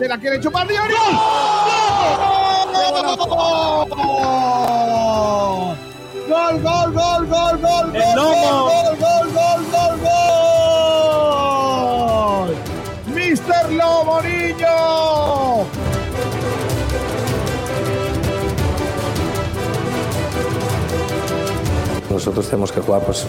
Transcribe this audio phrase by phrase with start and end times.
[0.00, 0.94] Se la quiere chupar Diori.
[6.26, 7.94] ¡Gol, gol, gol, gol, gol!
[7.94, 8.62] ¡El lomo!
[8.64, 10.00] ¡Gol, gol, gol, gol,
[12.46, 12.56] gol!
[13.14, 15.66] ¡Mister Niño!
[22.08, 23.26] Nosotros tenemos que jugar pues, eh,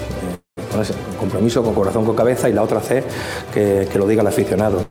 [0.72, 3.04] con ese compromiso, con corazón, con cabeza y la otra C,
[3.54, 4.91] que, que lo diga el aficionado.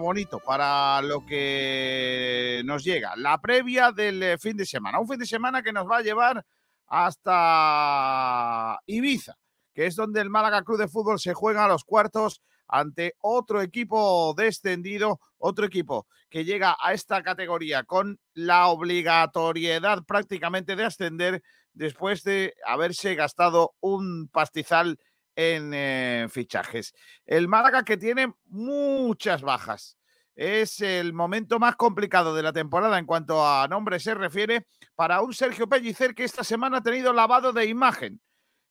[0.00, 3.14] Bonito para lo que nos llega.
[3.16, 5.00] La previa del eh, fin de semana.
[5.00, 6.44] Un fin de semana que nos va a llevar
[6.86, 9.34] hasta Ibiza,
[9.72, 13.62] que es donde el Málaga Club de Fútbol se juega a los cuartos ante otro
[13.62, 21.42] equipo descendido, otro equipo que llega a esta categoría con la obligatoriedad prácticamente de ascender
[21.72, 24.98] después de haberse gastado un pastizal
[25.36, 26.94] en eh, fichajes.
[27.26, 29.96] El Málaga que tiene muchas bajas.
[30.34, 35.20] Es el momento más complicado de la temporada en cuanto a nombres se refiere para
[35.20, 38.20] un Sergio Pellicer que esta semana ha tenido lavado de imagen.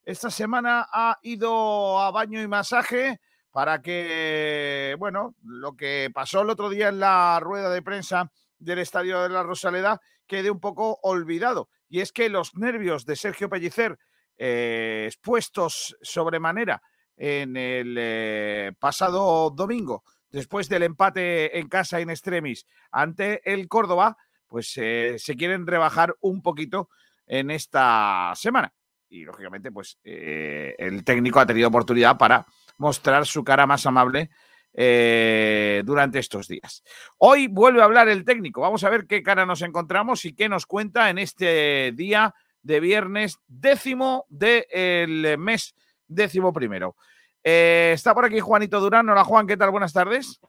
[0.02, 6.50] Esta semana ha ido a baño y masaje para que, bueno, lo que pasó el
[6.50, 10.98] otro día en la rueda de prensa del Estadio de la Rosaleda quede un poco
[11.02, 11.68] olvidado.
[11.88, 13.98] Y es que los nervios de Sergio Pellicer
[14.42, 16.80] eh, expuestos sobremanera
[17.14, 24.16] en el eh, pasado domingo, después del empate en casa en extremis ante el Córdoba,
[24.48, 26.88] pues eh, se quieren rebajar un poquito
[27.26, 28.72] en esta semana.
[29.10, 32.46] Y lógicamente, pues el técnico ha tenido oportunidad para
[32.78, 34.30] mostrar su cara más amable
[34.72, 36.82] durante estos días.
[37.18, 38.60] Hoy vuelve a hablar el técnico.
[38.60, 42.80] Vamos a ver qué cara nos encontramos y qué nos cuenta en este día de
[42.80, 45.74] viernes décimo del mes
[46.06, 46.96] décimo primero.
[47.42, 49.08] Eh, está por aquí Juanito Durán.
[49.08, 49.70] Hola Juan, ¿qué tal?
[49.70, 50.40] Buenas tardes.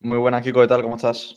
[0.00, 0.82] Muy buenas, Kiko, ¿qué tal?
[0.82, 1.36] ¿Cómo estás?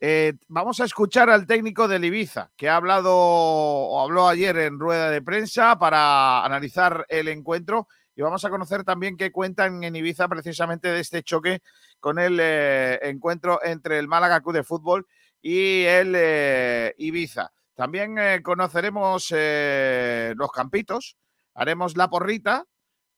[0.00, 4.78] Eh, vamos a escuchar al técnico del Ibiza, que ha hablado o habló ayer en
[4.78, 9.96] rueda de prensa para analizar el encuentro y vamos a conocer también qué cuentan en
[9.96, 11.62] Ibiza precisamente de este choque
[12.00, 15.06] con el eh, encuentro entre el Málaga Club de Fútbol
[15.40, 17.52] y el eh, Ibiza.
[17.74, 21.16] También eh, conoceremos eh, los campitos,
[21.54, 22.64] haremos la porrita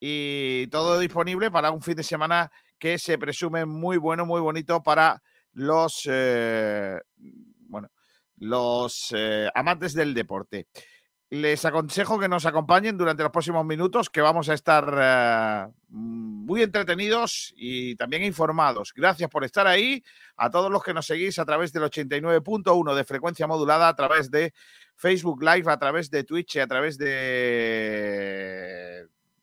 [0.00, 4.82] y todo disponible para un fin de semana que se presume muy bueno, muy bonito
[4.82, 5.22] para
[5.52, 6.98] los, eh,
[7.68, 7.88] bueno,
[8.36, 9.14] los
[9.54, 10.68] amantes del deporte.
[11.28, 16.62] Les aconsejo que nos acompañen durante los próximos minutos, que vamos a estar eh, muy
[16.62, 18.92] entretenidos y también informados.
[18.94, 20.04] Gracias por estar ahí.
[20.36, 24.30] A todos los que nos seguís a través del 89.1 de frecuencia modulada, a través
[24.30, 24.54] de
[24.94, 27.48] Facebook Live, a través de Twitch a través de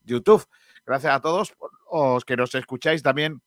[0.06, 0.46] YouTube.
[0.86, 1.54] Gracias a todos
[1.92, 3.42] los que nos escucháis también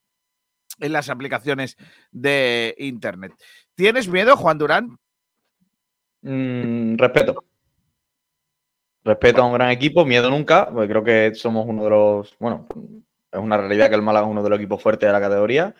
[0.79, 1.75] en las aplicaciones
[2.11, 3.33] de Internet.
[3.73, 4.99] ¿Tienes miedo, Juan Durán?
[6.21, 7.43] Mm, respeto.
[9.07, 12.67] Respeto a un gran equipo, miedo nunca, porque creo que somos uno de los, bueno,
[13.31, 15.73] es una realidad que el Málaga es uno de los equipos fuertes de la categoría.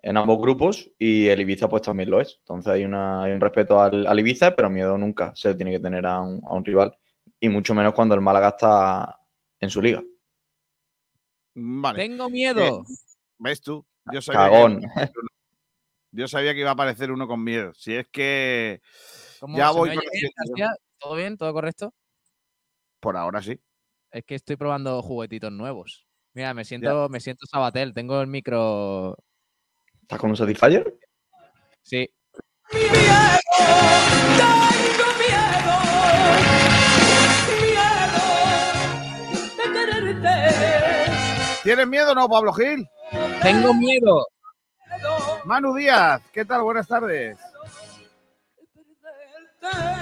[0.00, 2.38] en ambos grupos y el Ibiza pues también lo es.
[2.38, 5.80] Entonces hay, una, hay un respeto al, al Ibiza, pero miedo nunca se tiene que
[5.80, 6.96] tener a un, a un rival.
[7.38, 9.20] Y mucho menos cuando el Málaga está
[9.60, 10.02] en su liga.
[11.54, 11.98] Vale.
[11.98, 12.84] Tengo miedo.
[13.36, 13.84] ¿Ves tú?
[14.10, 14.80] Yo sabía, Cagón.
[14.80, 15.10] que,
[16.12, 17.74] yo sabía que iba a aparecer uno con miedo.
[17.74, 18.80] Si es que
[19.40, 19.90] ¿Cómo ya voy?
[20.98, 21.36] ¿Todo bien?
[21.36, 21.92] ¿Todo correcto?
[23.02, 23.60] Por ahora sí.
[24.12, 26.06] Es que estoy probando juguetitos nuevos.
[26.34, 27.92] Mira, me siento, me siento Sabatel.
[27.92, 29.18] Tengo el micro.
[30.00, 30.98] ¿Estás con un Satisfyer?
[31.82, 32.08] Sí.
[41.64, 42.86] ¿Tienes miedo o no, Pablo Gil?
[43.42, 44.26] Tengo miedo.
[45.44, 46.62] Manu Díaz, ¿qué tal?
[46.62, 47.38] Buenas tardes.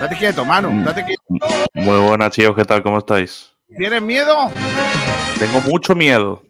[0.00, 1.22] Date quieto, date quieto.
[1.75, 2.82] Muy buenas, chicos, ¿qué tal?
[2.82, 3.55] ¿Cómo estáis?
[3.76, 4.50] ¿Tienes miedo?
[5.38, 6.43] Tengo mucho miedo.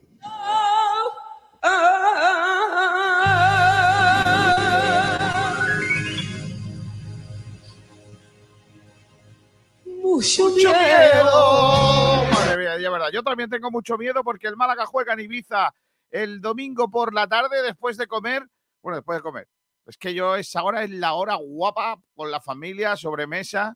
[9.85, 12.25] Mucho miedo.
[12.33, 13.09] Madre mía, ya verdad.
[13.13, 15.73] Yo también tengo mucho miedo porque el Málaga juega en Ibiza
[16.11, 18.47] el domingo por la tarde después de comer.
[18.83, 19.49] Bueno, después de comer.
[19.87, 23.75] Es que yo esa hora es la hora guapa con la familia, sobremesa.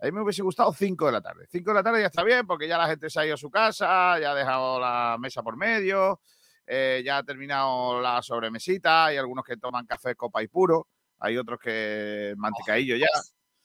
[0.00, 1.46] A mí me hubiese gustado 5 de la tarde.
[1.50, 3.38] 5 de la tarde ya está bien porque ya la gente se ha ido a
[3.38, 6.20] su casa, ya ha dejado la mesa por medio,
[6.66, 9.06] eh, ya ha terminado la sobremesita.
[9.06, 10.86] Hay algunos que toman café copa y puro,
[11.18, 13.06] hay otros que mantecaillo ya.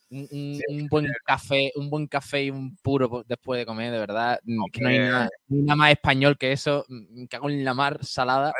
[0.09, 3.97] Un, un- un buen café, un buen café y un puro después de comer, de
[3.99, 4.39] verdad.
[4.43, 6.85] mm, que no hay nada, nada más español que eso.
[6.87, 8.53] mm, Me cago en la mar salada.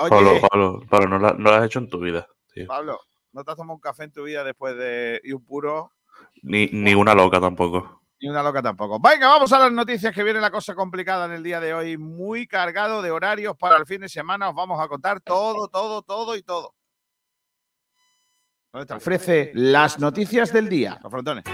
[0.00, 2.26] Oye, Pablo, oye, Pablo, Pablo, no, la- no lo has hecho en tu vida.
[2.60, 2.66] Tío.
[2.66, 3.00] Pablo,
[3.32, 5.92] ¿no te has tomado un café en tu vida después de y un puro?
[6.42, 8.02] Ni, ni una loca tampoco.
[8.20, 8.98] Ni una loca tampoco.
[8.98, 11.96] Venga, vamos a las noticias que viene la cosa complicada en el día de hoy.
[11.96, 14.48] Muy cargado de horarios para el fin de semana.
[14.48, 16.74] Os vamos a contar todo, todo, todo y todo.
[18.72, 18.96] ¿Dónde está?
[18.96, 20.98] Ofrece las noticias del día.
[21.02, 21.44] Los frontones.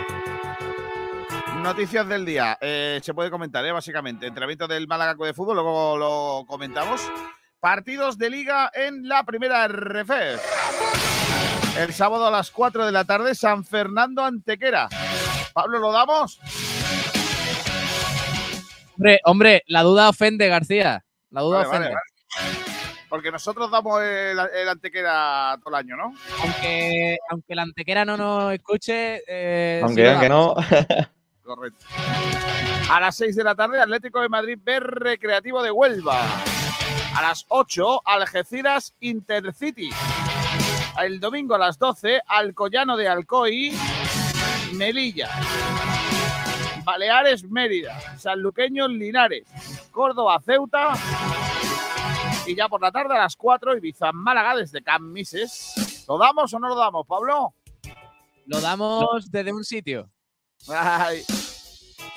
[1.62, 2.58] Noticias del día.
[2.60, 3.72] Eh, se puede comentar, ¿eh?
[3.72, 4.26] básicamente.
[4.26, 7.00] Entrenamiento del Málaga de Fútbol, luego lo comentamos.
[7.60, 10.10] Partidos de liga en la primera RF.
[11.78, 14.88] El sábado a las 4 de la tarde, San Fernando Antequera.
[15.52, 16.38] Pablo, ¿lo damos?
[18.96, 21.04] Hombre, hombre, la duda ofende, García.
[21.30, 21.88] La duda Vale, ofende.
[21.88, 22.00] vale.
[23.08, 26.14] Porque nosotros damos el, el Antequera todo el año, ¿no?
[26.42, 29.22] Aunque, aunque la antequera no nos escuche.
[29.26, 30.54] eh, sí Aunque digan que no.
[31.44, 31.84] Correcto.
[32.90, 36.20] A las 6 de la tarde, Atlético de Madrid B Recreativo de Huelva.
[37.16, 39.90] A las 8, Algeciras Intercity.
[41.02, 43.76] El domingo a las 12, Alcoyano de Alcoy,
[44.74, 45.28] Melilla.
[46.84, 47.98] Baleares Mérida.
[48.18, 49.44] Sanluqueños Linares.
[49.90, 50.94] Córdoba Ceuta.
[52.46, 56.04] Y ya por la tarde a las 4, Ibiza Málaga desde Camises.
[56.06, 57.54] ¿Lo damos o no lo damos, Pablo?
[58.46, 60.10] Lo damos desde un sitio.
[60.68, 61.24] Ay,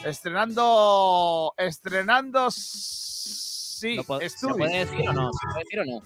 [0.04, 1.54] estrenando.
[1.58, 2.52] Estrenando.
[2.52, 5.32] Sí, Lo ¿Se puede decir o no?
[5.32, 6.02] ¿Se puede decir o no?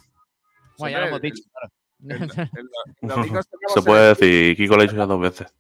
[0.78, 1.72] Bueno, ya lo hemos dicho, claro.
[2.08, 3.44] El- el
[3.74, 5.54] Se puede decir, Kiko lo ha dicho ya dos veces.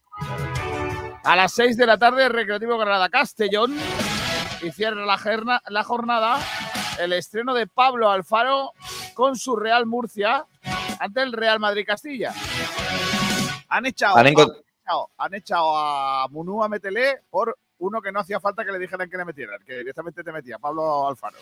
[1.24, 3.76] A las 6 de la tarde, Recreativo Granada Castellón.
[4.64, 6.40] Y cierra la, jerna- la jornada
[7.00, 8.74] el estreno de Pablo Alfaro
[9.16, 10.46] con su Real Murcia
[11.00, 12.32] ante el Real Madrid Castilla.
[13.70, 18.64] Han echado, Han echado, han echado a Munúa Metele por uno que no hacía falta
[18.64, 21.38] que le dijeran que le metieran, que directamente te metía, Pablo Alfaro.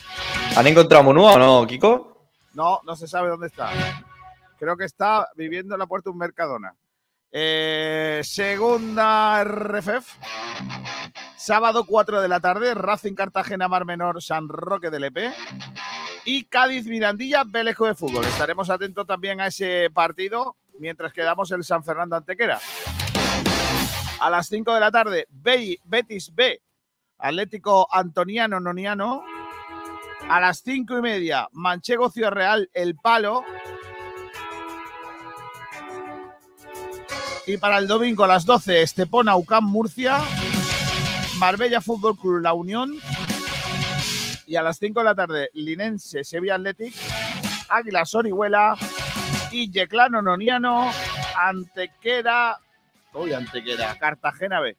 [0.55, 2.29] ¿Han encontrado a Munúa o no, Kiko?
[2.53, 3.69] No, no se sabe dónde está.
[4.59, 6.75] Creo que está viviendo en la puerta un Mercadona.
[7.31, 10.17] Eh, segunda RFF.
[11.37, 15.33] Sábado 4 de la tarde, Racing Cartagena Mar Menor San Roque del EP.
[16.25, 18.25] Y Cádiz Mirandilla Belejo de Fútbol.
[18.25, 22.59] Estaremos atentos también a ese partido mientras quedamos el San Fernando Antequera.
[24.19, 26.61] A las 5 de la tarde, Be- Betis B,
[27.19, 29.23] Atlético Antoniano Noniano.
[30.29, 33.43] A las cinco y media, Manchego Ciudad Real, El Palo.
[37.49, 40.19] Y para el domingo a las 12, Estepona Ucam Murcia.
[41.39, 42.93] Marbella Fútbol Club La Unión.
[44.45, 46.93] Y a las 5 de la tarde, Linense Sevilla Athletic.
[47.67, 48.77] Águila Orihuela.
[49.49, 50.91] Y Yeclano Noniano.
[51.41, 52.59] Antequera.
[53.15, 53.97] Uy, Antequera.
[53.97, 54.77] Cartagena B.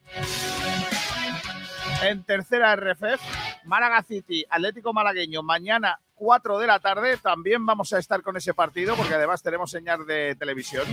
[2.05, 3.21] En tercera RFF,
[3.65, 7.17] Málaga City, Atlético Malagueño, mañana 4 de la tarde.
[7.17, 10.87] También vamos a estar con ese partido porque además tenemos señal de televisión.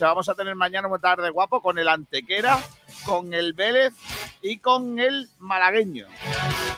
[0.00, 2.58] O vamos a tener mañana una tarde guapo con el Antequera,
[3.04, 3.94] con el Vélez
[4.42, 6.06] y con el Malagueño.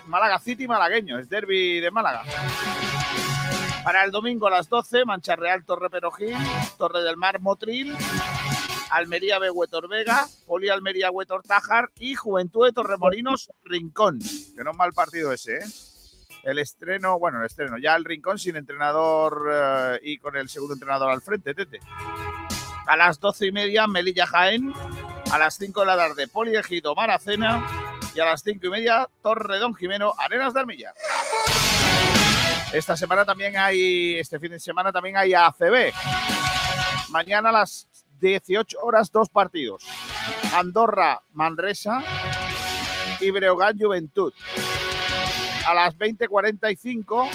[0.06, 2.22] Málaga City Malagueño, es derby de Málaga.
[3.84, 6.36] Para el domingo a las 12, Mancha Real Torre Perojil,
[6.76, 7.96] Torre del Mar Motril,
[8.90, 14.18] Almería B Huetor Vega, Poli Almería Huetor Tájar y Juventud de Torremolinos Rincón.
[14.56, 15.64] Que no es mal partido ese, ¿eh?
[16.42, 20.74] El estreno, bueno, el estreno, ya el Rincón sin entrenador eh, y con el segundo
[20.74, 21.80] entrenador al frente, Tete.
[22.86, 24.72] A las doce y media, Melilla Jaén.
[25.32, 27.86] A las 5 de la tarde, Poli Ejido Maracena.
[28.16, 30.94] Y a las cinco y media, Torredón Jimeno, Arenas de Armilla.
[32.72, 35.92] Esta semana también hay, este fin de semana también hay ACB.
[37.10, 37.88] Mañana a las
[38.20, 39.84] 18 horas, dos partidos.
[40.54, 42.02] Andorra, Manresa
[43.20, 44.32] y Breogán Juventud.
[45.66, 47.28] A las 20.45,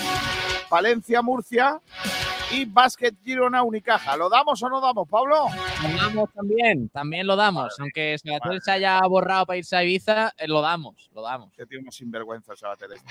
[0.69, 1.79] Valencia, Murcia
[2.53, 4.17] y Básquet Girona Unicaja.
[4.17, 5.45] ¿Lo damos o no damos, Pablo?
[5.83, 7.79] Lo damos también, también lo damos.
[7.79, 11.53] Aunque Sabatel se haya borrado para irse a Ibiza, eh, lo damos, lo damos.
[11.53, 12.93] Que tiene sinvergüenza Sabatel.
[12.93, 13.07] este.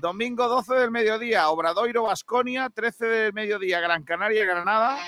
[0.00, 4.98] Domingo 12 del mediodía, Obradoiro Basconia, 13 del mediodía, Gran Canaria Granada.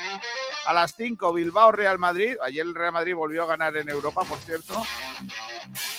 [0.67, 2.37] A las 5, Bilbao Real Madrid.
[2.43, 4.75] Ayer el Real Madrid volvió a ganar en Europa, por cierto.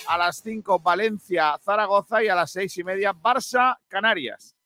[0.06, 2.22] A las 5, Valencia Zaragoza.
[2.22, 4.56] Y a las 6 y media, Barça Canarias.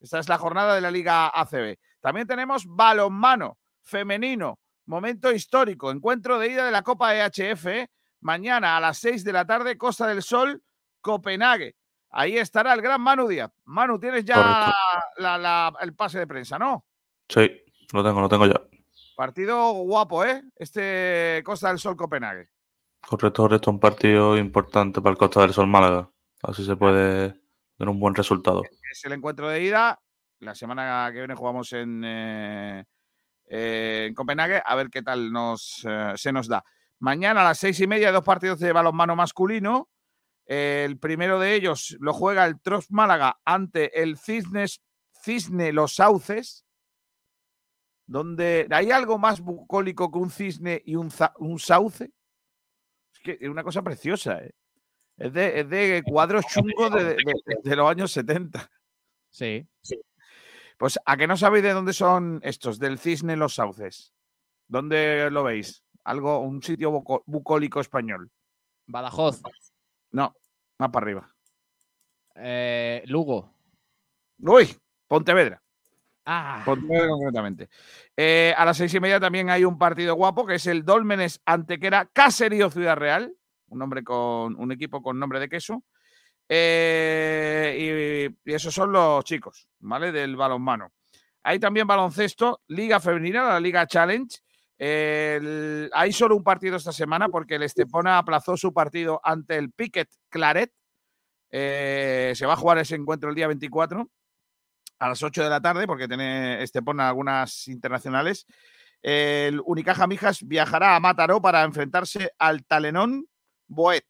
[0.00, 1.78] Esta es la jornada de la Liga ACB.
[2.04, 7.88] También tenemos balonmano femenino, momento histórico, encuentro de ida de la Copa EHF.
[8.20, 10.62] Mañana a las 6 de la tarde, Costa del Sol,
[11.00, 11.76] Copenhague.
[12.10, 13.50] Ahí estará el gran Manu Díaz.
[13.64, 14.72] Manu, tienes ya Correcto.
[15.16, 16.84] la- la- el pase de prensa, ¿no?
[17.26, 17.50] Sí,
[17.94, 18.60] lo tengo, lo tengo ya.
[19.16, 20.42] Partido guapo, ¿eh?
[20.56, 22.50] Este Costa del Sol Copenhague.
[23.00, 23.70] Correcto, correcto.
[23.70, 26.10] Un partido importante para el Costa del Sol Málaga.
[26.42, 27.30] Así se puede
[27.78, 28.60] tener un buen resultado.
[28.92, 29.98] Es el encuentro de ida.
[30.40, 32.84] La semana que viene jugamos en, eh,
[33.46, 34.62] eh, en Copenhague.
[34.64, 36.64] A ver qué tal nos, eh, se nos da.
[36.98, 39.88] Mañana a las seis y media, dos partidos de balonmano masculino.
[40.46, 44.82] El primero de ellos lo juega el Trost Málaga ante el Cisnes,
[45.22, 46.64] Cisne Los Sauces.
[48.06, 52.12] Donde hay algo más bucólico que un cisne y un, un sauce.
[53.14, 54.52] Es que es una cosa preciosa, ¿eh?
[55.16, 58.68] Es de, es de cuadros chungos de, de- de- de los años 70.
[59.82, 60.06] Sí.
[60.76, 62.78] Pues, ¿a que no sabéis de dónde son estos?
[62.78, 64.12] Del cisne Los Sauces.
[64.66, 65.84] ¿Dónde lo veis?
[66.04, 68.30] Algo, un sitio buco- bucólico español.
[68.86, 69.40] Badajoz,
[70.10, 70.34] No,
[70.78, 71.34] más para arriba.
[72.34, 73.54] eh, Lugo.
[74.38, 74.76] Uy,
[75.06, 75.62] Pontevedra.
[76.26, 77.68] Ah, Pontevedra concretamente.
[78.16, 81.40] Eh, a las seis y media también hay un partido guapo que es el Dolmenes
[81.44, 83.34] Antequera Caserío Ciudad Real.
[83.68, 85.84] Un nombre con un equipo con nombre de queso.
[86.48, 90.12] Eh, y, y esos son los chicos, ¿vale?
[90.12, 90.92] Del balonmano.
[91.42, 94.38] Hay también baloncesto, Liga Femenina, la Liga Challenge.
[94.78, 99.70] El- hay solo un partido esta semana porque el Estepona aplazó su partido ante el
[99.72, 100.72] Piquet Claret.
[101.50, 104.08] Eh, se va a jugar ese encuentro el día 24
[104.98, 108.46] a las 8 de la tarde porque tiene Estepona algunas internacionales.
[109.02, 113.26] El Unicaja Mijas viajará a Mataró para enfrentarse al Talenón
[113.68, 114.06] Boet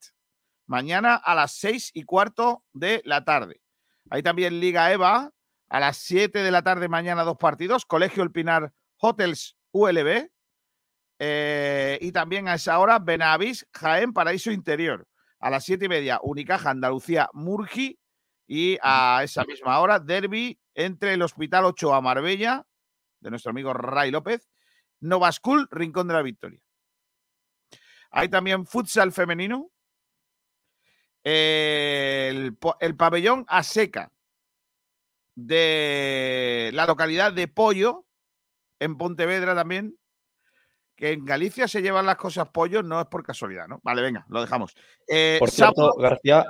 [0.66, 3.60] mañana a las 6 y cuarto de la tarde.
[4.10, 5.30] Hay también Liga EVA
[5.68, 10.30] a las 7 de la tarde mañana dos partidos, Colegio El Pinar Hotels ULB
[11.18, 15.06] eh, y también a esa hora Benavís Jaén Paraíso Interior.
[15.40, 17.98] A las 7 y media Unicaja Andalucía Murgi
[18.46, 22.66] y a esa misma hora Derby entre el Hospital 8 a Marbella
[23.20, 24.48] de nuestro amigo Ray López,
[25.00, 26.60] Novascul Rincón de la Victoria.
[28.10, 29.70] Hay también futsal femenino,
[31.24, 32.56] el,
[32.96, 34.12] pabellón a seca
[35.34, 38.04] de la localidad de Pollo,
[38.78, 39.96] en Pontevedra también,
[40.96, 43.80] que en Galicia se llevan las cosas pollo, no es por casualidad, ¿no?
[43.82, 44.76] Vale, venga, lo dejamos.
[45.08, 46.46] Eh, Por cierto, sábado- García,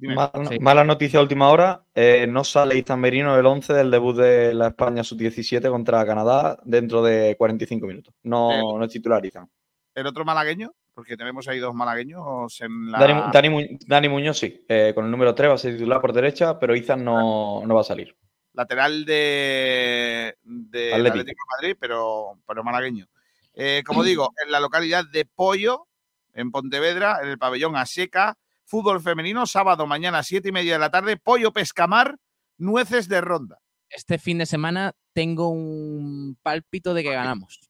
[0.00, 0.58] mala, Sí.
[0.58, 1.84] mala noticia a última hora.
[1.94, 6.58] eh, no sale Izan Merino el 11 del debut de la España sub-17 contra Canadá
[6.64, 8.12] dentro de 45 minutos.
[8.24, 9.48] No, Eh, no es titular Izan.
[9.94, 12.98] el otro malagueño, porque tenemos ahí dos malagueños en la.
[12.98, 16.00] Dani, Dani Mu- Dani Muñoz sí, eh, con el número 3 va a ser titular
[16.00, 18.16] por derecha, pero Izan no, no va a salir.
[18.54, 21.20] lateral de, de Atlético.
[21.20, 23.06] Atlético de Madrid, pero, pero malagueño.
[23.54, 25.86] Eh, como digo, en la localidad de Pollo,
[26.32, 28.34] en Pontevedra, en el pabellón Aseca,
[28.64, 32.16] fútbol femenino, sábado mañana, siete y media de la tarde, Pollo Pescamar,
[32.56, 33.58] Nueces de Ronda.
[33.90, 37.60] este fin de semana tengo un pálpito de que ganamos.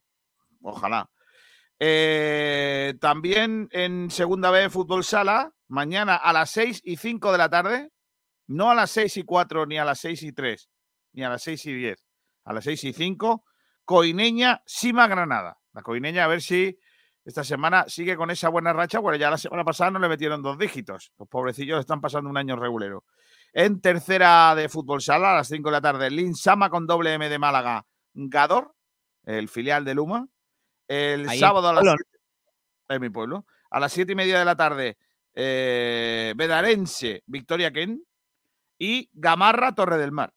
[0.62, 1.10] Ojalá.
[1.78, 7.50] Eh, también en segunda B Fútbol Sala, mañana a las 6 y 5 de la
[7.50, 7.90] tarde,
[8.46, 10.70] no a las 6 y 4 ni a las 6 y 3,
[11.12, 12.04] ni a las 6 y 10,
[12.44, 13.44] a las 6 y 5,
[13.84, 15.58] Coineña, Sima Granada.
[15.72, 16.78] La Coineña, a ver si
[17.24, 19.00] esta semana sigue con esa buena racha.
[19.00, 21.12] Bueno, ya la semana pasada no le metieron dos dígitos.
[21.18, 23.04] Los pobrecillos están pasando un año regulero.
[23.52, 27.28] En tercera de fútbol sala, a las 5 de la tarde, Linsama con doble M
[27.28, 28.74] de Málaga, Gador,
[29.24, 30.28] el filial de Luma.
[30.88, 31.84] El Ahí sábado a las.
[31.84, 32.02] 7
[32.88, 33.46] en mi pueblo.
[33.70, 34.96] A las 7 y media de la tarde,
[35.34, 38.02] eh, Bedarense, Victoria Ken.
[38.78, 40.34] Y Gamarra, Torre del Mar.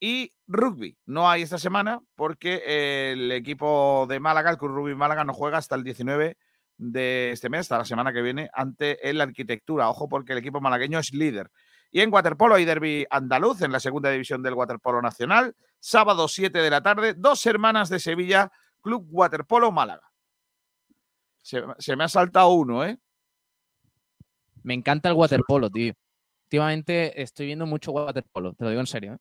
[0.00, 0.96] Y rugby.
[1.06, 5.58] No hay esta semana porque el equipo de Málaga, el Club Rugby Málaga, no juega
[5.58, 6.36] hasta el 19
[6.76, 9.90] de este mes, hasta la semana que viene, ante el Arquitectura.
[9.90, 11.50] Ojo, porque el equipo malagueño es líder.
[11.90, 15.56] Y en waterpolo hay derby andaluz en la segunda división del waterpolo nacional.
[15.80, 20.10] Sábado 7 de la tarde, dos hermanas de Sevilla, Club Waterpolo Málaga.
[21.42, 22.98] Se, se me ha saltado uno, ¿eh?
[24.62, 25.92] Me encanta el waterpolo, tío.
[26.46, 29.14] Últimamente estoy viendo mucho waterpolo, te lo digo en serio.
[29.14, 29.18] ¿eh?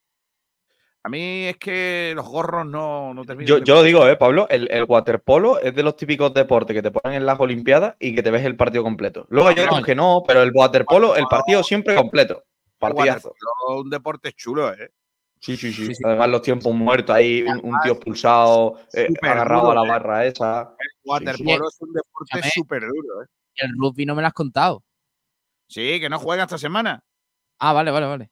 [1.04, 3.48] A mí es que los gorros no, no terminan.
[3.48, 6.74] Yo, de- yo lo digo, eh, Pablo, el, el waterpolo es de los típicos deportes
[6.74, 9.26] que te ponen en las Olimpiadas y que te ves el partido completo.
[9.30, 9.86] Luego hay otros no.
[9.86, 12.44] que no, pero el waterpolo, el partido siempre completo.
[12.78, 13.30] Partidazo.
[13.30, 14.92] waterpolo un deporte chulo, ¿eh?
[15.40, 15.88] Sí, sí, sí.
[15.88, 16.04] Sí, sí.
[16.04, 19.92] Además, los tiempos muertos ahí, un, un tío expulsado, eh, agarrado duro, a la eh.
[19.92, 20.62] barra esa.
[20.80, 23.28] El waterpolo es un deporte súper duro, ¿eh?
[23.56, 24.84] Y el rugby no me lo has contado.
[25.68, 27.04] Sí, que no juega esta semana.
[27.60, 28.32] Ah, vale, vale, vale.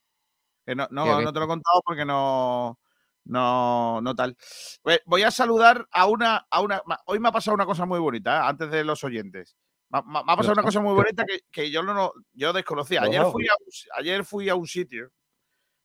[0.64, 2.78] Que no, no, te lo he contado porque no,
[3.24, 4.36] no, no tal.
[4.82, 6.82] Pues Voy a saludar a una, a una.
[7.06, 8.48] Hoy me ha pasado una cosa muy bonita, ¿eh?
[8.48, 9.56] antes de los oyentes.
[9.90, 13.02] Me, ha pasado una cosa muy bonita que, que yo no, no- yo desconocía.
[13.02, 13.66] Ayer fui, a un,
[13.98, 15.12] ayer fui a un sitio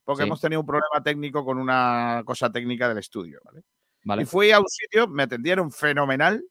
[0.03, 0.27] porque Sí.
[0.27, 3.61] hemos tenido un problema técnico con una cosa técnica del estudio, ¿vale?
[4.03, 4.23] Vale.
[4.23, 6.43] Y fui a un sitio, me atendieron fenomenal,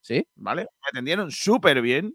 [0.00, 0.26] ¿Sí?
[0.36, 0.62] ¿vale?
[0.62, 2.14] Me atendieron súper bien.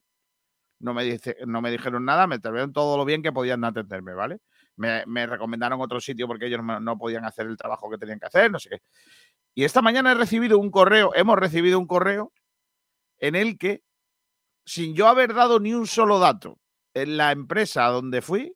[0.80, 4.14] No me, dice, no me dijeron nada, me atendieron todo lo bien que podían atenderme,
[4.14, 4.38] ¿vale?
[4.78, 8.18] Me, me recomendaron otro sitio porque ellos no, no podían hacer el trabajo que tenían
[8.20, 8.82] que hacer, no sé qué.
[9.54, 12.32] Y esta mañana he recibido un correo, hemos recibido un correo
[13.18, 13.84] en el que,
[14.66, 16.60] sin yo haber dado ni un solo dato
[16.94, 18.56] en la empresa donde fui,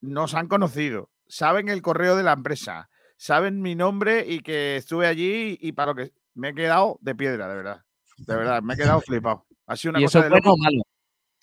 [0.00, 5.06] nos han conocido, saben el correo de la empresa, saben mi nombre y que estuve
[5.06, 7.82] allí y para lo que me he quedado de piedra, de verdad.
[8.18, 9.46] De verdad, me he quedado flipado.
[9.66, 10.54] Ha sido una ¿Y cosa eso de es bueno loco.
[10.54, 10.82] o malo?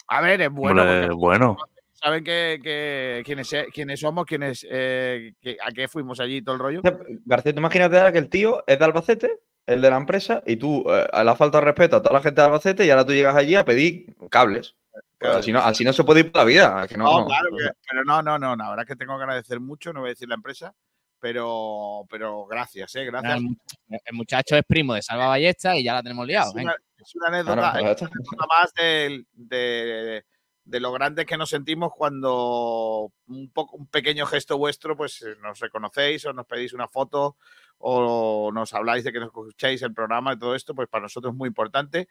[0.07, 0.81] A ver, es bueno.
[0.81, 1.57] Hombre, bueno.
[1.93, 6.41] saben que, que- quiénes, se- quiénes somos, quiénes, eh, que- a qué fuimos allí y
[6.41, 6.81] todo el rollo.
[7.25, 10.57] García, tú imagínate ahora que el tío es de Albacete, el de la empresa, y
[10.57, 13.05] tú eh, le has falta de respeto a toda la gente de Albacete y ahora
[13.05, 14.75] tú llegas allí a pedir cables.
[15.23, 15.39] Pues Claro.
[15.39, 16.87] así, no, así no se puede ir por la vida.
[16.87, 17.25] que no, No, no.
[17.27, 20.01] claro, que- pero no, no, no, la verdad es que tengo que agradecer mucho, no
[20.01, 20.75] voy a decir la empresa,
[21.19, 23.37] pero, pero gracias, eh, gracias.
[23.37, 23.55] El, mu-
[23.87, 26.49] el muchacho es primo de Salva Ballesta y ya la tenemos liado.
[26.57, 30.25] Es una, es una anécdota, es una anécdota más de,
[30.65, 35.35] de lo grandes que nos sentimos cuando un, poco, un pequeño gesto vuestro, pues eh,
[35.41, 37.37] nos reconocéis o nos pedís una foto
[37.77, 41.33] o nos habláis de que nos escucháis el programa y todo esto, pues para nosotros
[41.33, 42.07] es muy importante.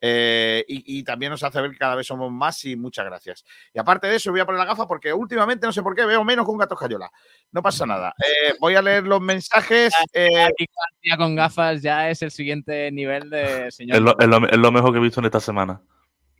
[0.00, 3.44] Eh, y, y también nos hace ver que cada vez somos más y muchas gracias.
[3.72, 6.04] Y aparte de eso, voy a poner la gafa porque últimamente no sé por qué
[6.04, 7.10] veo menos con gato escayola.
[7.52, 8.12] No pasa nada.
[8.18, 9.92] Eh, voy a leer los mensajes.
[10.12, 10.48] eh,
[11.16, 13.96] con gafas ya es el siguiente nivel de señor.
[13.96, 15.80] Es lo, es lo- es lo mejor que he visto en esta semana.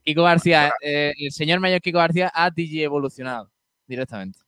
[0.05, 3.51] Kiko García, eh, el señor mayor Kiko García ha DJ evolucionado
[3.87, 4.39] directamente.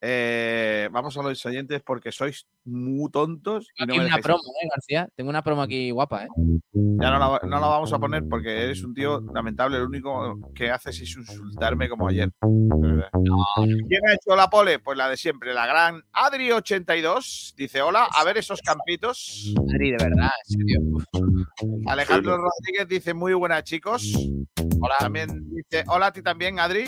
[0.00, 3.68] Eh, vamos a los oyentes porque sois muy tontos.
[3.76, 5.08] Y no Aquí me una promo, ¿eh, García?
[5.16, 6.28] Tengo una promo aquí guapa, ¿eh?
[6.72, 9.78] Ya no la, no la vamos a poner porque eres un tío lamentable.
[9.78, 12.30] Lo único que haces es insultarme como ayer.
[12.40, 14.78] ¿Quién ha hecho la pole?
[14.80, 17.54] Pues la de siempre, la gran Adri82.
[17.54, 19.54] Dice: Hola, a ver esos campitos.
[19.74, 20.80] Adri, de verdad, en serio.
[21.86, 24.14] Alejandro Rodríguez dice: Muy buenas, chicos.
[24.80, 24.96] Hola.
[24.98, 26.84] También dice: Hola a ti también, Adri.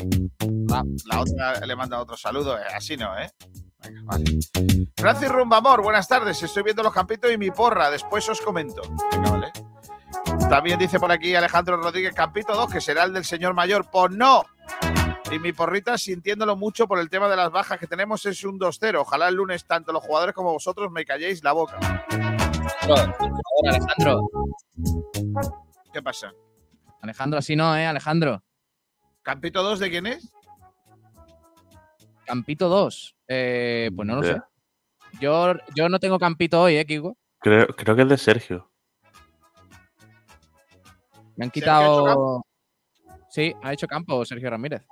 [0.68, 2.58] La otra le manda otro saludo.
[2.58, 3.30] eh, Así no, ¿eh?
[3.82, 4.24] Venga, vale.
[4.96, 6.42] Francis Rumbamor, buenas tardes.
[6.42, 7.90] Estoy viendo los campitos y mi porra.
[7.90, 8.82] Después os comento.
[9.12, 9.52] Venga, vale.
[10.48, 13.88] También dice por aquí Alejandro Rodríguez Campito 2, que será el del señor mayor.
[13.90, 14.44] Pues no.
[15.30, 18.58] Y mi porrita, sintiéndolo mucho por el tema de las bajas que tenemos, es un
[18.58, 18.96] 2-0.
[19.00, 21.78] Ojalá el lunes tanto los jugadores como vosotros me calléis la boca.
[22.86, 23.14] Por favor,
[23.68, 24.20] Alejandro.
[25.92, 26.32] ¿Qué pasa?
[27.02, 27.86] Alejandro, así no, ¿eh?
[27.86, 28.42] Alejandro.
[29.22, 30.26] ¿Campito 2 de quién es?
[32.28, 33.16] Campito 2.
[33.26, 34.38] Eh, pues no lo sé.
[35.18, 37.16] Yo, yo no tengo Campito hoy, ¿eh, Kiko?
[37.40, 38.70] Creo, creo que es de Sergio.
[41.36, 42.44] Me han quitado.
[43.30, 44.82] Sí, ha hecho campo Sergio Ramírez.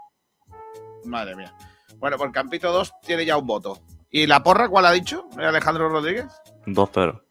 [1.04, 1.52] Madre mía.
[1.96, 3.78] Bueno, pues Campito 2 tiene ya un voto.
[4.10, 5.28] ¿Y la porra cuál ha dicho?
[5.38, 6.26] ¿Eh, Alejandro Rodríguez?
[6.66, 7.22] 2-0.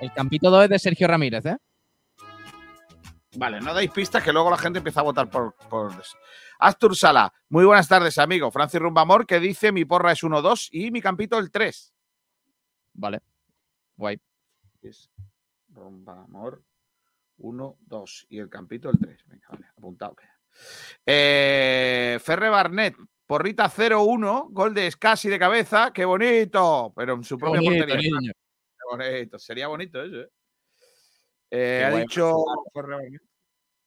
[0.00, 1.56] El Campito 2 es de Sergio Ramírez, ¿eh?
[3.36, 6.16] Vale, no dais pistas que luego la gente empieza a votar por, por eso.
[6.58, 8.50] Astur Sala, muy buenas tardes, amigo.
[8.50, 11.94] Francis Rumbamor, que dice mi porra es 1-2 y mi campito el 3.
[12.94, 13.20] Vale.
[13.96, 14.20] Guay.
[14.82, 15.10] Es
[15.68, 16.62] Rumbamor
[17.38, 19.24] 1-2 y el campito el 3.
[19.26, 20.14] Venga, vale, apuntado.
[20.16, 20.38] queda.
[21.04, 27.36] Eh, Ferre Barnet, porrita 0-1, gol de Scassi de cabeza, qué bonito, pero en su
[27.36, 28.10] propia Bonito, portería.
[28.18, 28.32] niño.
[28.32, 30.30] Qué bonito, sería bonito eso, ¿eh?
[31.50, 32.34] Eh, ha dicho
[32.72, 33.22] Ferre Barnet.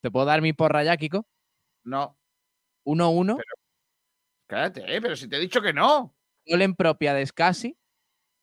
[0.01, 1.25] ¿Te puedo dar mi porra ya, Kiko?
[1.85, 2.18] No,
[2.89, 3.37] 1-1.
[4.47, 6.15] cállate, eh, pero si te he dicho que no.
[6.45, 7.77] Gol en propia de Scassi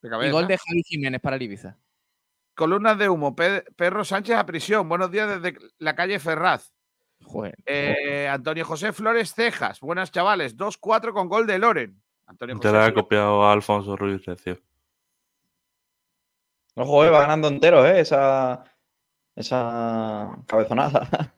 [0.01, 1.77] De y gol de Javi Jiménez para el Ibiza.
[2.55, 4.87] Columnas de humo, Pe- Perro Sánchez a prisión.
[4.89, 6.73] Buenos días desde la calle Ferraz.
[7.23, 7.55] Joder.
[7.65, 9.79] Eh, Antonio José Flores Cejas.
[9.81, 10.55] Buenas chavales.
[10.55, 12.01] 2-4 con gol de Loren.
[12.25, 13.03] Antonio Te José la he Flores.
[13.03, 14.59] copiado a Alfonso Ruiz Recio.
[16.75, 17.99] Ojo, eh, va ganando entero, ¿eh?
[18.01, 18.63] Esa,
[19.35, 21.33] esa cabezonada.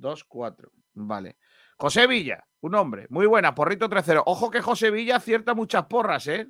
[0.00, 0.70] 2-4.
[0.94, 1.36] Vale.
[1.76, 3.06] José Villa, un hombre.
[3.10, 3.54] Muy buena.
[3.54, 4.22] Porrito 3-0.
[4.26, 6.48] Ojo que José Villa acierta muchas porras, ¿eh?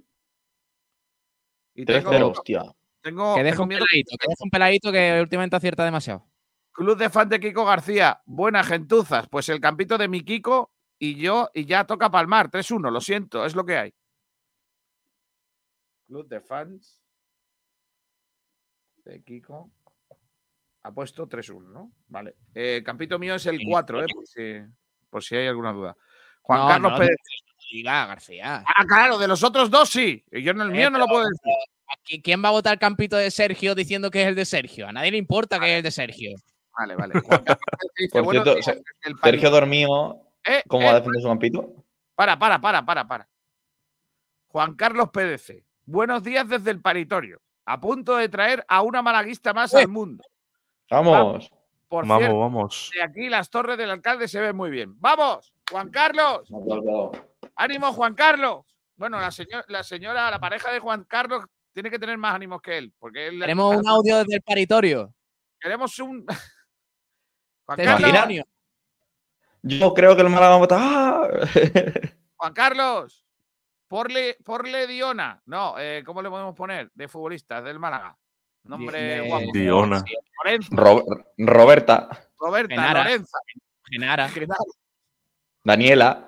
[1.75, 2.63] Y 3-0, hostia.
[3.01, 6.27] tengo, que deje tengo un peladito, que deje un peladito que últimamente acierta demasiado.
[6.73, 8.21] Club de fan de Kiko García.
[8.27, 9.29] Buenas gentuzas.
[9.29, 12.51] Pues el campito de mi Kiko y yo, y ya toca palmar.
[12.51, 13.95] 3-1, lo siento, es lo que hay.
[16.07, 17.05] Club de fans
[19.05, 19.71] de Kiko.
[20.83, 21.93] Ha puesto 3-1, ¿no?
[22.09, 22.37] Vale.
[22.55, 24.07] Eh, el campito mío es el Sí, 4, ¿eh?
[24.15, 24.43] Por si,
[25.11, 25.97] por si hay alguna duda.
[26.43, 27.17] Juan No, Carlos no, Pérez.
[27.71, 28.65] Diga, García.
[28.67, 30.25] Ah, claro, de los otros dos sí.
[30.33, 31.53] Y yo en el Eh, mío no lo puedo decir.
[31.93, 34.89] Aquí, ¿Quién va a votar campito de Sergio diciendo que es el de Sergio?
[34.89, 36.37] A nadie le importa que es el de Sergio.
[36.77, 37.15] Vale, vale.
[39.23, 41.85] Sergio Dormido, Eh, ¿cómo eh, va a defender su campito?
[42.15, 43.29] Para, para, para, para, para.
[44.47, 45.65] Juan Carlos PDC.
[45.85, 47.41] Buenos días desde el paritorio.
[47.67, 50.25] A punto de traer a una malaguista más al mundo.
[50.91, 51.51] Vamos.
[51.89, 52.91] Por Vamos, cierto, vamos.
[52.95, 54.95] de aquí las torres del alcalde se ven muy bien.
[55.01, 55.53] ¡Vamos!
[55.71, 56.49] ¡Juan Carlos!
[57.57, 58.65] ¡Ánimo, Juan Carlos!
[58.97, 62.63] Bueno, la, señora, la señora, la pareja de Juan Carlos tiene que tener más ánimos
[62.63, 62.93] que él.
[62.99, 65.13] Porque él Tenemos un audio desde el paritorio.
[65.59, 66.25] Queremos un.
[67.67, 68.45] Juan Te Carlos.
[69.63, 70.81] Yo creo que el Málaga va a votar.
[70.81, 71.29] ¡Ah!
[72.37, 73.27] Juan Carlos,
[73.89, 75.43] porle, porle Diona.
[75.47, 76.91] No, eh, ¿cómo le podemos poner?
[76.95, 78.17] De futbolistas del Málaga.
[78.65, 79.51] Nombre guapo.
[79.53, 80.05] Diona.
[80.71, 81.05] Ro-
[81.39, 83.05] Roberta, Roberta, Genara.
[83.05, 83.39] Lorenza,
[83.91, 84.31] Genara.
[85.65, 86.27] Daniela.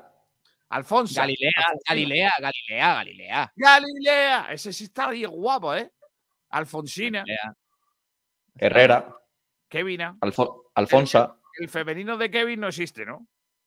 [0.70, 1.20] Alfonso.
[1.20, 1.50] Galilea,
[1.88, 3.52] Galilea, Galilea, Galilea.
[3.56, 4.46] Galilea.
[4.52, 5.90] Ese sí está bien guapo, ¿eh?
[6.50, 7.20] Alfonsina.
[7.20, 7.54] Galilea.
[8.56, 9.16] Herrera,
[9.68, 10.16] Kevina.
[10.20, 11.36] Alfo- Alfonsa.
[11.58, 13.26] El femenino de Kevin no existe, ¿no?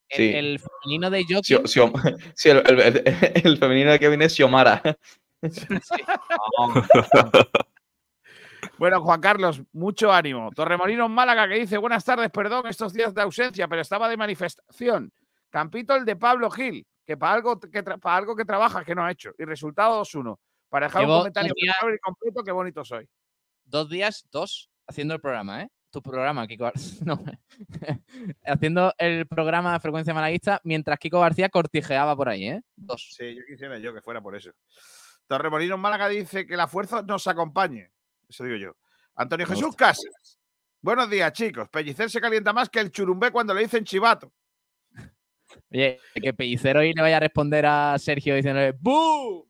[0.10, 0.32] El, Sí.
[0.36, 1.63] el femenino de Sio-
[2.36, 3.04] sí, el, el- el-
[3.45, 4.82] el femenino de Kevin es Xiomara.
[8.77, 10.51] Bueno, Juan Carlos, mucho ánimo.
[10.51, 15.11] Torremolinos Málaga que dice, buenas tardes, perdón estos días de ausencia, pero estaba de manifestación.
[15.49, 18.93] Campito el de Pablo Gil, que para algo que, tra- para algo que trabaja que
[18.93, 19.31] no ha hecho.
[19.38, 20.38] Y resultado 2-1.
[20.69, 23.07] Para dejar Llevo un comentario días- completo, qué bonito soy.
[23.63, 25.69] Dos días, dos, haciendo el programa, ¿eh?
[25.89, 26.69] Tu programa, Kiko
[27.05, 27.23] no,
[28.45, 32.61] haciendo el programa de frecuencia malaguista mientras Kiko García cortijeaba por ahí, ¿eh?
[32.75, 33.13] Dos.
[33.17, 34.51] Sí, yo quisiera yo que fuera por eso.
[35.27, 37.91] Torremolinos Málaga dice que la fuerza nos acompañe.
[38.29, 38.75] Eso digo yo.
[39.15, 39.75] Antonio Jesús.
[39.75, 40.39] Casas.
[40.81, 41.67] Buenos días, chicos.
[41.69, 44.31] Pellicer se calienta más que el churumbé cuando le dicen chivato.
[45.71, 49.47] Oye, que Pellicero hoy le vaya a responder a Sergio diciéndole ¡Bu!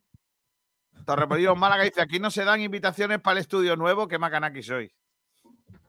[1.06, 4.92] Torremolinos Málaga dice: aquí no se dan invitaciones para el estudio nuevo, que macanaki soy.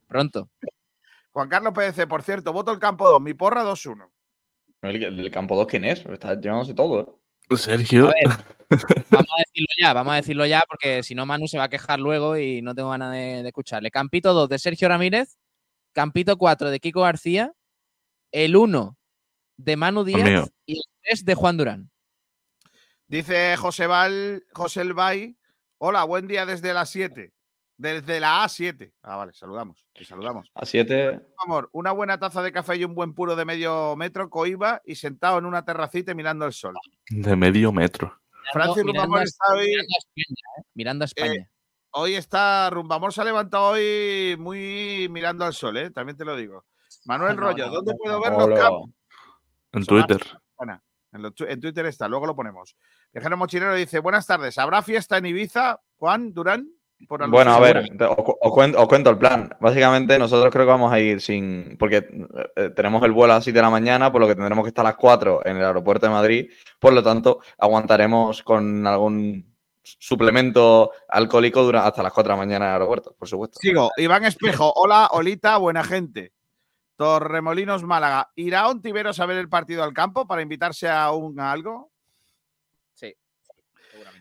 [0.07, 0.51] Pronto.
[1.31, 4.11] Juan Carlos PDC, por cierto, voto el campo 2, mi porra 2-1.
[4.83, 6.05] El, el campo 2, ¿quién es?
[6.07, 7.01] Está llevándose todo.
[7.01, 7.26] ¿eh?
[7.55, 8.09] Sergio.
[8.09, 8.29] A ver,
[9.11, 11.69] vamos a decirlo ya, vamos a decirlo ya, porque si no, Manu se va a
[11.69, 13.91] quejar luego y no tengo ganas de, de escucharle.
[13.91, 15.39] Campito 2 de Sergio Ramírez,
[15.93, 17.53] Campito 4 de Kiko García,
[18.33, 18.99] el 1
[19.57, 20.05] de Manu.
[20.05, 21.91] Díaz y el 3 de Juan Durán.
[23.09, 25.37] Dice José Val, José El Bay,
[25.79, 27.33] hola, buen día desde las 7.
[27.79, 28.93] Desde la A7.
[29.03, 29.87] Ah, vale, saludamos.
[29.93, 30.51] Te saludamos.
[30.55, 31.21] A 7.
[31.45, 34.95] Amor, una buena taza de café y un buen puro de medio metro, coiba y
[34.95, 36.75] sentado en una terracita y mirando el sol.
[37.11, 38.19] De medio metro.
[38.53, 40.63] Francis mirando, Rumbamor a, está hoy, mirando a España, ¿eh?
[40.75, 41.51] Mirando a España.
[41.91, 45.91] hoy está, Rumbamor se ha levantado hoy muy mirando al sol, ¿eh?
[45.91, 46.65] también te lo digo.
[47.05, 48.91] Manuel No, Rollo, no, ¿dónde no, puedo ver los campos?
[49.73, 49.85] En.
[49.85, 50.23] Twitter.
[51.13, 52.77] En Twitter está, luego lo ponemos.
[53.13, 55.81] Viajero Mochilero dice, buenas tardes, ¿habrá fiesta en Ibiza?
[55.97, 56.69] Juan Durán.
[57.09, 59.51] Por Bueno, a ver, os, cu- os cuento, os cuento el plan.
[59.61, 61.77] Básicamente, nosotros creo que vamos a ir sin.
[61.79, 62.09] Porque
[62.57, 64.69] eh, tenemos el vuelo a las 7 de la mañana, por lo que tendremos que
[64.71, 66.51] estar a las 4 en el aeropuerto de Madrid.
[66.81, 72.65] Por lo tanto, aguantaremos con algún suplemento alcohólico dura- hasta las 4 de la mañana
[72.65, 73.59] en el aeropuerto, por supuesto.
[73.61, 76.33] Sigo, Iván Espejo, hola, Olita, buena gente.
[76.97, 81.53] Torremolinos Málaga, ¿irá Ontiveros a ver el partido al campo para invitarse a un a
[81.53, 81.93] algo?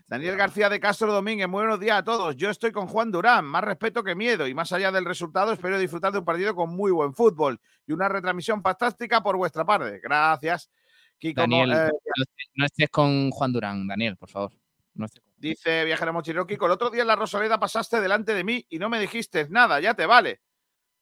[0.08, 2.36] Daniel García de Castro Domínguez, muy buenos días a todos.
[2.36, 5.78] Yo estoy con Juan Durán, más respeto que miedo y más allá del resultado, espero
[5.80, 9.98] disfrutar de un partido con muy buen fútbol y una retransmisión fantástica por vuestra parte.
[10.00, 10.70] Gracias.
[11.18, 14.52] Kiko, Daniel, eh, no, estés, no estés con Juan Durán, Daniel, por favor.
[14.94, 18.32] No estés con- dice Viajero Mochilero Kiko, el otro día en la Rosaleda pasaste delante
[18.32, 20.40] de mí y no me dijiste nada, ya te vale.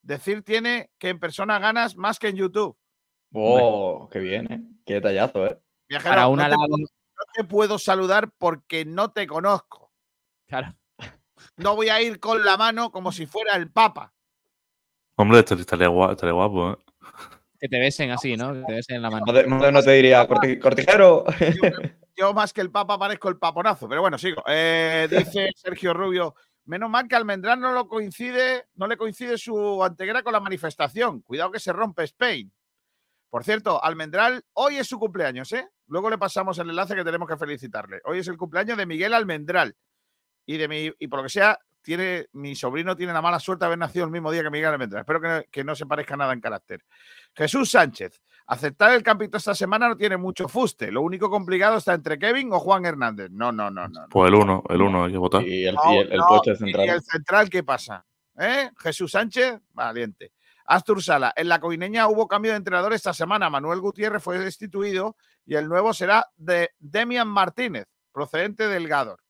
[0.00, 2.76] Decir tiene que en persona ganas más que en YouTube.
[3.32, 4.62] Oh, qué bien, ¿eh?
[4.86, 5.58] Qué detallazo, ¿eh?
[5.88, 6.84] Viajero, Para una no te
[7.42, 9.90] puedo saludar porque no te conozco.
[10.46, 10.74] Claro.
[11.56, 14.12] No voy a ir con la mano como si fuera el Papa.
[15.16, 16.76] Hombre, esto estaría guapo, estaría guapo, ¿eh?
[17.60, 18.52] Que te besen así, ¿no?
[18.52, 19.24] Que te besen en la mano.
[19.26, 21.24] No te, no- te diría, "Corti- cortijero.
[22.16, 24.42] Yo más que el Papa parezco el paponazo, pero bueno, sigo.
[24.46, 26.34] Eh, dice Sergio Rubio,
[26.66, 31.22] menos mal que Almendrán no lo coincide, no le coincide su anteguera con la manifestación.
[31.22, 32.52] Cuidado que se rompe Spain.
[33.34, 35.68] Por cierto, Almendral, hoy es su cumpleaños, ¿eh?
[35.88, 38.00] Luego le pasamos el enlace que tenemos que felicitarle.
[38.04, 39.74] Hoy es el cumpleaños de Miguel Almendral.
[40.46, 43.64] Y de mi, y por lo que sea, tiene, mi sobrino tiene la mala suerte
[43.64, 45.00] de haber nacido el mismo día que Miguel Almendral.
[45.00, 46.84] Espero que no, que no se parezca nada en carácter.
[47.34, 48.22] Jesús Sánchez.
[48.46, 50.92] Aceptar el campito esta semana no tiene mucho fuste.
[50.92, 53.30] Lo único complicado está entre Kevin o Juan Hernández.
[53.32, 54.06] No, no, no, no.
[54.10, 55.42] Pues el uno, el uno hay que votar.
[55.42, 56.88] Y el, No, y el- el no, puesto de ¿Y central.
[56.88, 58.06] el central qué pasa?
[58.38, 58.70] ¿Eh?
[58.78, 60.30] Jesús Sánchez, valiente.
[60.64, 63.50] Astur Sala, en la coineña hubo cambio de entrenador esta semana.
[63.50, 69.20] Manuel Gutiérrez fue destituido y el nuevo será de Demian Martínez, procedente del Gador.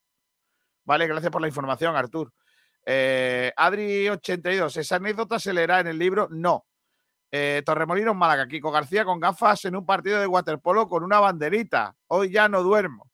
[0.85, 2.33] Vale, gracias por la información, Artur.
[2.87, 6.29] Eh, Adri82, ¿esa anécdota se leerá en el libro?
[6.31, 6.67] No.
[7.31, 11.97] Eh, Torremolinos, Málaga, Kiko García con gafas en un partido de waterpolo con una banderita.
[12.07, 13.11] Hoy ya no duermo.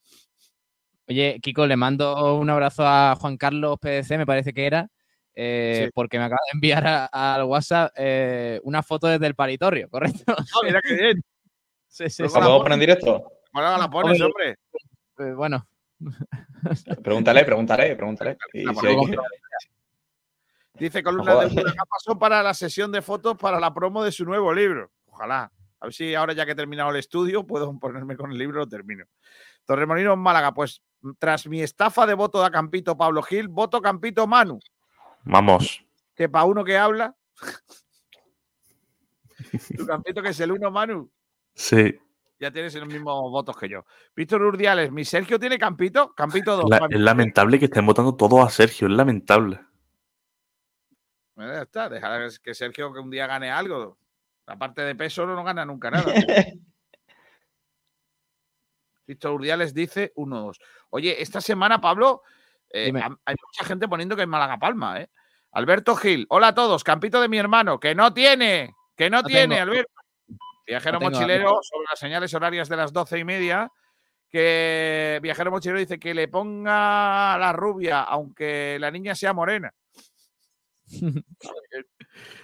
[1.09, 4.89] Oye, Kiko, le mando un abrazo a Juan Carlos PDC, me parece que era,
[5.43, 5.91] eh, Sí.
[5.95, 10.23] porque me acaba de enviar a- al WhatsApp eh, una foto desde el paritorio, ¿correcto?
[10.37, 11.25] Ah, mira qué bien.
[11.89, 12.23] Sí, sí.
[12.23, 13.33] ¿La podemos poner en directo?
[13.53, 14.57] Ahora la pones, Hombre.
[15.19, 15.31] hombre.
[15.31, 15.67] Eh, bueno,
[17.03, 18.37] Pregúntale, pregúntale, pregúntale.
[18.53, 19.11] Y si hay ponemos.
[19.11, 19.17] que-
[20.75, 21.55] Dice columna jodas.
[21.55, 24.91] de Burga pasó para la sesión de fotos para la promo de su nuevo libro.
[25.07, 25.51] Ojalá.
[25.81, 28.61] A ver si ahora ya que he terminado el estudio puedo ponerme con el libro,
[28.61, 29.05] lo termino.
[29.67, 30.83] Torremolinos Málaga, pues
[31.19, 34.59] tras mi estafa de voto a Campito Pablo Gil, voto Campito Manu,
[35.25, 35.85] Vamos.
[36.15, 37.15] que para uno que habla.
[39.77, 41.11] tu Campito que es el uno Manu,
[41.55, 41.99] Sí.
[42.39, 43.85] ya tienes los mismos votos que yo.
[44.15, 46.71] Víctor Urdiales, mi Sergio tiene Campito, Campito 2.
[46.71, 49.61] La- es lamentable que estén votando todos a Sergio, es lamentable.
[51.35, 53.99] Bueno, ya está, dejar que Sergio que un día gane algo.
[54.47, 56.13] Aparte de peso, no gana nunca nada.
[59.07, 60.59] Víctor Urdiales dice 1-2.
[60.91, 62.23] Oye, esta semana, Pablo,
[62.73, 62.93] eh,
[63.25, 65.11] hay mucha gente poniendo que es Málaga Palma, ¿eh?
[65.53, 69.25] Alberto Gil, hola a todos, campito de mi hermano, que no tiene, que no, No
[69.25, 69.71] tiene, tengo.
[69.71, 69.93] Alberto.
[70.67, 73.69] Viajero No tengo, mochilero, sobre las señales horarias de las doce y media,
[74.29, 79.75] que Viajero mochilero dice que le ponga la rubia, aunque la niña sea morena.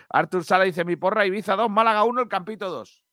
[0.08, 3.04] Artur Sala dice: Mi porra Ibiza 2, Málaga 1, el Campito 2.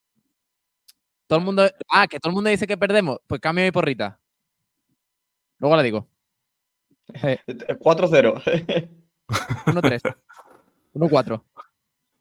[1.27, 1.69] todo el mundo.
[1.89, 3.19] Ah, que todo el mundo dice que perdemos.
[3.27, 4.19] Pues cambio mi porrita.
[5.59, 6.07] Luego la digo.
[7.13, 7.37] Eh,
[7.79, 8.41] 4-0.
[9.65, 10.01] 1-3.
[10.93, 11.43] 1-4.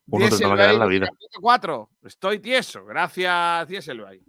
[0.08, 1.08] Uno te va a quedar la vida.
[1.40, 1.90] 4.
[2.04, 2.84] Estoy tieso.
[2.84, 4.22] Gracias, Dieselbay.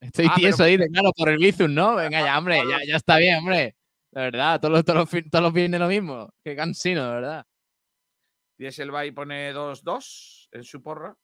[0.00, 1.94] Estoy Ah, pero- tieso ahí, de- claro, por el Bizum, ¿no?
[1.96, 3.76] Venga ya, hombre, ya, ya está bien, hombre.
[4.10, 6.32] De verdad, todos los, todos los, todos los viernes lo mismo.
[6.44, 7.46] Qué cansino, de verdad.
[8.58, 11.16] Dieselbay pone 2-2 en su porra.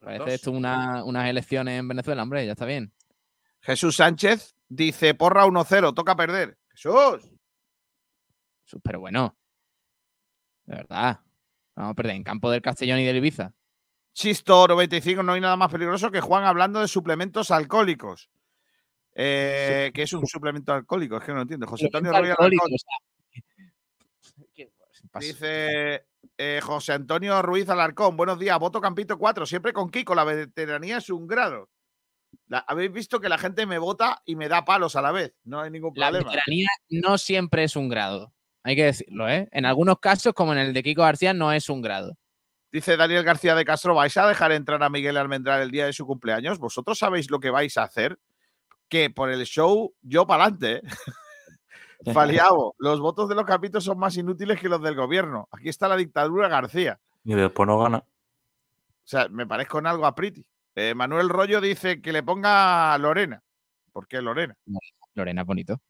[0.00, 0.32] Parece dos.
[0.32, 2.92] esto una- unas elecciones en Venezuela, hombre, ya está bien.
[3.60, 6.58] Jesús Sánchez dice: Porra 1-0, toca perder.
[6.70, 7.30] Jesús.
[8.64, 9.36] Su- Pero bueno,
[10.66, 11.20] de verdad.
[11.74, 13.52] Vamos a perder en campo del Castellón y del Ibiza.
[14.12, 18.28] Chisto 95, no hay nada más peligroso que Juan hablando de suplementos alcohólicos.
[19.14, 21.16] Eh, que es un suplemento alcohólico?
[21.16, 21.66] Es que no lo entiendo.
[21.66, 22.36] José Antonio pasa.
[25.20, 30.24] Dice eh, José Antonio Ruiz Alarcón, buenos días, voto Campito 4, siempre con Kiko, la
[30.24, 31.68] veteranía es un grado.
[32.48, 35.34] La- Habéis visto que la gente me vota y me da palos a la vez,
[35.44, 36.30] no hay ningún La problema.
[36.30, 38.32] veteranía no siempre es un grado.
[38.64, 39.48] Hay que decirlo, ¿eh?
[39.52, 42.16] En algunos casos, como en el de Kiko García, no es un grado.
[42.72, 45.92] Dice Daniel García de Castro, ¿vais a dejar entrar a Miguel Almendral el día de
[45.94, 46.58] su cumpleaños?
[46.58, 48.18] ¿Vosotros sabéis lo que vais a hacer?
[48.88, 50.82] Que por el show, yo para adelante.
[52.12, 55.48] Faliabo, los votos de los capítulos son más inútiles que los del gobierno.
[55.50, 56.98] Aquí está la dictadura García.
[57.24, 57.98] Y después no gana.
[57.98, 58.04] O
[59.10, 60.44] sea, me parezco en algo a Priti.
[60.80, 63.42] Eh, Manuel Rollo dice que le ponga Lorena.
[63.92, 64.54] ¿Por qué Lorena?
[65.14, 65.80] Lorena, bonito.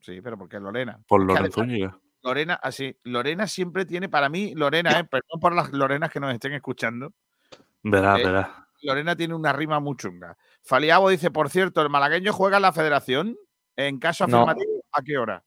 [0.00, 1.00] Sí, pero ¿por qué Lorena?
[1.08, 1.98] Por Zúñiga.
[2.22, 2.94] Lorena, así.
[3.04, 7.14] Lorena siempre tiene, para mí, Lorena, eh, perdón por las Lorenas que nos estén escuchando.
[7.82, 8.48] Verás, Eh, verás.
[8.82, 10.36] Lorena tiene una rima muy chunga.
[10.62, 13.34] Faliabo dice, por cierto, ¿el malagueño juega en la federación?
[13.76, 14.42] En caso No.
[14.42, 15.42] afirmativo, ¿a qué hora?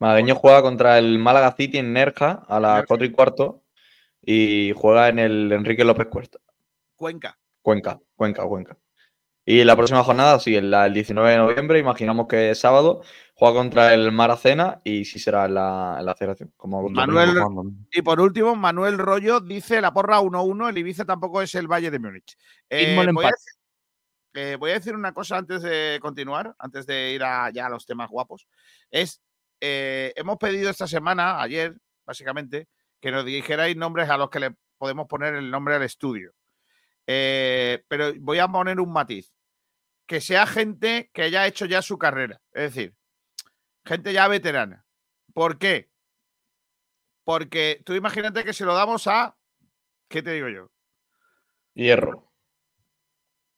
[0.00, 2.86] Malagueño juega contra el Málaga City en Nerja a las Nerja.
[2.88, 3.62] 4 y cuarto
[4.22, 6.40] y juega en el Enrique López Cuesta.
[6.96, 7.38] Cuenca.
[7.66, 8.78] Cuenca, Cuenca, Cuenca.
[9.44, 13.02] Y la próxima jornada, sí, el, el 19 de noviembre, imaginamos que es sábado,
[13.34, 16.52] juega contra el Maracena y sí será en la, la federación.
[16.56, 17.34] Como Manuel-.
[17.90, 21.90] Y por último, Manuel Rollo dice la porra 1-1, el Ibiza tampoco es el Valle
[21.90, 22.38] de Múnich.
[22.70, 23.30] Eh, voy, a
[24.34, 27.70] eh, voy a decir una cosa antes de continuar, antes de ir a, ya a
[27.70, 28.46] los temas guapos.
[28.92, 29.20] Es,
[29.60, 31.76] eh, hemos pedido esta semana, ayer,
[32.06, 32.68] básicamente,
[33.00, 36.32] que nos dijerais nombres a los que le podemos poner el nombre al estudio.
[37.06, 39.32] Eh, pero voy a poner un matiz.
[40.06, 42.40] Que sea gente que haya hecho ya su carrera.
[42.52, 42.94] Es decir,
[43.84, 44.84] gente ya veterana.
[45.34, 45.90] ¿Por qué?
[47.24, 49.36] Porque tú imagínate que se lo damos a.
[50.08, 50.70] ¿Qué te digo yo?
[51.74, 52.32] Hierro.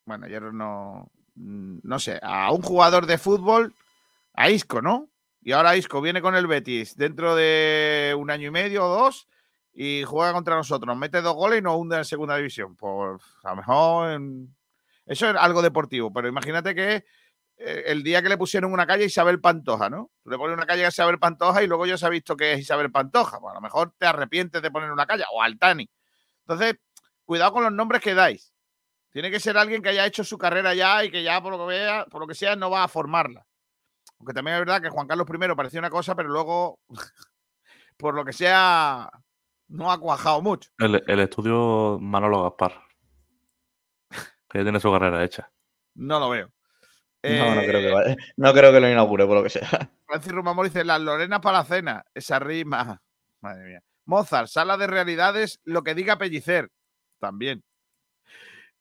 [0.07, 1.13] Bueno, yo no.
[1.35, 3.75] No sé, a un jugador de fútbol,
[4.33, 5.09] a Isco, ¿no?
[5.41, 9.29] Y ahora Isco viene con el Betis dentro de un año y medio o dos
[9.81, 10.97] y juega contra nosotros.
[10.97, 12.75] Mete dos goles y nos hunde en segunda división.
[12.75, 14.21] Por a lo mejor.
[15.07, 17.05] Eso es algo deportivo, pero imagínate que
[17.57, 20.11] eh, el día que le pusieron una calle a Isabel Pantoja, ¿no?
[20.25, 22.55] Tú le pones una calle a Isabel Pantoja y luego ya se ha visto que
[22.55, 23.39] es Isabel Pantoja.
[23.39, 25.89] Pues a lo mejor te arrepientes de poner una calle o Altani.
[26.41, 26.75] Entonces,
[27.25, 28.53] cuidado con los nombres que dais.
[29.13, 31.59] Tiene que ser alguien que haya hecho su carrera ya y que ya por lo
[31.61, 33.47] que vea, por lo que sea, no va a formarla.
[34.19, 36.81] Aunque también es verdad que Juan Carlos I parecía una cosa, pero luego,
[37.97, 39.09] por lo que sea,
[39.69, 40.71] no ha cuajado mucho.
[40.79, 42.83] El, el estudio Manolo Gaspar.
[44.49, 45.51] Que ya tiene su carrera hecha.
[45.95, 46.47] No lo veo.
[47.23, 49.69] No, no Eh, creo que vaya- No creo que lo inaugure, por lo que sea.
[50.07, 52.05] Francis Rumamor dice, las Lorenas para la cena.
[52.15, 53.03] Esa rima.
[53.41, 53.83] Madre mía.
[54.07, 56.71] Mozart, sala de realidades, lo que diga Pellicer.
[57.19, 57.63] También.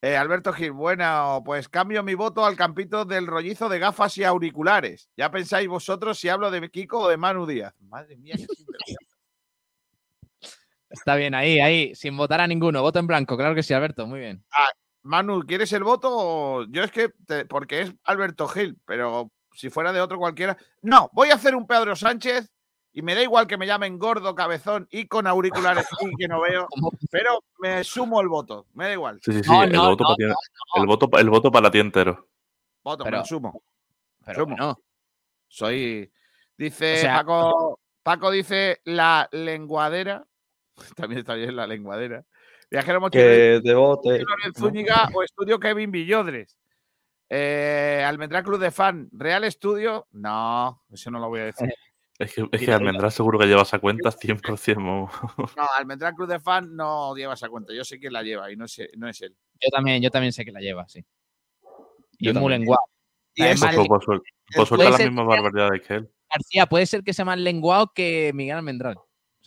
[0.02, 4.24] Eh, Alberto Gil, bueno, pues cambio mi voto al campito del rollizo de gafas y
[4.24, 5.10] auriculares.
[5.18, 7.74] Ya pensáis vosotros si hablo de Kiko o de Manu Díaz.
[7.82, 8.46] Madre mía, qué.
[10.90, 12.82] Está bien, ahí, ahí, sin votar a ninguno.
[12.82, 14.44] Voto en blanco, claro que sí, Alberto, muy bien.
[15.04, 16.66] Manu, ¿quieres el voto?
[16.70, 20.58] Yo es que, te- porque es Alberto Gil, pero si fuera de otro cualquiera.
[20.82, 22.52] No, voy a hacer un Pedro Sánchez
[22.94, 26.42] y me da igual que me llamen gordo, cabezón y con auriculares y que no
[26.42, 26.68] veo,
[27.12, 29.20] pero me sumo el voto, me da igual.
[29.24, 29.50] Sí, sí, sí.
[29.50, 30.24] No, el, no, voto no, para ti,
[30.76, 32.28] el, voto, pa- el voto para ti entero.
[32.84, 33.62] Voto, me Pero- lo sumo.
[34.26, 34.56] Pero Sumo.
[34.58, 34.80] no.
[35.48, 36.12] Soy.
[36.58, 37.80] Dice O sea- Paco.
[38.04, 40.26] Paco dice la lenguadera.
[40.96, 42.24] También está bien la lenguadera.
[42.70, 43.62] Viajero mochilero.
[43.62, 44.20] Que te vote.
[44.20, 46.58] Lorenzo Zúñiga o estudio Kevin Villodres.
[47.30, 50.08] Eh, Almendrá Cruz de Fan, Real Estudio.
[50.12, 51.70] No, eso no lo voy a decir.
[52.20, 54.76] Es que, es que Mira, Almendrás seguro que lleva esa cuenta 100%.
[54.76, 55.56] vamos.
[55.56, 57.76] No, Almendrá Cruz de Fan no lleva esa cuenta.
[57.76, 59.36] Yo sé quién la lleva y no, sé, no es él.
[59.62, 61.06] Yo también, yo también sé que la lleva, sí.
[62.18, 62.62] Y Yo es muy también.
[62.62, 62.82] lenguado.
[63.36, 64.22] Y es- Pues, pues,
[64.56, 66.10] pues suelta las ser mismas que sea- barbaridades que él.
[66.34, 68.98] García puede ser que sea más lenguado que Miguel Almendral.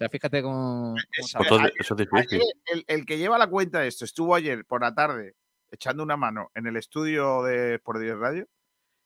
[0.00, 0.94] O sea, fíjate cómo.
[0.94, 1.46] cómo Es- sabe.
[1.48, 2.42] Todo- ayer- eso es ayer difícil.
[2.72, 5.36] el, el que lleva la cuenta de esto estuvo ayer por la tarde
[5.70, 8.48] echando una mano en el estudio de Por 10 Radio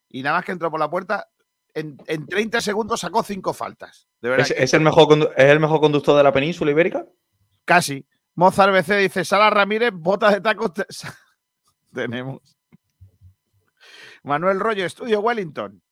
[0.08, 1.28] y nada más que entró por la puerta,
[1.74, 4.06] en, en 30 segundos sacó cinco faltas.
[4.20, 7.04] De verdad, ¿Es, que es el mejor ¿Es el mejor conductor de la península ibérica?
[7.64, 8.06] casi.
[8.36, 10.72] Mozart BC dice, Sala Ramírez, botas de tacos.
[10.74, 10.86] te-
[11.92, 12.56] Tenemos.
[14.22, 15.82] Manuel Rollo, estudio Wellington.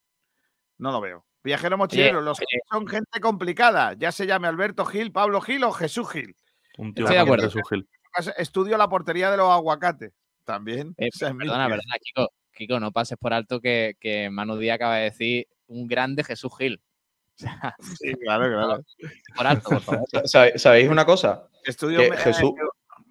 [0.79, 1.25] No lo veo.
[1.45, 2.61] Viajero mochilero, los oye.
[2.71, 3.95] son gente complicada.
[3.95, 6.37] Ya se llame Alberto Gil, Pablo Gil o Jesús Gil.
[6.79, 7.47] Un tío Estoy de que acuerdo.
[7.47, 7.89] es su Gil.
[8.37, 10.13] Estudio la portería de los aguacates.
[10.45, 10.95] También.
[10.99, 11.69] Eh, es perdona,
[12.03, 12.29] Kiko.
[12.55, 16.53] Kiko, no pases por alto que, que Manu Díaz acaba de decir un grande Jesús
[16.59, 16.81] Gil.
[17.99, 18.85] Sí, claro, claro.
[19.37, 20.05] por alto, por favor.
[20.29, 21.49] ¿Sabe- ¿Sabéis una cosa?
[21.65, 22.55] Estudio Que me- Jesús-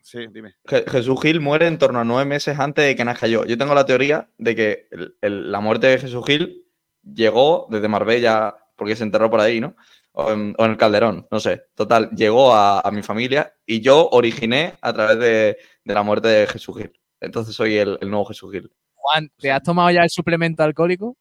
[0.04, 0.56] Sí, dime.
[0.66, 3.46] Je- Jesús Gil muere en torno a nueve meses antes de que nazca yo.
[3.46, 6.61] Yo tengo la teoría de que el- el- la muerte de Jesús Gil
[7.04, 9.76] llegó desde Marbella, porque se enterró por ahí, ¿no?
[10.14, 11.64] O en, o en el Calderón, no sé.
[11.76, 16.28] Total, llegó a, a mi familia y yo originé a través de, de la muerte
[16.28, 16.92] de Jesús Gil.
[17.22, 18.72] Entonces soy el, el nuevo Jesús Gil.
[18.94, 21.16] Juan, ¿te has tomado ya el suplemento alcohólico?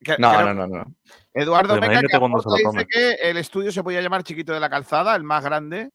[0.00, 0.94] Que- No, creo- no, no, no.
[1.32, 2.84] Eduardo Meca imagínate que cuando se lo aporta, tome.
[2.84, 2.88] dice
[3.20, 5.90] que el estudio se podía llamar Chiquito de la Calzada, el más grande.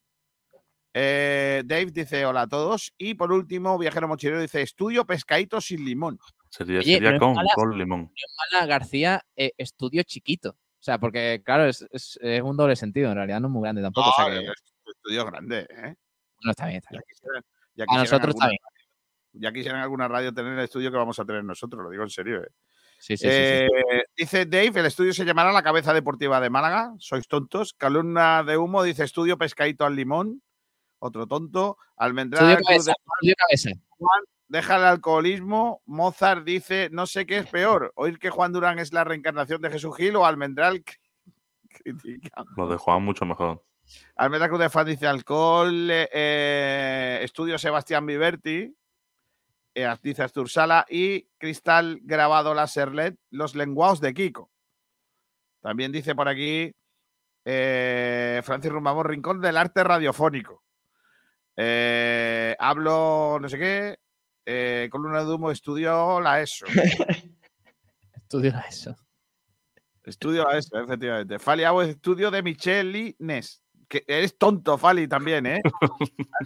[0.92, 2.92] Eh, Dave dice hola a todos.
[2.98, 6.18] Y por último, Viajero Mochilero dice estudio pescadito sin limón.
[6.50, 8.12] Sería, Oye, con, mala- con limón.
[8.52, 10.50] Mala García, eh, estudio chiquito.
[10.50, 13.10] O sea, porque, claro, es, es- es un doble sentido.
[13.10, 14.10] En realidad no es muy grande tampoco.
[14.10, 14.52] o sea No, que, el
[14.96, 15.94] estudio grande, ¿eh?
[16.42, 17.04] no está bien, está Ya bien.
[17.08, 17.42] quisieran,
[17.74, 19.42] ya A quisieran nosotros está alguna- bien.
[19.42, 22.10] Ya quisieran alguna radio tener el estudio que vamos a tener nosotros, lo digo en
[22.10, 22.42] serio.
[22.42, 22.48] ¿eh?
[22.98, 23.30] Sí, sí, sí, sí.
[23.30, 23.68] Eh,
[24.16, 26.92] Dice Dave, el estudio se llamará La Cabeza Deportiva de Málaga.
[26.98, 27.72] Sois tontos.
[27.74, 30.42] Calumna de humo dice estudio pescadito al limón.
[30.98, 31.78] Otro tonto.
[31.96, 33.70] Almendrá Estudio cabeza, de- estudio cabeza.
[34.00, 35.82] Juan, deja el alcoholismo.
[35.84, 39.70] Mozart dice, no sé qué es peor, oír que Juan Durán es la reencarnación de
[39.70, 40.82] Jesús Gil o Almendral
[41.68, 42.44] critica.
[42.56, 43.62] Lo de Juan mucho mejor.
[44.16, 48.74] Almendral Cruz de Fan dice alcohol, eh, estudio Sebastián Viverti,
[49.74, 54.50] eh, dice Artur Sala y Cristal grabado la Serlet, los lenguados de Kiko.
[55.60, 56.72] También dice por aquí
[57.44, 60.62] eh, Francis Rumamón Rincón del arte radiofónico.
[61.56, 63.98] Eh, hablo, no sé qué,
[64.46, 66.66] eh, columna de humo, estudio la ESO.
[68.14, 68.96] Estudio la ESO.
[70.04, 71.38] Estudio la ESO, efectivamente.
[71.38, 73.62] Fali hago estudio de Micheli Nes.
[73.88, 75.60] Que eres tonto, Fali, también, ¿eh?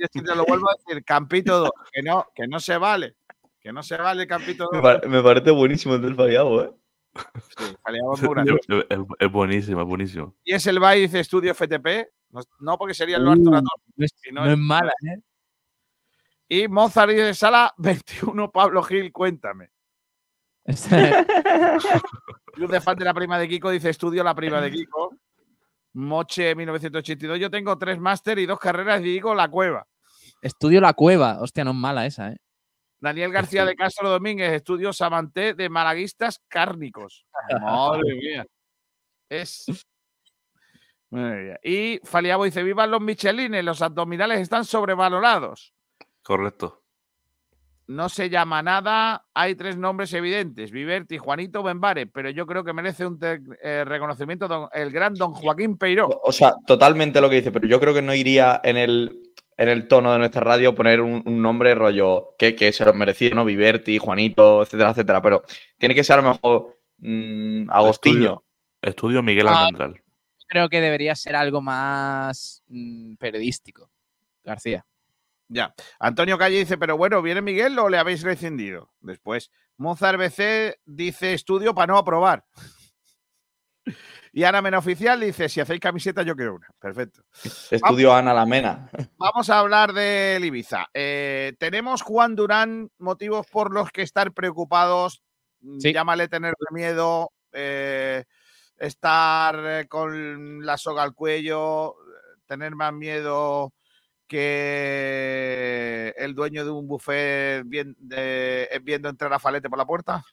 [0.01, 3.17] Yo te lo vuelvo a decir, Campito 2, que no, que no se vale.
[3.61, 4.73] Que no se vale Campito 2.
[4.73, 6.71] Me, pare- me parece buenísimo el del Fariabo, ¿eh?
[7.57, 7.65] Sí,
[8.91, 8.99] es.
[9.19, 10.35] Es, buenísimo, es buenísimo.
[10.45, 12.09] Y es el Bay, dice estudio FTP.
[12.31, 13.59] No, no, porque sería el Uh, no,
[13.99, 15.21] es, no es- mala, ¿eh?
[16.49, 19.71] Y Mozart y de Sala 21, Pablo Gil, cuéntame.
[22.55, 25.17] Club de fan de la prima de Kiko dice estudio la prima de Kiko.
[25.95, 27.39] Moche 1982.
[27.39, 29.87] Yo tengo tres máster y dos carreras y digo la cueva.
[30.43, 31.41] Estudio la cueva.
[31.41, 32.37] Hostia, no es mala esa, ¿eh?
[33.05, 37.27] Daniel García de Castro Domínguez, estudio Samanté de Malaguistas Cárnicos.
[37.61, 38.47] Madre mía.
[39.29, 39.67] Es.
[41.11, 41.59] Madre mía.
[41.63, 45.75] Y Faliabo dice: Vivan los Michelines, los abdominales están sobrevalorados.
[46.23, 46.81] Correcto.
[47.87, 52.73] No se llama nada, hay tres nombres evidentes: Viverti, Juanito, Bembare, pero yo creo que
[52.73, 56.09] merece un eh, reconocimiento don- el gran don Joaquín Peiró.
[56.25, 59.21] O sea, totalmente lo que dice, pero yo creo que no iría en el,
[59.57, 62.93] en el tono de nuestra radio poner un, un nombre rollo que, que se lo
[62.95, 63.45] merecía, ¿no?
[63.45, 65.23] Viverti, Juanito, etcétera, etcétera.
[65.23, 65.43] Pero
[65.79, 68.43] tiene que ser a lo mejor mm, Agostinho.
[68.83, 69.61] Estudio Miguel Ah.
[69.67, 70.01] Almendral.
[70.47, 73.91] Creo que debería ser algo más mm, periodístico.
[74.45, 74.85] García.
[75.49, 75.75] Ya.
[75.99, 78.93] Antonio Calle dice, pero bueno, ¿viene Miguel o le habéis rescindido?
[79.01, 82.45] Después, Mozart BC dice estudio para no aprobar.
[84.37, 86.67] Y Ana Mena Oficial dice, si hacéis camiseta yo quiero una.
[86.81, 87.23] Perfecto.
[87.71, 88.91] Estudio Ana Lamena.
[89.17, 90.89] Vamos a hablar del Ibiza.
[90.93, 95.23] Eh, tenemos Juan Durán motivos por los que estar preocupados.
[95.61, 95.93] mm, Sí.
[95.93, 98.25] Llámale tener miedo, eh,
[98.77, 101.95] estar eh, con la soga al cuello,
[102.47, 103.73] tener más miedo
[104.27, 110.25] que el dueño de un buffet vien- de- viendo entrar a Falete por la puerta.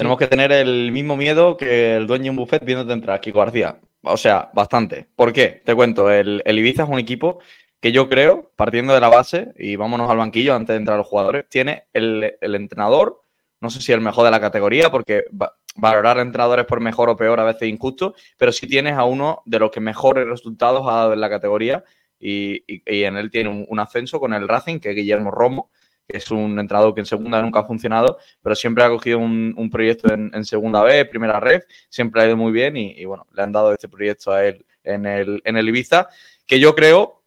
[0.00, 3.40] Tenemos que tener el mismo miedo que el dueño de un buffet viéndote entrar, Kiko
[3.40, 3.76] García.
[4.00, 5.06] O sea, bastante.
[5.14, 5.60] ¿Por qué?
[5.62, 7.40] Te cuento, el, el Ibiza es un equipo
[7.82, 11.06] que yo creo, partiendo de la base, y vámonos al banquillo antes de entrar los
[11.06, 13.20] jugadores, tiene el, el entrenador,
[13.60, 17.16] no sé si el mejor de la categoría, porque va- valorar entrenadores por mejor o
[17.16, 20.80] peor a veces es injusto, pero sí tienes a uno de los que mejores resultados
[20.88, 21.84] ha dado en la categoría
[22.18, 25.30] y, y- y en él tiene un, un ascenso con el Racing, que es Guillermo
[25.30, 25.70] Romo,
[26.12, 30.12] es un entrenador que en segunda nunca ha funcionado, pero siempre ha cogido un, proyecto
[30.12, 33.52] en, segunda B, primera red, siempre ha ido muy bien y, y, bueno, le han
[33.52, 36.08] dado este proyecto a él en el, en el Ibiza,
[36.46, 37.22] que yo creo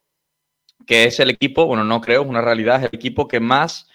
[0.86, 3.88] que es el equipo, bueno, no creo, es una realidad, es el equipo que más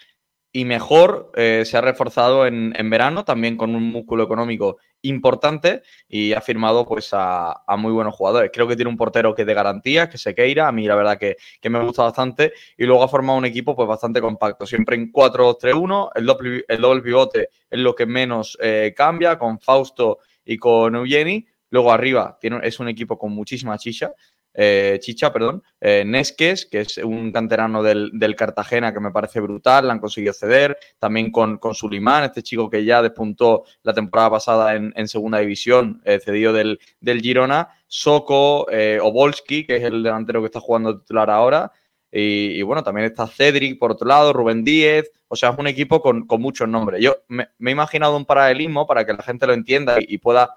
[0.52, 5.82] y mejor eh, se ha reforzado en, en verano, también con un músculo económico importante
[6.08, 8.50] y ha firmado pues a, muy buenos jugadores.
[8.52, 10.94] Creo que tiene un portero que es de garantía, que se queira, a mí la
[10.94, 14.66] verdad que, que me gusta bastante y luego ha formado un equipo pues bastante compacto,
[14.66, 19.60] siempre en 4-3-1, el doble, el doble pivote es lo que menos eh, cambia, con
[19.60, 24.12] Fausto y con Eugeni, luego arriba tiene, es un equipo con muchísima chicha,
[24.54, 29.86] eh, Chicha, perdón, eh, Nesques, que es un canterano del, Cartagena que me parece brutal,
[29.86, 34.30] la han conseguido ceder, también con, con Sulimán, este chico que ya despuntó la temporada
[34.30, 40.40] pasada en, segunda división, eh, cedido del, Girona, Soko, eh, Obolski, que es el delantero
[40.40, 41.72] que está jugando titular ahora,
[42.12, 46.02] y, bueno, también está Cedric por otro lado, Rubén Díez, o sea, es un equipo
[46.02, 47.00] con, muchos nombres.
[47.00, 50.56] Yo me, he imaginado un paralelismo para que la gente lo entienda y pueda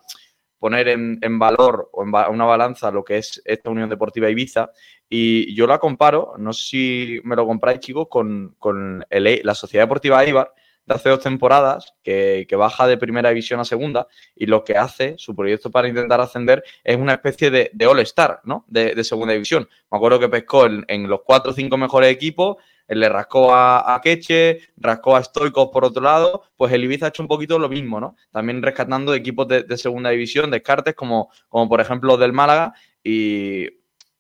[0.64, 4.72] poner en, en, valor o en una balanza lo que es esta Unión Deportiva Ibiza.
[5.10, 9.56] Y yo la comparo, no sé si me lo compráis chicos, con, con el, la
[9.56, 10.54] Sociedad Deportiva Eibar
[10.86, 14.78] de hace dos temporadas que, que, baja de primera división a segunda y lo que
[14.78, 18.66] hace, su proyecto para intentar ascender es una especie de, all-star, ¿no?
[18.68, 19.68] De, de, segunda división.
[19.92, 22.58] Me acuerdo que pescó en, los cuatro o cinco mejores equipos,
[22.88, 27.06] él le rascó a, a Queche, rascó a Stoikos por otro lado, pues el Ibiza
[27.06, 28.16] ha hecho un poquito lo mismo, ¿no?
[28.32, 32.74] También rescatando de equipos de, de segunda división, descartes como, como por ejemplo del Málaga
[33.02, 33.68] y,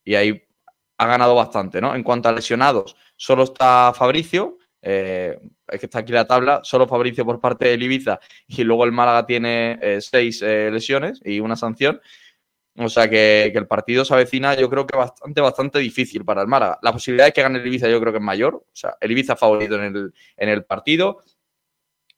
[0.05, 0.43] y, ahí
[0.97, 1.93] ha ganado bastante, ¿no?
[1.93, 6.87] En cuanto a lesionados, solo está Fabricio, eh, es que está aquí la tabla, solo
[6.87, 11.39] Fabricio por parte del Ibiza y luego el Málaga tiene eh, seis eh, lesiones y
[11.39, 12.01] una sanción.
[12.75, 16.41] O sea que, que, el partido se avecina, yo creo que bastante, bastante difícil para
[16.41, 16.79] el Málaga.
[16.81, 18.55] La posibilidad de que gane el Ibiza, yo creo que es mayor.
[18.55, 21.19] O sea, el Ibiza favorito en el, en el partido.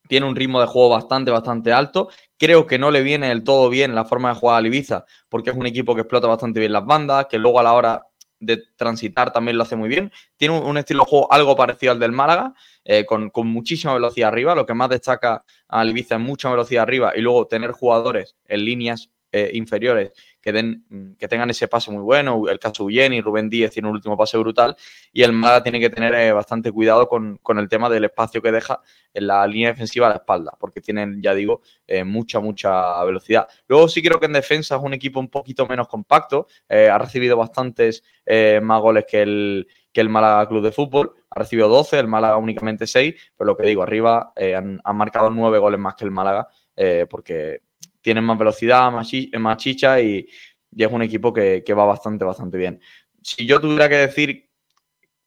[0.08, 2.10] Tiene un ritmo de juego bastante, bastante alto.
[2.38, 5.50] Creo que no le viene del todo bien la forma de jugar al Ibiza, porque
[5.50, 8.08] es un equipo que explota bastante bien las bandas, que luego a la hora
[8.40, 10.12] de transitar también lo hace muy bien.
[10.38, 14.30] Tiene un, estilo de juego algo parecido al del Málaga, eh, con, con, muchísima velocidad
[14.30, 14.56] arriba.
[14.56, 18.66] Lo que más destaca al Ibiza es mucha velocidad arriba y luego tener jugadores en
[18.66, 22.48] líneas eh, inferiores que, den, que tengan ese pase muy bueno.
[22.48, 24.78] El caso y Rubén Díez tiene un último pase brutal.
[25.12, 28.42] Y el Málaga tiene que tener eh, bastante cuidado con, con, el tema del espacio
[28.42, 28.80] que deja
[29.14, 33.46] en la línea defensiva a la espalda, porque tienen, ya digo, eh, mucha, mucha velocidad.
[33.68, 36.48] Luego sí creo que en defensa es un equipo un poquito menos compacto.
[36.70, 38.06] Ha recibido bastantes
[38.62, 41.14] más goles que el, que el Málaga Club de Fútbol.
[41.30, 45.60] Ha recibido 12, el Málaga únicamente 6, pero lo que digo, arriba han, marcado 9
[45.60, 46.48] goles más que el Málaga,
[47.10, 47.65] porque
[48.06, 50.30] tienen más velocidad, más, chi más chicha y,
[50.78, 52.80] es un equipo que, va bastante, bastante bien.
[53.24, 54.50] Si yo tuviera que decir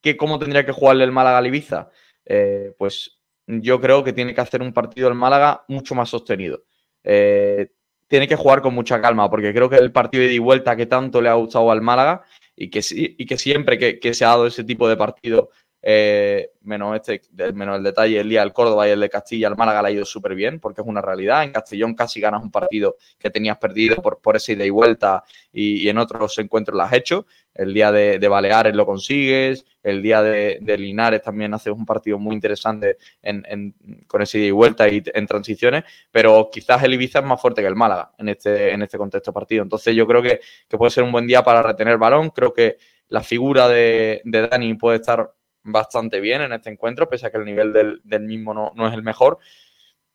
[0.01, 1.91] que cómo tendría que jugarle el Málaga al Ibiza,
[2.24, 6.62] eh, pues yo creo que tiene que hacer un partido el Málaga mucho más sostenido.
[7.03, 7.72] Eh,
[8.07, 10.76] tiene que jugar con mucha calma, porque creo que el partido de ida y vuelta
[10.76, 12.22] que tanto le ha gustado al Málaga
[12.55, 15.51] y que, siempre que se ha dado ese tipo de partido
[15.91, 17.22] eh, menos, este,
[17.55, 19.91] menos el detalle el día del Córdoba y el de Castilla, el Málaga le ha
[19.93, 21.45] ido súper bien, porque es una realidad.
[21.45, 25.24] En Castellón casi ganas un partido que tenías perdido por, por esa ida y vuelta
[25.51, 27.24] y, en otros encuentros lo has hecho.
[27.55, 32.34] El día de, Baleares lo consigues, el día de, Linares también haces un partido muy
[32.34, 33.74] interesante en,
[34.07, 37.62] con esa ida y vuelta y en transiciones, pero quizás el Ibiza es más fuerte
[37.62, 39.62] que el Málaga en este, en este contexto partido.
[39.62, 42.28] Entonces yo creo que, que puede ser un buen día para retener balón.
[42.28, 42.76] Creo que
[43.09, 45.32] la figura de Dani puede estar
[45.62, 48.94] bastante bien en este encuentro, pese a que el nivel del, mismo no, no, es
[48.94, 49.38] el mejor.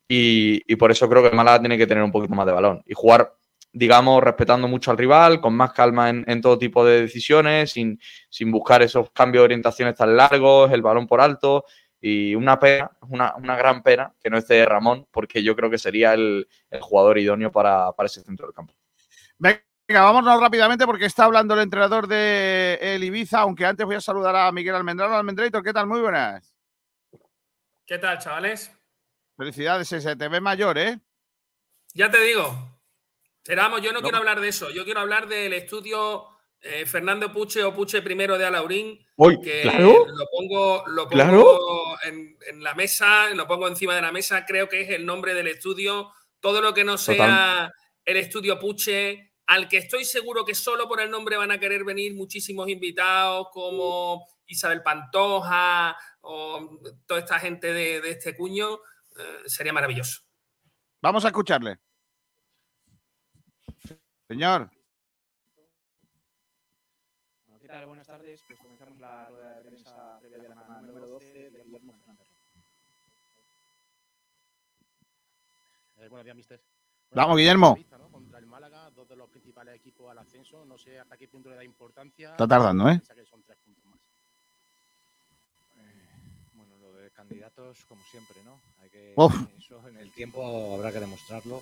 [0.08, 2.84] Y, y, por eso creo que Málaga tiene que tener un poquito más de balón
[2.86, 3.36] y jugar,
[3.72, 8.52] digamos, respetando mucho al rival, con más calma en, todo tipo de decisiones, sin, sin,
[8.52, 11.66] buscar esos cambios de orientaciones tan largos, el balón por alto.
[12.02, 15.78] Y una pena, una, una gran pena que no esté Ramón, porque yo creo que
[15.78, 18.74] sería el, el jugador idóneo para, para ese centro del campo.
[19.88, 24.36] Vámonos rápidamente porque está hablando el entrenador de el Ibiza, aunque antes voy a saludar
[24.36, 25.16] a Miguel Almendrano.
[25.16, 25.88] Almendraito, ¿qué tal?
[25.88, 26.56] Muy buenas.
[27.86, 28.72] ¿Qué tal, chavales?
[29.36, 31.00] Felicidades, se te ve mayor, ¿eh?
[31.94, 32.80] Ya te digo.
[33.44, 34.70] Esperamos, yo no, no, quiero hablar de eso.
[34.72, 36.28] Yo quiero hablar del estudio
[36.62, 39.06] eh, Fernando Puche o Puche primero de Alaurín.
[39.44, 40.06] Que claro.
[40.08, 41.60] lo pongo, lo pongo claro.
[42.06, 44.46] en, en, la mesa, lo pongo encima de la mesa.
[44.46, 46.12] Creo que es el nombre del estudio.
[46.40, 47.74] Todo lo que no sea Total.
[48.06, 51.84] el estudio Puche, al que estoy seguro que solo por el nombre van a querer
[51.84, 58.76] venir muchísimos invitados como Isabel Pantoja o toda esta gente de, de este cuño,
[59.18, 60.22] eh, sería maravilloso.
[61.02, 61.80] Vamos a escucharle.
[64.28, 64.72] Señor.
[67.60, 67.86] ¿Qué tal?
[67.86, 68.42] Buenas tardes.
[68.48, 72.28] Pues comenzamos la rueda de prensa previa de la número 12 de Guillermo Fernández.
[75.98, 76.62] Eh, buenos días, mister.
[77.12, 77.78] Vamos, Guillermo.
[79.34, 80.66] Principales equipos al ascenso.
[80.66, 82.32] No sé hasta qué punto le da importancia.
[82.32, 83.02] Está tardando, ¿eh?
[83.30, 84.00] Son tres puntos más.
[85.78, 86.08] Eh,
[86.54, 88.60] bueno, lo de candidatos, como siempre, ¿no?
[88.82, 89.36] Hay que, Uf.
[89.58, 91.62] eso en el tiempo habrá que demostrarlo.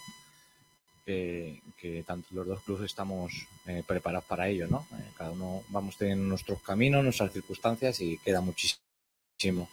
[1.03, 3.33] Que, que tanto los dos clubes estamos
[3.65, 4.85] eh, preparados para ello, ¿no?
[4.93, 9.67] Eh, cada uno vamos teniendo nuestros caminos, nuestras circunstancias y queda muchísimo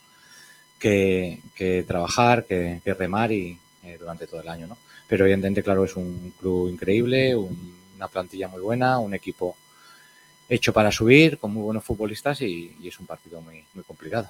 [0.80, 4.78] que, que trabajar, que, que remar y eh, durante todo el año, ¿no?
[5.08, 9.56] pero evidentemente, claro, es un club increíble, un, una plantilla muy buena, un equipo
[10.48, 14.28] hecho para subir, con muy buenos futbolistas y, es un partido muy, muy complicado.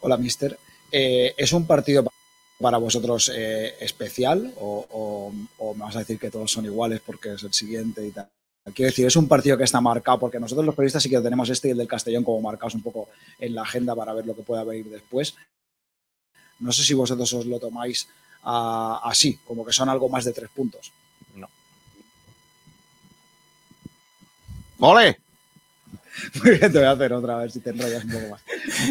[0.00, 0.58] Hola, mister.
[0.90, 2.04] Eh, ¿Es un partido
[2.60, 5.32] para vosotros eh, especial o,
[5.74, 8.28] me vas a decir que todos son iguales porque es el siguiente y tal?
[8.74, 11.48] Quiero decir, es un partido que está marcado porque nosotros los periodistas sí que tenemos
[11.50, 13.08] este y el del Castellón como marcados un poco
[13.38, 15.36] en la agenda para ver lo que pueda venir después.
[16.58, 18.08] No sé si vosotros os lo tomáis
[18.42, 20.92] uh, así, como que son algo más de tres puntos.
[24.78, 24.88] No.
[24.88, 25.18] ¡Ole!
[26.42, 28.42] Muy bien, te voy a hacer otra, a ver si te enrollas un poco más.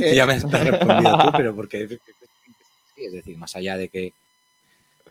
[0.02, 2.00] Eh, ya me has respondido tú, pero porque
[2.98, 4.14] es decir, más allá de que,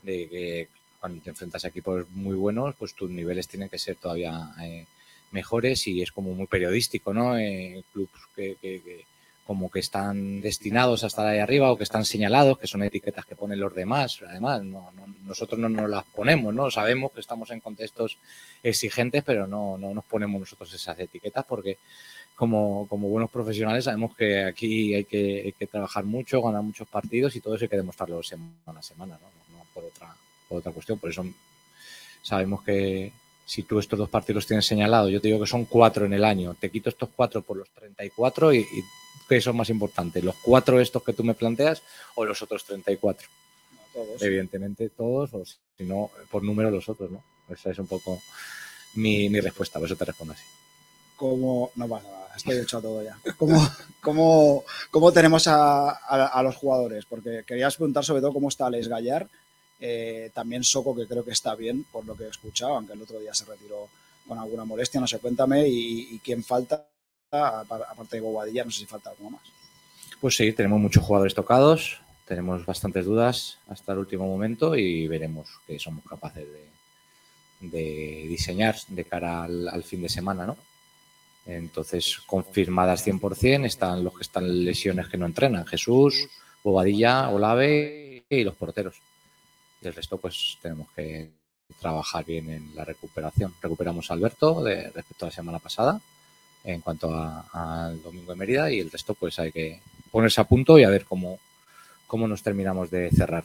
[0.03, 0.69] de que
[1.01, 4.87] cuando te enfrentas a equipos muy buenos, pues tus niveles tienen que ser todavía eh,
[5.33, 7.37] mejores y es como muy periodístico, ¿no?
[7.39, 9.05] Eh, clubs que, que, que
[9.47, 13.27] como que están destinados a estar ahí arriba o que están señalados, que son etiquetas
[13.27, 14.21] que ponen los demás.
[14.27, 16.71] Además, no, no, nosotros no nos las ponemos, ¿no?
[16.71, 18.17] Sabemos que estamos en contextos
[18.63, 21.79] exigentes, pero no, no nos ponemos nosotros esas etiquetas porque
[22.35, 26.89] como, como buenos profesionales sabemos que aquí hay que, hay que trabajar mucho, ganar muchos
[26.89, 29.57] partidos y todo eso hay que demostrarlo semana a semana, ¿no?
[29.57, 30.17] no por, otra,
[30.49, 30.99] por otra cuestión.
[30.99, 31.25] Por eso
[32.23, 33.13] sabemos que,
[33.47, 36.25] si tú estos dos partidos tienes señalados, yo te digo que son cuatro en el
[36.25, 38.85] año, te quito estos cuatro por los 34 y, y
[39.29, 40.23] ¿qué son más importantes?
[40.25, 41.83] ¿Los cuatro estos que tú me planteas
[42.15, 43.29] o los otros 34?
[43.93, 44.23] Todos.
[44.23, 47.23] Evidentemente todos, o si no, por número los otros, ¿no?
[47.49, 48.21] Esa es un poco
[48.95, 50.43] mi, mi respuesta, por eso te respondo así.
[51.17, 53.17] ¿Cómo, no pasa nada, estoy hecho a todo ya.
[53.37, 53.65] ¿Cómo,
[54.01, 57.05] cómo, cómo tenemos a, a- a los jugadores?
[57.05, 59.29] Porque querías preguntar sobre todo cómo está Alex Gallar,
[59.81, 63.03] eh, también Soco, que creo que está bien, por lo que he escuchado, aunque el
[63.03, 63.89] otro día se retiró
[64.27, 66.85] con alguna molestia, no sé, cuéntame, y, y quién falta,
[67.35, 69.43] aparte de Bobadilla, no sé si falta alguno más.
[70.21, 75.49] Pues sí, tenemos muchos jugadores tocados, tenemos bastantes dudas hasta el último momento y veremos
[75.67, 76.47] qué somos capaces
[77.61, 80.57] de, diseñar de cara al, fin de semana, ¿no?
[81.47, 86.29] Entonces, confirmadas 100%, están los que están lesiones que no entrenan, Jesús,
[86.63, 88.97] Bobadilla, Olave y los porteros.
[89.83, 91.31] Y el resto, pues tenemos que
[91.81, 93.55] trabajar bien en la recuperación.
[93.61, 96.01] Recuperamos a Alberto respecto a la semana pasada
[96.65, 100.45] en cuanto a- al domingo de Mérida y el resto, pues hay que ponerse a
[100.45, 101.39] punto y a ver cómo,
[102.07, 103.45] cómo nos terminamos de cerrar.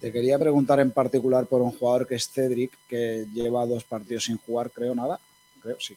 [0.00, 4.24] Te quería preguntar en particular por un jugador que es Cedric, que lleva dos partidos
[4.24, 5.20] sin jugar, creo, nada.
[5.62, 5.94] Creo, sí.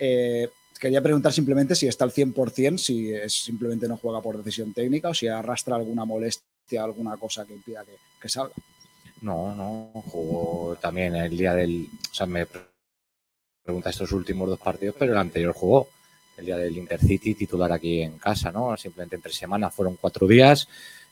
[0.00, 0.48] Eh,
[0.80, 5.10] quería preguntar simplemente si está al 100%, si es, simplemente no juega por decisión técnica
[5.10, 8.54] o si arrastra alguna molestia, alguna cosa que impida que, que salga.
[9.20, 11.88] No, no, jugó también el día del.
[12.10, 12.46] O sea, me
[13.62, 15.88] pregunta estos últimos dos partidos, pero el anterior jugó.
[16.36, 18.76] El día del Intercity, titular aquí en casa, ¿no?
[18.76, 20.68] Simplemente entre semanas fueron cuatro días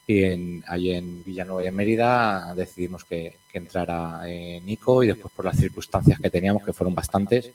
[0.07, 5.09] y en, ahí en Villanueva y en Mérida decidimos que, que entrara eh, Nico y
[5.09, 7.51] después por las circunstancias que teníamos, que fueron bastantes,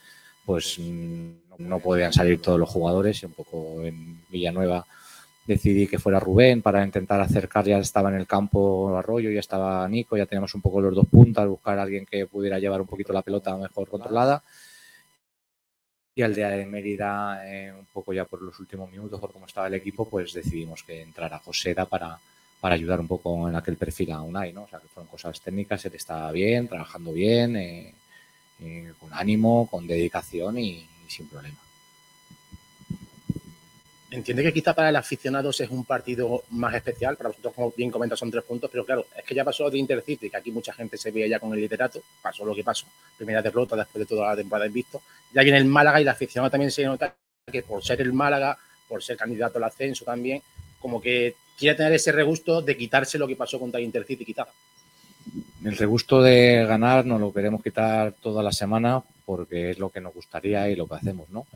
[0.45, 4.85] pues mm, no podían salir todos los jugadores y un poco en Villanueva
[5.45, 9.87] decidí que fuera Rubén para intentar acercar, ya estaba en el campo Arroyo, ya estaba
[9.87, 12.87] Nico, ya teníamos un poco los dos puntas, buscar a alguien que pudiera llevar un
[12.87, 14.43] poquito la pelota mejor controlada.
[16.15, 19.47] Y al día de Mérida, eh, un poco ya por los últimos minutos, por cómo
[19.47, 22.19] estaba el equipo, pues decidimos que entrara Joseda para,
[22.61, 24.63] para ayudar un poco en aquel perfil a Unai, ¿no?
[24.63, 27.93] O sea, que fueron cosas técnicas, él estaba bien, trabajando bien, eh,
[28.61, 31.62] eh, con ánimo, con dedicación y, y sin problema.
[34.13, 37.89] Entiende que quizá para el aficionado es un partido más especial, para vosotros, como bien
[37.89, 40.71] comentas, son tres puntos, pero claro, es que ya pasó de Intercity, que aquí mucha
[40.71, 42.85] gente se veía ya con el liderato, pasó lo que pasó,
[43.17, 45.01] primera derrota después de toda la temporada invicto,
[45.33, 47.15] ya viene el Málaga y el aficionado también se nota
[47.51, 48.55] que por ser el Málaga,
[48.87, 50.43] por ser candidato al ascenso también,
[50.79, 54.45] como que quiere tener ese regusto de quitarse lo que pasó contra Intercity, quizá.
[55.65, 60.01] El regusto de ganar nos lo queremos quitar toda la semana porque es lo que
[60.01, 61.47] nos gustaría y lo que hacemos, ¿no?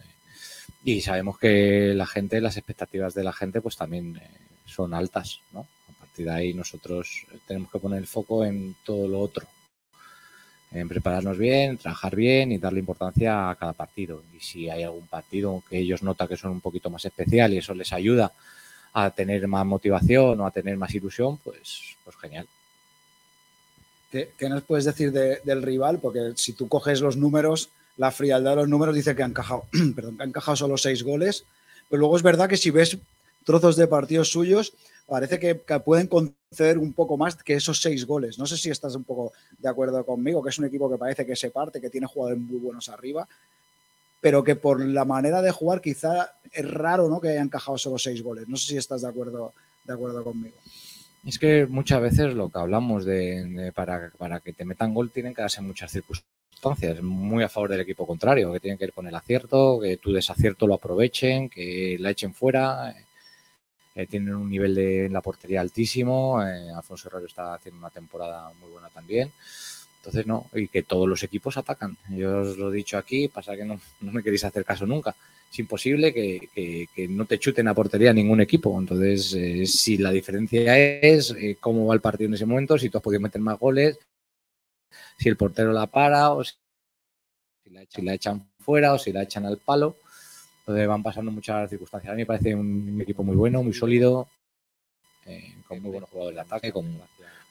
[0.84, 4.30] Y sabemos que la gente, las expectativas de la gente, pues también eh,
[4.66, 5.68] son altas, ¿no?
[5.90, 9.46] A partir de ahí nosotros tenemos que poner el foco en todo lo otro,
[10.72, 14.24] en prepararnos bien, trabajar bien y darle importancia a cada partido.
[14.36, 17.58] Y si hay algún partido que ellos notan que son un poquito más especial y
[17.58, 18.32] eso les ayuda
[18.94, 22.48] a tener más motivación o a tener más ilusión, pues, pues genial.
[24.12, 26.00] ¿Qué, qué nos puedes decir de- del rival?
[26.00, 29.66] Porque si tú coges los números, la frialdad de los números dice que han encajado,
[29.96, 31.46] perdón, que han solo seis goles,
[31.90, 32.98] pero luego es verdad que si ves
[33.44, 34.74] trozos de partidos suyos,
[35.08, 38.38] parece que, pueden conceder un poco más que esos seis goles.
[38.38, 41.26] No sé si estás un poco de acuerdo conmigo, que es un equipo que parece
[41.26, 43.28] que se parte, que tiene jugadores muy buenos arriba,
[44.20, 47.22] pero que por la manera de jugar quizá es raro ¿no?
[47.22, 48.48] que haya encajado solo seis goles.
[48.48, 49.54] No sé si estás de acuerdo,
[49.86, 50.58] de acuerdo conmigo.
[51.26, 55.34] Es que muchas veces lo que hablamos de, para, para que te metan gol tienen
[55.34, 59.08] que darse muchas circunstancias, muy a favor del equipo contrario, que tienen que ir con
[59.08, 62.96] el acierto, que tu desacierto lo aprovechen, que la echen fuera.
[63.96, 66.42] eh, tienen un nivel de, en la portería altísimo.
[66.44, 69.32] eh, Alfonso Herrero está haciendo una temporada muy buena también.
[69.98, 71.98] Entonces, no, y que todos los equipos atacan.
[72.10, 75.16] Yo os lo he dicho aquí, pasa que no me queréis hacer caso nunca.
[75.52, 78.78] Es imposible que, que- no te chuten a portería ningún equipo.
[78.80, 82.90] Entonces, eh, si la diferencia es eh, cómo va el partido en ese momento, si
[82.90, 83.98] tú has podido meter más goles,
[85.18, 86.54] si el portero la para o si
[87.72, 89.98] la, si la echan fuera o si la echan al palo.
[90.60, 92.12] Entonces van pasando muchas circunstancias.
[92.12, 94.30] A mí me parece un, un equipo muy bueno, muy sólido,
[95.26, 97.00] eh, con muy buenos jugadores de ataque, con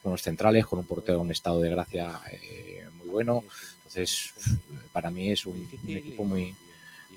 [0.03, 3.43] buenos centrales, con un portero en estado de gracia eh, muy bueno.
[3.77, 4.33] Entonces,
[4.91, 6.53] para mí es un, un equipo muy,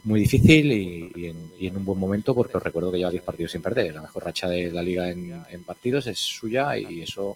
[0.05, 3.11] muy difícil y, y en, y en un buen momento porque os recuerdo que lleva
[3.11, 3.95] 10 partidos sin perder.
[3.95, 7.35] La mejor racha de la liga en, en partidos es suya y eso,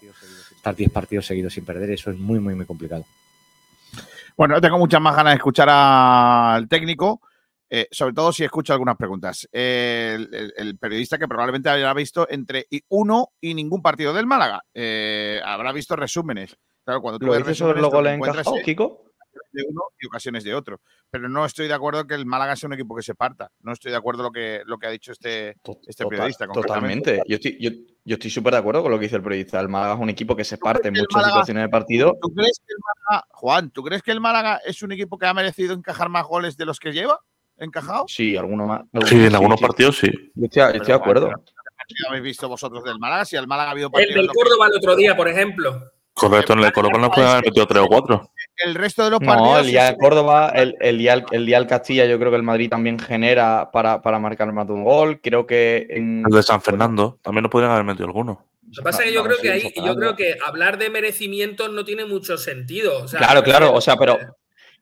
[0.55, 3.05] estar 10 partidos seguidos sin perder, eso es muy, muy, muy complicado.
[4.37, 7.21] Bueno, tengo muchas más ganas de escuchar al técnico,
[7.69, 9.47] eh, sobre todo si escucho algunas preguntas.
[9.51, 14.13] Eh, el, el- el periodista que probablemente habrá visto entre y uno y ningún partido
[14.13, 14.61] del Málaga.
[14.73, 16.55] Eh, habrá visto resúmenes.
[16.83, 18.13] Claro, cuando tú ¿Lo ves dices sobre los lo que goles
[18.59, 19.04] es- Kiko?
[19.55, 20.79] De uno y ocasiones de otro.
[21.09, 23.49] Pero no estoy de acuerdo que el Málaga sea un equipo que se parta.
[23.61, 26.47] No estoy de acuerdo lo que, lo que ha dicho este, este Total- periodista.
[26.47, 27.21] Totalmente.
[27.27, 27.71] Yo estoy, yo,
[28.03, 29.59] yo estoy súper de acuerdo con lo que dice el periodista.
[29.59, 32.17] El Málaga es un equipo que se parte en el muchas Málaga- situaciones de partido.
[32.21, 32.79] ¿Tú crees que el
[33.09, 36.25] Málaga, Juan, ¿tú crees que el Málaga es un equipo que ha merecido encajar más
[36.25, 37.19] goles de los que lleva?
[37.57, 38.03] ¿Encajado?
[38.09, 38.81] Sí, alguno más.
[39.07, 39.65] Sí, en sí, algunos sí.
[39.65, 40.11] partidos sí.
[40.35, 41.31] Yo estoy, de acuerdo.
[41.87, 43.23] ¿Qué habéis visto vosotros del Málaga?
[43.25, 44.09] Si al Málaga ha habido El partidos.
[44.15, 45.91] del en los que Córdoba el otro día, por ejemplo.
[46.13, 48.31] Correcto, en el Colo nos pueden haber metido tres o cuatro.
[48.63, 49.59] El resto de los No, partidos.
[49.61, 52.43] el día de Córdoba, el, el día, el día del Castilla, yo creo que el
[52.43, 55.19] Madrid también genera para, para marcar más de un gol.
[55.21, 56.23] Creo que en.
[56.27, 58.45] El de San Fernando también nos podrían haber metido alguno.
[58.67, 60.89] Lo que pasa es que yo No, creo que ahí, yo creo que hablar de
[60.89, 63.03] merecimientos no tiene mucho sentido.
[63.03, 64.17] o sea, Claro, claro, o sea, pero,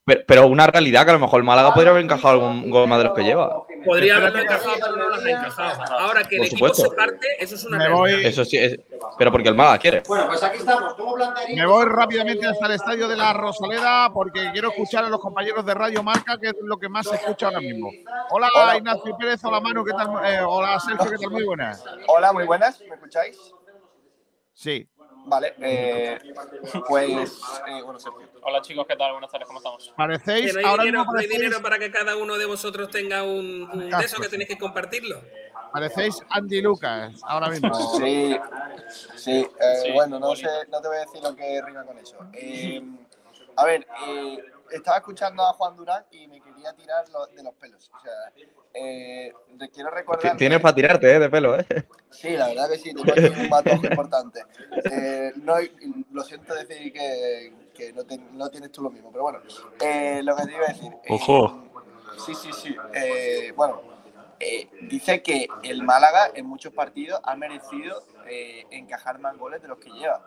[0.06, 2.88] pero, pero una realidad que a lo mejor el Málaga podría haber encajado algún gol
[2.88, 3.64] más de los que lleva.
[3.86, 5.98] Podría haberlo encajado, pero no lo has encajado.
[6.00, 8.00] Ahora que el equipo se parte, eso es una Me realidad.
[8.18, 8.80] voy- Eso sí, es,
[9.18, 10.04] pero porque el Málaga quiere.
[10.08, 10.94] Bueno, pues aquí estamos.
[10.96, 11.56] ¿Cómo plantearía?
[11.64, 15.66] Me voy rápidamente hasta el estadio de la Rosaleda porque quiero escuchar a los compañeros
[15.66, 17.90] de Radio Marca, que es lo que más se escucha ahora mismo.
[18.30, 20.10] Hola, Ignacio Pérez, hola Manu, ¿qué tal?
[20.26, 21.32] Eh, hola Sergio, ¿qué tal?
[21.32, 21.84] Muy buenas.
[22.08, 22.80] Hola, muy buenas.
[22.82, 23.38] ¿Me escucháis?
[24.54, 24.88] Sí.
[25.26, 25.54] Vale.
[25.62, 26.20] eh,
[26.88, 28.28] pues, eh, bueno, Sergio.
[28.42, 29.14] Hola chicos, ¿qué tal?
[29.14, 29.94] Buenas tardes, ¿cómo estamos?
[29.96, 32.46] Parecéis, Que no hay, ahora dinero, mismo no hay dinero para que cada uno de
[32.46, 35.22] vosotros tenga un, un de eso que tenéis que compartirlo.
[35.72, 37.72] parecéis Andy Lucas, ahora mismo.
[38.00, 38.38] Sí,
[39.16, 41.98] sí, eh, Sí, bueno, no sé, no te voy a decir lo que rima con
[41.98, 42.18] eso.
[42.34, 42.82] Eh,
[43.56, 44.38] a ver, eh,
[44.72, 47.90] estaba escuchando a Juan Durán y me quería tirar lo- de los pelos.
[47.94, 48.12] O sea,
[48.74, 49.34] eh,
[49.74, 50.38] quiero recordar.
[50.38, 51.20] Tienes para tirarte, ¿eh?
[51.20, 51.66] De pelo, ¿eh?
[52.10, 54.44] Sí, la verdad que sí, tengo aquí un batojo importante.
[54.90, 55.56] Eh, no,
[56.12, 59.40] lo siento decir que, que no, te- no tienes tú lo mismo, pero bueno,
[59.82, 60.92] eh, lo que te iba a decir.
[61.04, 61.64] eh, Ojo.
[62.26, 62.76] Sí, sí, sí.
[62.94, 63.82] eh, bueno,
[64.40, 69.68] eh, dice que el Málaga en muchos partidos ha merecido eh, encajar más goles de
[69.68, 70.22] los que lleva.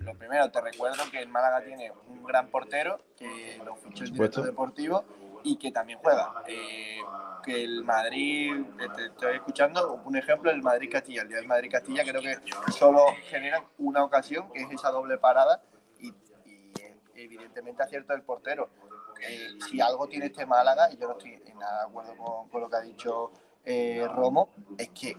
[0.00, 4.42] Lo primero, te recuerdo que el Málaga tiene un gran portero que lo fichó supuesto.
[4.42, 5.04] deportivo
[5.42, 6.42] y que también juega.
[6.46, 6.98] Eh,
[7.42, 8.52] que el Madrid,
[8.96, 11.22] te estoy escuchando, un ejemplo, el Madrid-Castilla.
[11.22, 12.36] El día del Madrid-Castilla creo que
[12.72, 15.62] solo generan una ocasión, que es esa doble parada,
[15.98, 16.12] y,
[17.14, 18.70] evidentemente acierto del portero.
[19.26, 22.48] Eh, si algo tiene este Málaga, y yo no estoy en nada de acuerdo con,
[22.48, 23.32] con lo que ha dicho
[23.64, 25.16] eh, Romo, es que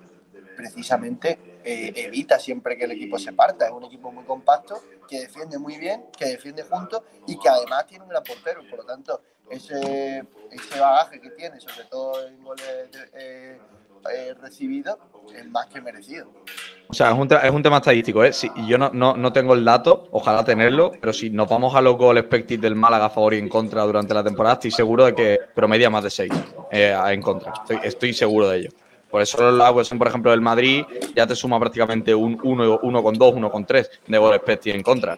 [0.55, 3.67] precisamente eh, evita siempre que el equipo se parta.
[3.67, 7.86] Es un equipo muy compacto, que defiende muy bien, que defiende juntos y que además
[7.88, 8.61] tiene un gran portero.
[8.69, 13.57] Por lo tanto, ese, ese bagaje que tiene, sobre todo en goles eh,
[14.13, 14.97] eh, recibidos,
[15.35, 16.31] es más que merecido.
[16.87, 18.33] O sea, es un, es un tema estadístico, ¿eh?
[18.33, 21.81] Si, yo no, no, no tengo el dato, ojalá tenerlo, pero si nos vamos a
[21.81, 25.05] los goles expected del Málaga a favor y en contra durante la temporada, estoy seguro
[25.05, 26.31] de que promedia más de 6
[26.71, 27.53] en contra.
[27.53, 28.69] Estoy, estoy seguro de ello.
[29.11, 33.03] Por eso la cuestión, por ejemplo, del Madrid ya te suma prácticamente un 1 uno,
[33.03, 35.17] con 2, 1 con 3 de goles expected en contra.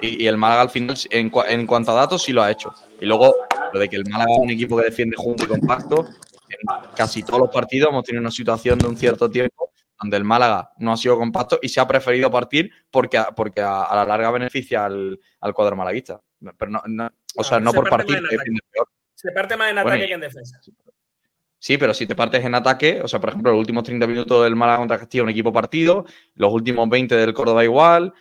[0.00, 2.74] Y, y el Málaga al final, en, en cuanto a datos, sí lo ha hecho.
[3.00, 3.34] Y luego,
[3.72, 6.06] lo de que el Málaga es un equipo que defiende junto y compacto,
[6.48, 6.58] en
[6.96, 10.70] casi todos los partidos hemos tenido una situación de un cierto tiempo donde el Málaga
[10.78, 14.04] no ha sido compacto y se ha preferido partir porque, a- porque a, a la
[14.06, 16.20] larga beneficia al, al cuadro malaguista.
[16.56, 18.18] Pero no, no- o sea, no Se por partir.
[19.14, 20.58] Se parte más en ataque que en defensa.
[21.58, 24.42] Sí, pero si te partes en ataque, o sea, por ejemplo, los últimos 30 minutos
[24.42, 28.14] del Málaga contra Castilla, un equipo partido, los últimos 20 del Córdoba igual,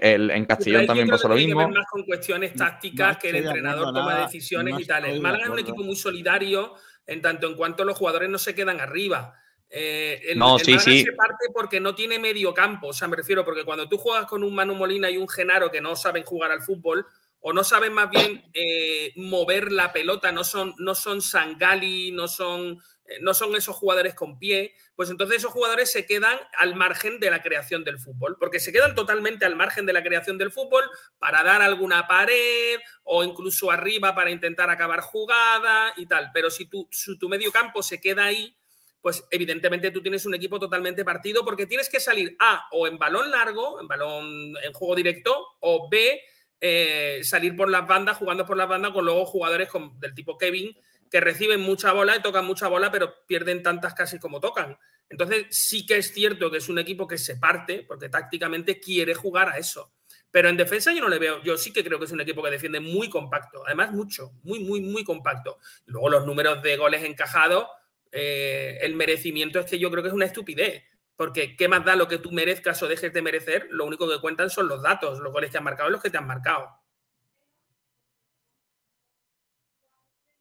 [0.00, 1.60] el- en Castellón también que lo que mismo.
[1.60, 5.04] ver más con cuestiones tácticas que el de entrenador toma decisiones no y tal.
[5.04, 6.74] El Málaga es un equipo muy solidario
[7.06, 9.34] en tanto en cuanto los jugadores no se quedan arriba.
[9.68, 11.02] Eh, el, No, el sí, Málaga sí.
[11.04, 12.88] se parte porque no tiene medio campo.
[12.88, 15.70] O sea, me refiero, porque cuando tú juegas con un Manu Molina y un Genaro
[15.70, 17.06] que no saben jugar al fútbol,
[17.42, 22.28] o no saben más bien eh, mover la pelota, no son, no son Sangali, no
[22.28, 22.78] son,
[23.20, 27.30] no son esos jugadores con pie, pues entonces esos jugadores se quedan al margen de
[27.30, 30.84] la creación del fútbol, porque se quedan totalmente al margen de la creación del fútbol
[31.18, 36.30] para dar alguna pared o incluso arriba para intentar acabar jugada y tal.
[36.32, 36.88] Pero si tu,
[37.18, 38.56] tu medio campo se queda ahí,
[39.00, 42.98] pues evidentemente tú tienes un equipo totalmente partido porque tienes que salir A o en
[42.98, 46.20] balón largo, en balón en juego directo, o B,
[46.60, 50.76] eh, salir por las bandas, jugando por las bandas con luego jugadores del tipo Kevin
[51.10, 54.78] que reciben mucha bola y tocan mucha bola, pero pierden tantas casi como tocan.
[55.08, 59.14] Entonces sí que es cierto que es un equipo que se parte porque tácticamente quiere
[59.14, 59.92] jugar a eso.
[60.30, 62.42] Pero en defensa yo no le veo, yo sí que creo que es un equipo
[62.42, 65.58] que defiende muy compacto, además mucho, muy, muy, muy compacto.
[65.86, 67.66] Luego los números de goles encajados,
[68.12, 70.84] eh, el merecimiento es que yo creo que es una estupidez.
[71.16, 74.20] Porque qué más da lo que tú merezcas o dejes de merecer, lo único que
[74.22, 76.79] cuentan son los datos, los goles que han marcado y los que te han marcado.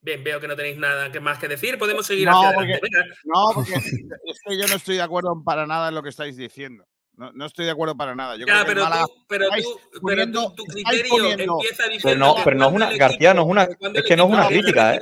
[0.02, 1.78] Bien, veo que no tenéis nada que más que decir.
[1.78, 2.90] Podemos seguir No, hacia porque, adelante.
[2.92, 3.16] Venga.
[3.26, 6.38] no, porque es que yo no estoy de acuerdo para nada en lo que estáis
[6.38, 6.86] diciendo.
[7.18, 8.38] No, no estoy de acuerdo para nada.
[8.38, 8.66] Yo Ya, creo
[9.28, 12.92] pero, tú, pero, tú- tu criterio poniendo- empieza diciendo Pero no, pero no es una,
[12.98, 15.02] García, no es una, es que no es una crítica, ¿eh?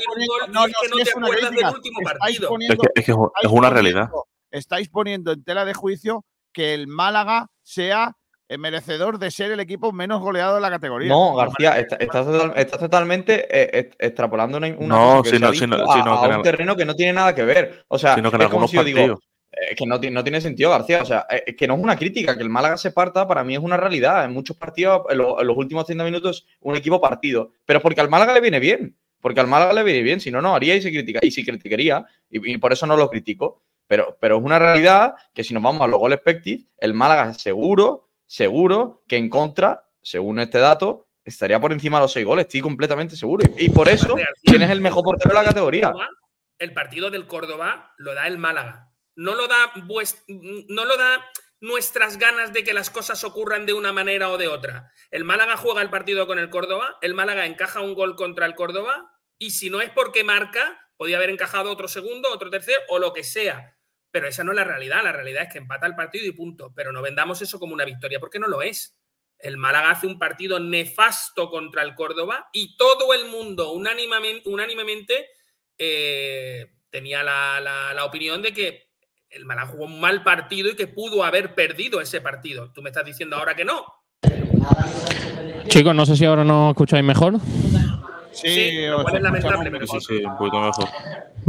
[0.50, 1.68] No, es que no, te es una acuerdas crítica.
[1.68, 2.50] del último Estáis partido.
[2.50, 4.10] poniendo- Es que, es, que es estáis una poniendo- realidad.
[4.50, 8.14] Estáis poniendo en tela de juicio que el Málaga sea
[8.50, 11.10] eh, merecedor de ser el equipo menos goleado de la categoría.
[11.10, 15.30] No, García, está- estás, total- estás totalmente eh, eh, extrapolando una, una No, cosa que
[15.30, 16.76] si se no- ha si no- visto si a, no, a que un no- terreno
[16.76, 17.86] que no tiene nada que ver.
[17.90, 19.20] O sea, Sino que es como si yo digo,
[19.52, 21.02] eh, que no, no tiene sentido, García.
[21.02, 23.54] O sea, eh, que no es una crítica, que el Málaga se parta, para mí
[23.56, 24.24] es una realidad.
[24.26, 27.52] En muchos partidos, en, lo- en los últimos 30 minutos, un equipo partido.
[27.66, 28.96] Pero porque al Málaga le viene bien.
[29.20, 30.20] Porque al Málaga le viene bien.
[30.22, 31.20] Si no, no haría y se critica.
[31.24, 32.06] Y si criticaría.
[32.30, 33.62] Y, y por eso no lo critico.
[33.88, 37.34] Pero, pero es una realidad que si nos vamos a los goles expected, el Málaga
[37.34, 42.46] seguro, seguro que en contra, según este dato, estaría por encima de los seis goles.
[42.46, 43.46] Estoy completamente seguro.
[43.58, 45.94] Y, y por eso, ¿quién es el mejor portero de la categoría?
[46.60, 48.92] El partido del Córdoba lo da el Málaga.
[49.16, 49.74] No lo da,
[50.70, 51.26] no lo da
[51.60, 54.92] nuestras ganas de que las cosas ocurran de una manera o de otra.
[55.10, 58.56] El Málaga juega el partido con el Córdoba, el Málaga encaja un gol contra el
[58.56, 63.00] Córdoba y si no es porque marca, podía haber encajado otro segundo, otro tercero o
[63.00, 63.77] lo que sea.
[64.12, 65.04] Pero esa no es la realidad.
[65.04, 66.72] La realidad es que empata el partido y punto.
[66.76, 68.98] Pero no vendamos eso como una victoria porque no lo es.
[69.40, 75.28] El Málaga hace un partido nefasto contra el Córdoba y todo el mundo unánimemente,
[75.78, 78.88] eh, tenía la, la- la opinión de que
[79.30, 82.72] el Málaga jugó un mal partido y que pudo haber perdido ese partido.
[82.74, 83.86] Tú me estás diciendo ahora que no.
[85.68, 87.34] Chicos, no sé si ahora nos escucháis mejor.
[88.42, 90.86] Sí, lo cual es lamentable, pero Sí, sí, un poquito mejor.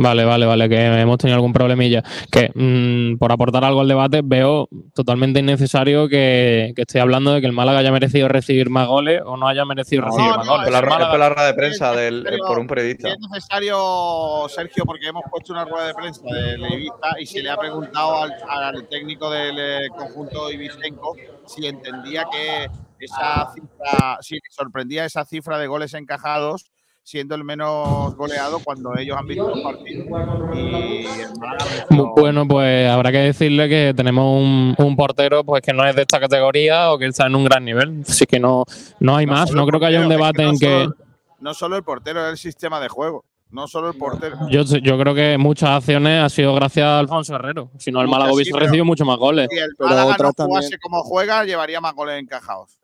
[0.00, 2.02] Vale, vale, vale, que hemos tenido algún problemilla.
[2.30, 7.40] Que mm, por aportar algo al debate, veo totalmente innecesario que, que esté hablando de
[7.40, 10.68] que el Málaga haya merecido recibir más goles o no haya merecido recibir más goles.
[10.68, 13.08] Es Málaga- es la rueda de prensa del, por un periodista.
[13.08, 17.50] Es necesario, Sergio, porque hemos puesto una rueda de prensa de Ibiza y se le
[17.50, 21.16] ha preguntado al, al técnico del eh, conjunto ibicenco
[21.46, 22.68] si entendía que
[23.00, 26.70] esa cifra, si le sorprendía esa cifra de goles encajados
[27.08, 30.06] siendo el menos goleado cuando ellos han visto los partidos.
[30.54, 35.42] Y el Málaga ha visto- Bueno, pues habrá que decirle que tenemos un, un portero
[35.42, 38.02] pues que no es de esta categoría o que está en un gran nivel.
[38.06, 38.64] Así que no,
[39.00, 39.52] no hay más.
[39.52, 40.66] No creo que haya un es debate no en que.
[40.84, 40.96] solo-
[41.40, 43.24] no solo el portero, es el sistema de juego.
[43.50, 44.36] No solo el portero.
[44.50, 47.70] Yo, yo creo que muchas acciones ha sido gracias a Alfonso Herrero.
[47.78, 49.48] Si no, el Málaga sí, hubiese pero- recibido mucho más goles.
[49.50, 52.78] Si el Málaga no jugase como juega, llevaría más goles encajados.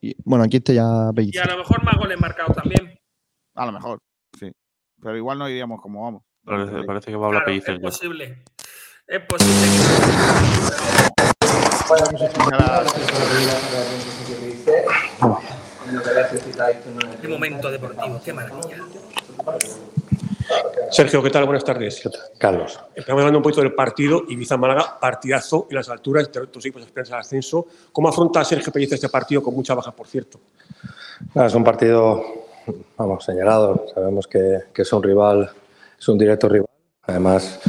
[0.00, 2.95] Y, bueno, aquí está ya Y a lo mejor más goles marcados también.
[3.56, 3.98] A lo mejor,
[4.38, 4.52] sí.
[5.02, 6.22] Pero igual no iríamos como vamos.
[6.44, 8.44] Parece, parece que va a hablar Claro, es posible.
[9.06, 10.26] Es posible que...
[17.22, 18.76] Qué momento deportivo, qué maravilla.
[20.90, 21.46] Sergio, ¿qué tal?
[21.46, 22.02] Buenas tardes.
[22.38, 22.78] Carlos.
[22.94, 27.12] Estamos hablando un poquito del partido Ibiza-Málaga, partidazo en las alturas, entre otros equipos aspirantes
[27.12, 27.66] al ascenso.
[27.90, 30.40] ¿Cómo afronta Sergio Pellicer este partido con mucha baja, por cierto?
[31.34, 32.45] Nada, es un partido,
[32.96, 33.86] vamos, señalado.
[33.94, 35.50] Sabemos que, que es un rival,
[35.98, 36.66] es un directo rival.
[37.02, 37.60] Además,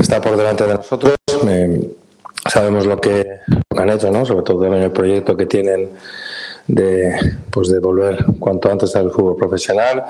[0.00, 1.14] está por delante de nosotros.
[1.48, 1.96] Eh,
[2.50, 4.24] sabemos lo que, lo que han hecho, ¿no?
[4.24, 5.90] Sobre todo en el proyecto que tienen
[6.66, 7.14] de,
[7.50, 10.04] pues de volver cuanto antes al fútbol profesional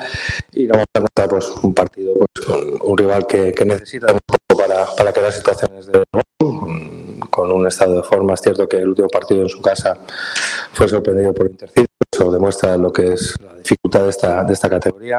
[0.52, 4.20] y vamos a encontrar pues, un partido pues, con un rival que, que necesita un
[4.26, 6.02] poco para, para crear situaciones de
[7.36, 8.32] con un estado de forma.
[8.34, 9.98] Es cierto que el último partido en su casa
[10.72, 11.86] fue sorprendido por Intercity,
[12.16, 15.18] eso demuestra lo que es la dificultad de esta, de esta categoría,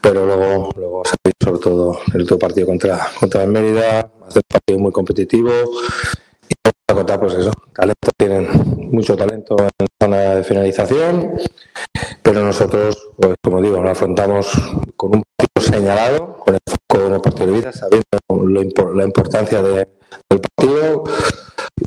[0.00, 1.02] pero luego, luego
[1.42, 5.50] sobre todo el último partido contra, contra el Mérida, hacer un partido muy competitivo
[6.48, 6.54] y
[6.90, 8.48] a contar pues eso, talento, tienen
[8.92, 11.32] mucho talento en la zona de finalización,
[12.22, 14.50] pero nosotros, pues como digo, lo afrontamos
[14.96, 19.04] con un partido señalado, con el foco en el partido de vida, sabiendo lo la
[19.04, 19.88] importancia de-
[20.30, 21.04] del partido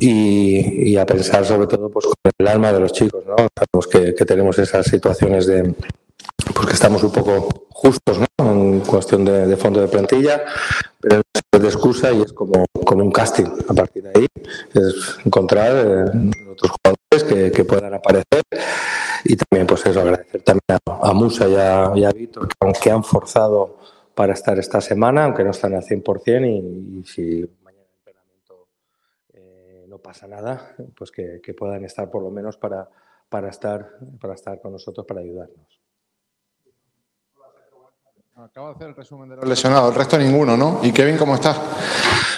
[0.00, 3.36] y, y a pensar sobre todo pues con el alma de los chicos, ¿no?
[3.36, 5.74] Sabemos que, que tenemos esas situaciones de
[6.54, 8.26] pues que estamos un poco justos, ¿no?
[8.52, 10.44] En cuestión de, de fondo de plantilla,
[11.00, 11.22] pero
[11.52, 13.46] es de excusa y es como, como un casting.
[13.68, 14.26] A partir de ahí
[14.74, 18.42] es encontrar eh, otros jugadores que, que puedan aparecer
[19.24, 22.54] y también pues eso, agradecer también a, a Musa y a, y a Víctor que
[22.60, 23.78] aunque han forzado
[24.14, 28.68] para estar esta semana, aunque no están al 100% y, y si mañana el entrenamiento
[29.32, 32.86] eh, no pasa nada, pues que, que puedan estar por lo menos para,
[33.30, 35.80] para, estar, para estar con nosotros, para ayudarnos.
[38.36, 40.80] Acabo de hacer el resumen de los lesionados, el resto ninguno, ¿no?
[40.82, 41.56] ¿Y Kevin cómo está?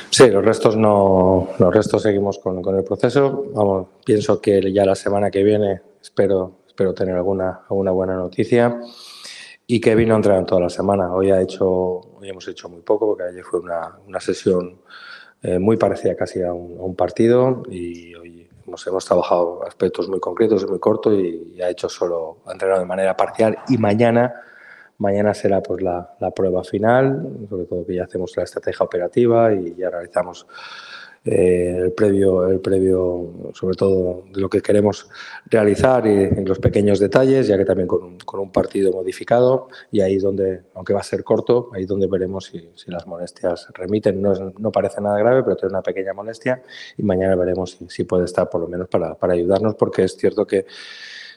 [0.08, 3.46] Sí, los restos no, los restos seguimos con, con el proceso.
[3.52, 8.80] Vamos, pienso que ya la semana que viene espero, espero tener alguna, alguna buena noticia.
[9.66, 11.12] Y Kevin no entrado toda la semana.
[11.12, 14.80] Hoy ha hecho, hoy hemos hecho muy poco porque ayer fue una, una sesión
[15.44, 20.64] eh, muy parecida casi a un, partido y hoy hemos, hemos trabajado aspectos muy concretos
[20.64, 24.34] y muy cortos y, y ha hecho solo, ha entrenado de manera parcial y mañana
[24.98, 29.52] Mañana será pues la, la, prueba final, sobre todo que ya hacemos la estrategia operativa
[29.52, 30.46] y ya realizamos
[31.26, 35.08] eh, el previo, el previo, sobre todo de lo que queremos
[35.46, 39.68] realizar y en los pequeños detalles, ya que también con un, con un partido modificado
[39.90, 43.68] y ahí donde, aunque va a ser corto, ahí donde veremos si, si las molestias
[43.72, 44.20] remiten.
[44.20, 46.62] No, es, no, parece nada grave, pero tiene una pequeña molestia
[46.98, 50.16] y mañana veremos si, si puede estar por lo menos para, para, ayudarnos, porque es
[50.16, 50.66] cierto que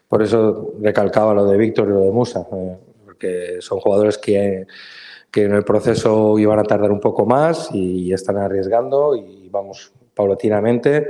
[0.09, 2.45] por eso recalcaba lo de Víctor y lo de Musa.
[2.51, 4.67] Eh, porque son jugadores que,
[5.31, 9.91] que en el proceso iban a tardar un poco más y están arriesgando y vamos
[10.13, 11.07] paulatinamente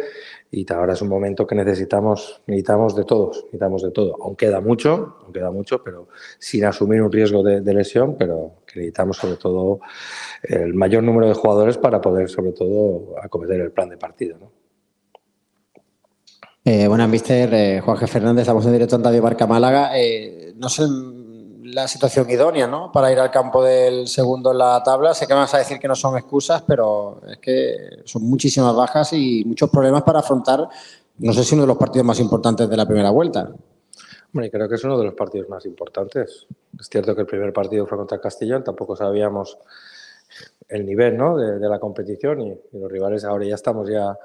[0.51, 4.61] y ahora es un momento que necesitamos necesitamos de todos necesitamos de todo aún queda
[4.61, 6.07] mucho aún queda mucho pero
[6.39, 9.79] sin asumir un riesgo de, lesión pero necesitamos sobre todo
[10.43, 14.51] el mayor número de jugadores para poder sobre todo acometer el plan de partido ¿no?
[16.63, 20.83] eh, buenas mister eh, Fernández estamos en directo en Radio Barca Málaga eh, no sé
[21.73, 22.91] la situación idónea ¿no?
[22.91, 25.13] para ir al campo del segundo en la tabla.
[25.13, 28.75] Sé que me vas a decir que no son excusas, pero es que son muchísimas
[28.75, 30.67] bajas y muchos problemas para afrontar,
[31.19, 33.49] no sé si uno de los partidos más importantes de la primera vuelta.
[34.31, 36.47] Bueno, y creo que es uno de los partidos más importantes.
[36.79, 39.57] Es cierto que el primer partido fue contra Castellón, tampoco sabíamos
[40.69, 41.37] el nivel ¿no?
[41.37, 44.17] de, de la competición y, y, los rivales ahora ya estamos ya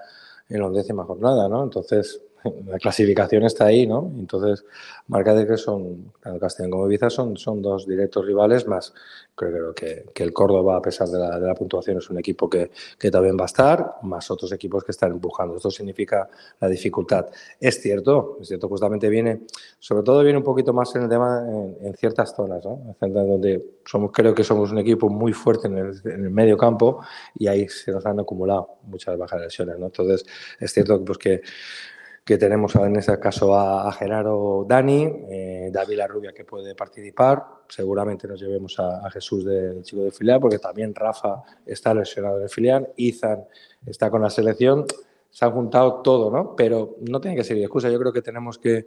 [0.49, 1.63] en la undécima jornada, ¿no?
[1.63, 2.21] Entonces,
[2.67, 4.13] la clasificación está ahí, ¿no?
[4.19, 4.65] Entonces,
[5.09, 8.93] marca de que son, tanto Castellón como Ibiza son, son dos directos rivales, más
[9.35, 12.71] creo que, el Córdoba, a pesar de la, puntuación, es un equipo que,
[13.11, 15.57] también va a estar, más otros equipos que están empujando.
[15.57, 16.29] Esto significa
[16.61, 17.27] la dificultad.
[17.59, 19.43] Es cierto, es cierto, justamente viene,
[19.79, 22.97] sobre todo viene un poquito más en el tema en, en ciertas zonas, ¿no?
[23.01, 27.01] Donde somos, creo que somos un equipo muy fuerte en el, en medio campo
[27.35, 29.87] y ahí se nos han acumulado muchas bajas lesiones, ¿no?
[29.87, 30.25] Entonces,
[30.61, 31.43] es cierto pues, que
[32.25, 37.45] que tenemos en este caso a, Genaro Dani, eh, David La Rubia que puede participar,
[37.69, 42.37] seguramente nos llevemos a, Jesús del de chico de filial, porque también Rafa está lesionado
[42.39, 43.45] en el filial, Izan
[43.85, 44.87] está con la selección,
[45.31, 46.55] se han juntado todo, ¿no?
[46.55, 48.87] Pero no tiene que ser excusa, yo creo que tenemos que,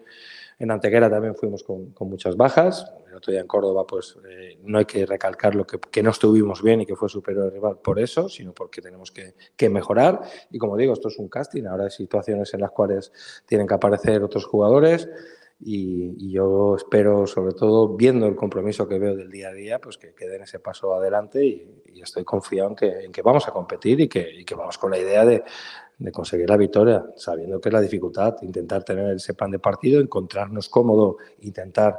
[0.58, 2.90] en Antequera también fuimos con muchas bajas,
[3.28, 6.86] en Córdoba, pues eh, no hay que recalcar lo que, que, no estuvimos bien y
[6.86, 10.22] que fue superior al rival por eso, sino porque tenemos que, que, mejorar.
[10.52, 13.12] Y como digo, esto es un casting, ahora hay situaciones en las cuales
[13.46, 15.10] tienen que aparecer otros jugadores.
[15.60, 19.98] Y, yo espero, sobre todo, viendo el compromiso que veo del día a día, pues
[19.98, 23.52] que, que den ese paso adelante y, estoy confiado en que, en que, vamos a
[23.52, 25.44] competir y que, y que vamos con la idea de,
[25.98, 30.02] de conseguir la victoria, sabiendo que es la dificultad, intentar tener ese plan de partido,
[30.02, 31.98] encontrarnos cómodo, intentar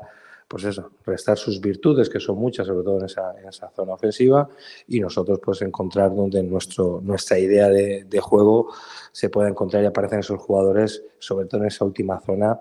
[0.48, 4.48] pues eso, restar sus virtudes, que son muchas, sobre todo en esa, zona ofensiva,
[4.86, 8.72] y nosotros pues encontrar donde nuestro, nuestra idea de, juego
[9.12, 12.60] se pueda encontrar y aparecen esos jugadores, sobre todo en esa última zona,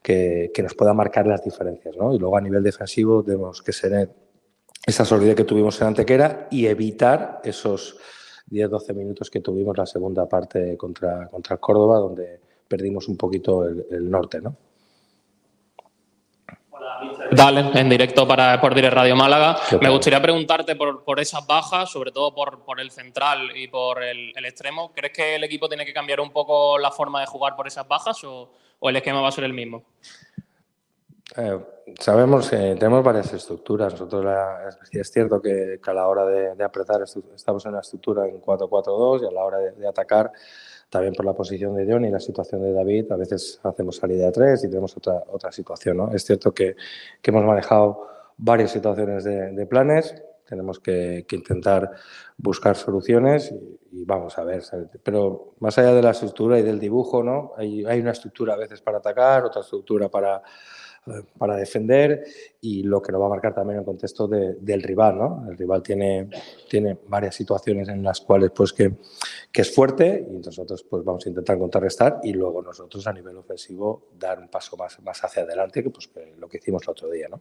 [0.00, 1.96] que, que nos pueda marcar las diferencias.
[1.96, 2.14] ¿no?
[2.14, 4.10] Y luego a nivel defensivo tenemos que ser
[4.86, 7.98] esa solidez que tuvimos en Antequera y evitar esos
[8.50, 13.86] 10-12 minutos que tuvimos la segunda parte contra, contra Córdoba, donde perdimos un poquito el,
[13.90, 14.40] el norte.
[14.40, 14.56] ¿no?
[17.30, 19.56] Dale, en directo para por Direct Radio Málaga.
[19.80, 24.02] Me gustaría preguntarte por, por esas bajas, sobre todo por, por el central y por
[24.02, 24.92] el, el, extremo.
[24.92, 27.86] ¿Crees que el equipo tiene que cambiar un poco la forma de jugar por esas
[27.88, 29.84] bajas o, o el esquema va a ser el mismo?
[31.36, 31.58] Eh,
[31.98, 33.92] sabemos que tenemos varias estructuras.
[33.92, 37.72] Nosotros la, es, es, cierto que, que, a la hora de, de, apretar estamos en
[37.72, 40.30] una estructura en 4-4-2 y a la hora de, de atacar
[40.94, 44.28] también por la posición de John y la situación de David, a veces hacemos salida
[44.28, 45.96] a tres y tenemos otra, otra situación.
[45.96, 46.14] ¿no?
[46.14, 46.76] Es cierto que,
[47.20, 50.14] que hemos manejado varias situaciones de, de planes,
[50.48, 51.90] tenemos que, que, intentar
[52.36, 54.62] buscar soluciones y, y, vamos a ver.
[55.02, 57.54] Pero más allá de la estructura y del dibujo, ¿no?
[57.56, 60.44] hay, hay una estructura a veces para atacar, otra estructura para
[61.38, 62.24] para defender
[62.60, 65.18] y lo que nos va a marcar también el contexto de, del rival.
[65.18, 65.46] ¿no?
[65.50, 66.28] El rival tiene,
[66.68, 68.94] tiene varias situaciones en las cuales pues, que,
[69.52, 73.36] que es fuerte y nosotros pues, vamos a intentar contrarrestar y luego nosotros a nivel
[73.36, 77.10] ofensivo dar un paso más, más hacia adelante que, pues, lo que hicimos el otro
[77.10, 77.28] día.
[77.28, 77.40] ¿no?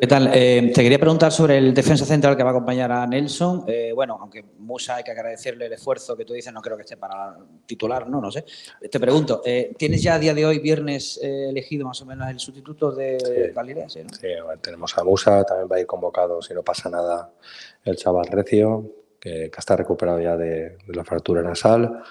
[0.00, 0.30] ¿Qué tal?
[0.32, 3.64] Eh, te quería preguntar sobre el defensa central que va a acompañar a Nelson.
[3.66, 6.82] Eh, bueno, aunque Musa hay que agradecerle el esfuerzo que tú dices, no creo que
[6.82, 8.44] esté para titular, no, no sé.
[8.90, 12.28] Te pregunto, eh, ¿tienes ya a día de hoy, viernes, eh, elegido más o menos
[12.28, 13.54] el sustituto de sí.
[13.54, 13.88] Galilea?
[13.88, 14.14] Sí, ¿no?
[14.14, 17.32] sí bueno, tenemos a Musa, también va a ir convocado, si no pasa nada,
[17.84, 22.02] el chaval Recio, que, que está recuperado ya de, de la fractura nasal.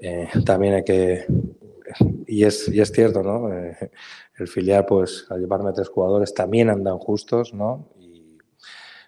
[0.00, 1.26] Eh, también hay que
[2.26, 3.52] y es, y es cierto, ¿no?
[3.52, 3.90] Eh,
[4.38, 7.88] el filial, pues, al llevarme tres jugadores, también andan justos, ¿no?
[7.98, 8.38] Y,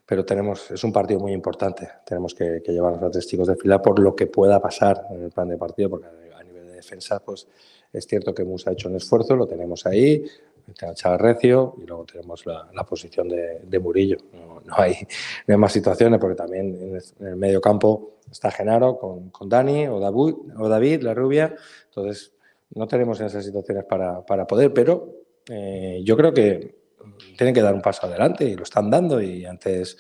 [0.05, 1.89] pero tenemos, es un partido muy importante.
[2.05, 5.23] Tenemos que, que llevarnos a tres chicos de fila por lo que pueda pasar en
[5.23, 7.47] el plan de partido, porque a nivel de defensa, pues
[7.93, 10.25] es cierto que Musa ha hecho un esfuerzo, lo tenemos ahí,
[10.77, 14.19] tenemos a Recio y luego tenemos la, la posición de, de Murillo.
[14.33, 14.95] No, no hay,
[15.47, 19.31] no hay más situaciones, porque también en el, en el medio campo está Genaro con,
[19.31, 21.55] con Dani o David, o David, la rubia.
[21.87, 22.33] Entonces,
[22.73, 26.81] no tenemos esas situaciones para, para poder, pero eh, yo creo que
[27.37, 29.97] tienen que dar un paso adelante y lo están dando y antes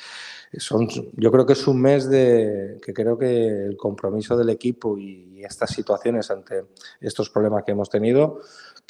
[0.58, 4.98] son yo creo que es un mes de que creo que el compromiso del equipo
[4.98, 6.64] y estas situaciones ante
[7.00, 8.40] estos problemas que hemos tenido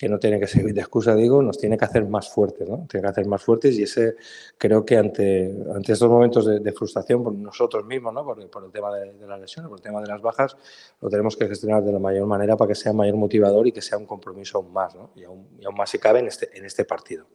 [0.01, 2.87] que no tiene que servir de excusa digo nos tiene que hacer más fuertes no
[2.89, 4.17] tiene que hacer más fuertes y ese
[4.57, 8.65] creo que ante ante estos momentos de, de frustración por nosotros mismos no por, por
[8.65, 10.57] el tema de, de, las lesiones por el tema de las bajas
[11.03, 13.83] lo tenemos que gestionar de la mayor manera para que sea mayor motivador y que
[13.83, 15.11] sea un compromiso aún más ¿no?
[15.17, 17.27] y, aún, y aún más si cabe en este en este partido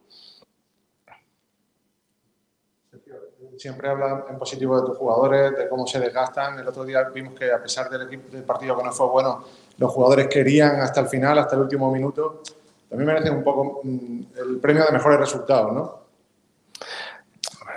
[3.57, 6.59] siempre hablan en positivo de tus jugadores, de cómo se desgastan.
[6.59, 9.45] El otro día vimos que a pesar del, equipo, del partido que no fue bueno,
[9.78, 12.41] los jugadores querían hasta el final, hasta el último minuto.
[12.89, 16.05] También merecen un poco mm, el premio de mejores resultados, ¿no?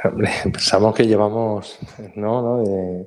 [0.44, 1.78] Pensamos que llevamos,
[2.14, 3.06] no, no,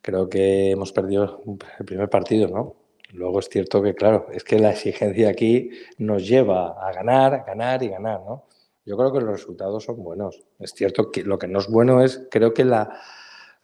[0.00, 1.42] creo que hemos perdido
[1.78, 2.76] el primer partido, ¿no?
[3.12, 7.82] Luego es cierto que, claro, es que la exigencia aquí nos lleva a ganar, ganar
[7.82, 8.46] y ganar, ¿no?
[8.84, 10.42] Yo creo que los resultados son buenos.
[10.58, 13.00] Es cierto que lo que no es bueno es, creo que la,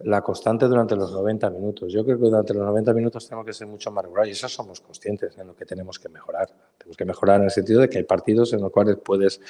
[0.00, 1.92] la constante durante los 90 minutos.
[1.92, 4.48] Yo creo que durante los 90 minutos tenemos que ser mucho más regulares y eso
[4.48, 6.48] somos conscientes en lo que tenemos que mejorar.
[6.78, 9.40] Tenemos que mejorar en el sentido de que hay partidos en los cuales puedes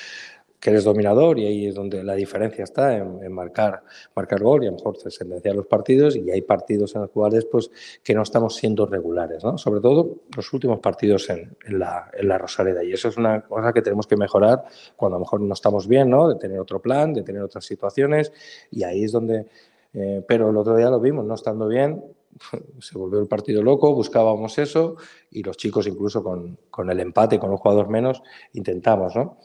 [0.60, 3.82] que eres dominador y ahí es donde la diferencia está en, en, marcar,
[4.14, 7.44] marcar gol y a lo mejor sentenciar los partidos y hay partidos en los cuales
[7.44, 7.70] pues
[8.02, 9.56] que no estamos siendo regulares, ¿no?
[9.56, 13.42] sobre todo los últimos partidos en, en, la, en la Rosaleda y eso es una
[13.42, 14.64] cosa que tenemos que mejorar
[14.96, 16.28] cuando a lo mejor no estamos bien, ¿no?
[16.28, 18.32] de tener otro plan, de tener otras situaciones
[18.70, 19.46] y ahí es donde,
[19.94, 22.04] eh, pero el otro día lo vimos, no estando bien,
[22.80, 24.96] se volvió el partido loco, buscábamos eso
[25.30, 28.22] y los chicos incluso con, con el empate, con un jugador menos,
[28.52, 29.38] intentamos, ¿no?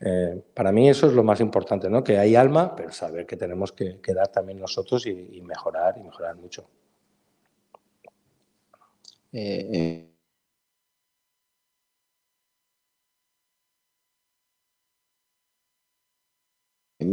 [0.00, 2.04] Eh, para mí eso es lo más importante, ¿no?
[2.04, 6.02] Que hay alma, pero saber que tenemos que, dar también nosotros y, y, mejorar y
[6.02, 6.68] mejorar mucho.
[9.32, 10.15] Eh,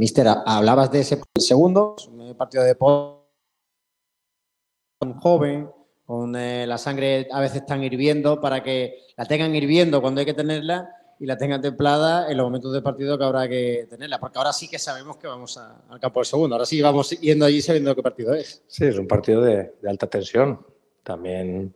[0.03, 2.75] Mister, hablabas de ese segundo, un partido de
[5.17, 5.69] joven,
[6.05, 10.25] con eh, la sangre a veces tan hirviendo para que la tengan hirviendo cuando hay
[10.25, 10.89] que tenerla
[11.21, 14.51] y la tengan templada en los momentos de partido que habrá que tenerla, porque ahora
[14.51, 17.95] sí que sabemos que vamos al campo del segundo, ahora sí vamos yendo allí sabiendo
[17.95, 18.61] qué partido es.
[18.67, 20.67] Sí, es un partido de, alta tensión.
[21.01, 21.73] También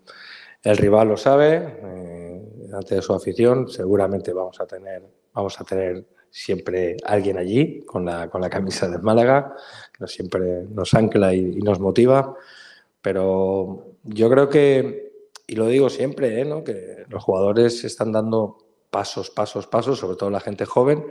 [0.63, 5.01] el rival lo sabe, eh, ante su afición, seguramente vamos a tener,
[5.31, 9.55] vamos a tener siempre alguien allí con la, con la camisa del Málaga,
[9.97, 12.35] que siempre nos ancla y, nos motiva,
[13.01, 15.11] pero yo creo que,
[15.47, 16.63] y lo digo siempre, ¿eh?
[16.65, 18.57] que los jugadores están dando
[18.89, 21.05] pasos, pasos, pasos, sobre todo la gente joven,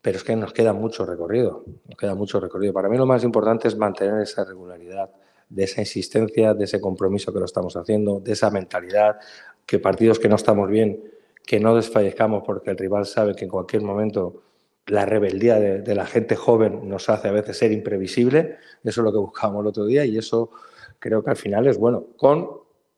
[0.00, 2.72] pero es que nos queda mucho recorrido, nos queda mucho recorrido.
[2.72, 5.10] Para mí lo más importante es mantener esa regularidad,
[5.48, 9.16] de esa insistencia, de ese compromiso que lo estamos haciendo, de esa mentalidad,
[9.64, 11.02] que partidos que no estamos bien,
[11.44, 14.42] que no desfallezcamos porque el rival sabe que en cualquier momento
[14.88, 19.04] la rebeldía de, de la gente joven nos hace a veces ser imprevisible, eso es
[19.04, 20.50] lo que buscábamos el otro día y eso
[20.98, 22.48] creo que al final es bueno, con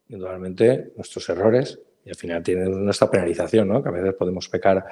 [0.09, 3.83] indudablemente nuestros errores, y al final tiene nuestra penalización, ¿no?
[3.83, 4.87] que a veces podemos pecar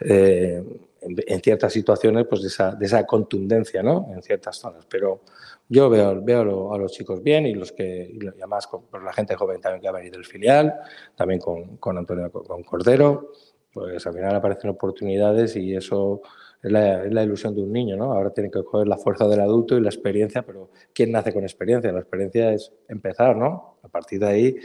[0.00, 0.62] eh,
[1.00, 4.08] en, en, ciertas situaciones pues de, esa, de esa contundencia ¿no?
[4.14, 4.86] en ciertas zonas.
[4.88, 5.22] Pero
[5.68, 8.82] yo veo, veo a, lo, a los chicos bien y los que, y además con,
[8.86, 10.74] con, la gente joven también que ha venido del filial,
[11.16, 13.32] también con, con Antonio con Cordero,
[13.72, 16.22] pues al final aparecen oportunidades y eso
[16.62, 18.12] es la, es la, ilusión de un niño, ¿no?
[18.12, 21.42] Ahora tiene que coger la fuerza del adulto y la experiencia, pero ¿quién nace con
[21.42, 21.90] experiencia?
[21.92, 23.78] La experiencia es empezar, ¿no?
[23.82, 24.56] A partir de ahí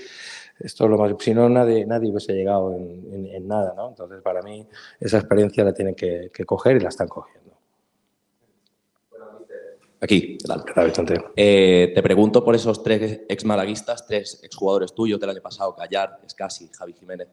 [0.60, 3.90] esto es lo más, si no nadie, nadie hubiese llegado en, en, en, nada, ¿no?
[3.90, 4.68] Entonces para mí
[5.00, 7.48] esa experiencia la tienen que, que coger y la están cogiendo.
[10.00, 10.64] Aquí, ¿qué tal?
[10.64, 10.94] ¿Qué tal
[11.36, 16.20] eh, te pregunto por esos tres ex malaguistas, tres exjugadores tuyos del año pasado, Callar,
[16.24, 17.28] Escasi, Javi Jiménez.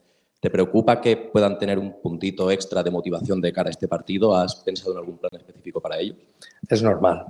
[0.45, 4.37] ¿Te preocupa que puedan tener un puntito extra de motivación de cara a este partido?
[4.37, 6.19] ¿Has pensado en algún plan específico para ellos?
[6.69, 7.25] Es normal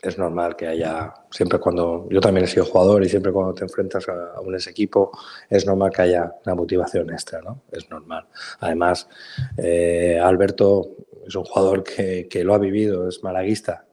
[0.00, 3.64] es normal que haya, siempre cuando, yo también he sido jugador y siempre cuando te
[3.64, 5.10] enfrentas a, un ex equipo,
[5.48, 7.62] es normal que haya una motivación extra, ¿no?
[7.72, 8.26] Es normal.
[8.60, 9.08] Además,
[9.56, 10.90] eh, Alberto
[11.26, 13.86] es un jugador que, que, lo ha vivido, es malaguista,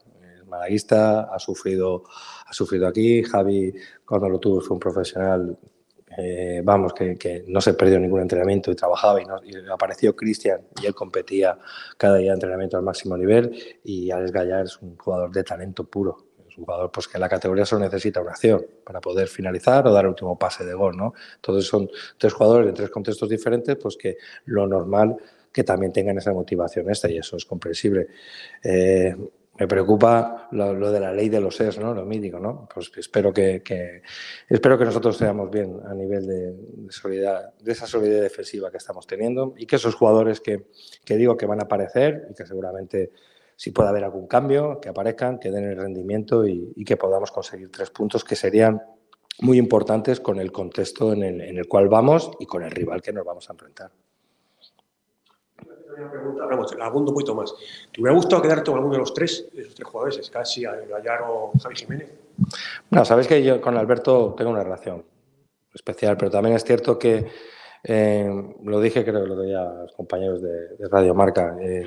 [0.48, 2.04] malaguista, ha sufrido,
[2.46, 3.74] ha sufrido aquí, Javi
[4.06, 5.58] cuando lo tuvo fue un profesional
[6.18, 10.16] eh, vamos, que, que, no se perdió ningún entrenamiento y trabajaba y, no, y apareció
[10.16, 11.58] Cristian y él competía
[11.98, 15.86] cada día de entrenamiento al máximo nivel y Alex Gallar es un jugador de talento
[15.86, 16.18] puro,
[16.50, 19.88] Es un jugador pues, que en la categoría solo necesita una acción para poder finalizar
[19.88, 20.98] o dar el último pase de gol.
[20.98, 21.14] ¿no?
[21.36, 25.16] Entonces son tres jugadores de tres contextos diferentes, pues que lo normal
[25.52, 28.08] que también tengan esa motivación esta y eso es comprensible.
[28.64, 29.16] Eh,
[29.62, 31.94] me preocupa lo, de la ley de los es, ¿no?
[31.94, 32.68] Lo mítico, ¿no?
[32.74, 33.62] Pues espero que,
[34.50, 39.06] espero que nosotros seamos bien a nivel de, de, de esa solidez defensiva que estamos
[39.06, 40.66] teniendo y que esos jugadores que,
[41.06, 43.12] que, digo que van a aparecer y que seguramente
[43.56, 47.32] si puede haber algún cambio, que aparezcan, que den el rendimiento y, y que podamos
[47.32, 48.82] conseguir tres puntos que serían
[49.42, 53.04] muy importantes con el contexto en el, en el cual vamos y con el rival
[53.04, 53.92] que nos vamos a enfrentar
[56.02, 57.54] una pregunta, vamos, abundo un poquito más.
[57.92, 61.24] ¿Te hubiera gustado quedarte con alguno de los tres, de esos tres jugadores, casi Gallar
[61.28, 62.12] o Javi Jiménez?
[62.90, 65.04] No, sabes que yo con Alberto tengo una relación
[65.74, 67.28] especial, pero también es cierto que
[67.84, 71.56] eh, lo dije, creo que lo doy a los compañeros de, de Radio Marca.
[71.62, 71.84] Eh,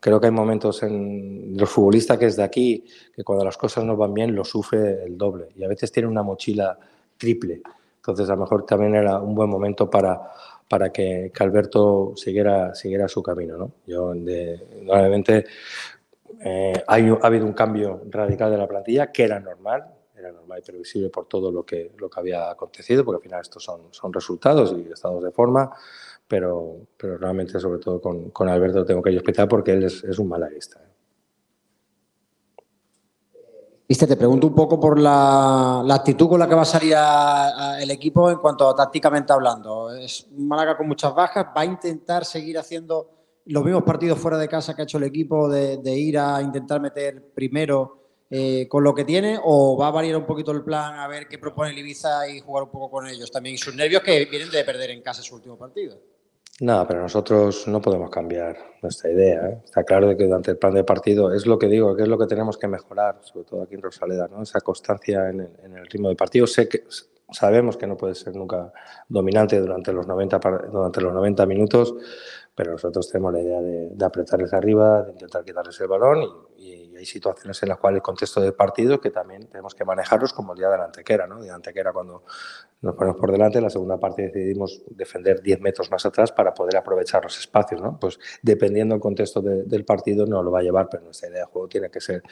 [0.00, 2.84] creo que hay momentos en los futbolistas que es de aquí
[3.14, 6.08] que cuando las cosas no van bien lo sufre el doble y a veces tiene
[6.08, 6.78] una mochila
[7.16, 7.62] triple.
[7.96, 10.32] Entonces, a lo mejor también era un buen momento para
[10.68, 13.56] para que, Alberto siguiera, siguiera su camino.
[13.56, 13.72] ¿no?
[13.86, 15.46] Yo, normalmente,
[16.44, 19.86] eh, ha habido un cambio radical de la plantilla, que era normal,
[20.16, 23.40] era normal y previsible por todo lo que, lo que había acontecido, porque al final
[23.40, 25.70] estos son, son resultados y estados de forma,
[26.26, 30.18] pero, pero realmente, sobre todo con, con Alberto, tengo que especial porque él es, es
[30.18, 30.80] un malaguista.
[30.80, 30.88] ¿eh?
[33.88, 36.94] Viste, te pregunto un poco por la, actitud con la que va a salir
[37.80, 39.90] el equipo en cuanto a tácticamente hablando.
[39.94, 43.10] Es Málaga con muchas bajas, va a intentar seguir haciendo
[43.46, 46.82] los mismos partidos fuera de casa que ha hecho el equipo, de, ir a intentar
[46.82, 50.98] meter primero eh, con lo que tiene, o va a variar un poquito el plan
[50.98, 53.54] a ver qué propone el Ibiza y jugar un poco con ellos también.
[53.54, 55.98] Y sus nervios que vienen de perder en casa su último partido.
[56.60, 59.48] No, pero nosotros no podemos cambiar nuestra idea.
[59.48, 59.62] ¿eh?
[59.64, 62.18] Está claro que durante el plan de partido es lo que digo, que es lo
[62.18, 64.42] que tenemos que mejorar, sobre todo aquí en Rosaleda, ¿no?
[64.42, 66.48] esa constancia en el, ritmo de partido.
[66.48, 66.82] Sé que
[67.30, 68.72] sabemos que no puede ser nunca
[69.08, 70.40] dominante durante los 90,
[70.72, 71.94] durante los 90 minutos,
[72.56, 76.24] pero nosotros tenemos la idea de, de apretarles arriba, de intentar quitarles el balón
[76.56, 79.84] y, y, hay situaciones en las cuales el contexto del partido que también tenemos que
[79.84, 81.40] manejarlos como el día de antequera, ¿no?
[81.40, 82.24] De antequera cuando
[82.80, 86.52] nos ponemos por delante, en la segunda parte decidimos defender 10 metros más atrás para
[86.54, 87.98] poder aprovechar los espacios, ¿no?
[87.98, 91.40] Pues dependiendo del contexto de, del partido no lo va a llevar, pero nuestra idea
[91.40, 92.22] de juego tiene que ser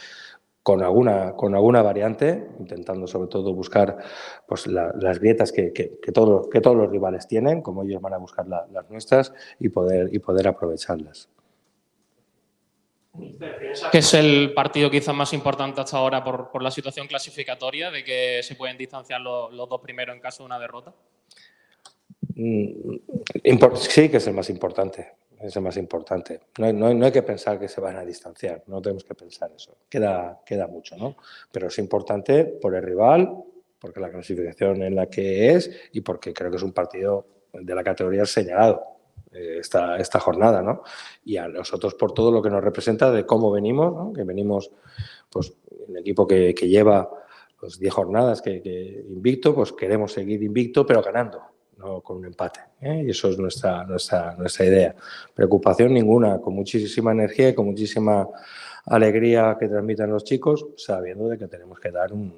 [0.62, 3.98] con alguna, con alguna variante, intentando sobre todo buscar
[4.48, 6.10] pues, la, las grietas que, que, que,
[6.50, 10.12] que todos los rivales tienen, como ellos van a buscar la, las nuestras y poder,
[10.12, 11.28] y poder aprovecharlas.
[13.90, 18.04] Que es el partido quizás más importante hasta ahora por, por, la situación clasificatoria, de
[18.04, 20.94] que se pueden distanciar los, dos primeros en caso de una derrota?
[22.34, 22.96] Mm,
[23.76, 26.40] sí que es el más importante es el más importante.
[26.58, 29.14] No hay, no, no hay, que pensar que se van a distanciar, no tenemos que
[29.14, 29.76] pensar eso.
[29.86, 31.14] Queda, queda mucho, ¿no?
[31.52, 33.44] Pero es importante por el rival,
[33.78, 37.74] porque la clasificación en la que es y porque creo que es un partido de
[37.74, 38.95] la categoría señalado
[39.32, 40.82] esta, esta jornada, ¿no?
[41.24, 44.12] Y a nosotros por todo lo que nos representa de cómo venimos, ¿no?
[44.12, 44.70] Que venimos,
[45.30, 45.52] pues,
[45.88, 47.08] un equipo que, lleva
[47.58, 51.40] pues 10 jornadas que, que invicto, pues queremos seguir invicto, pero ganando
[51.76, 52.60] no con un empate.
[52.80, 53.04] ¿eh?
[53.06, 54.94] Y eso es nuestra, nuestra, nuestra idea.
[55.34, 58.28] Preocupación ninguna, con muchísima energía y con muchísima
[58.86, 62.32] alegría que transmitan los chicos, sabiendo de que tenemos que dar un,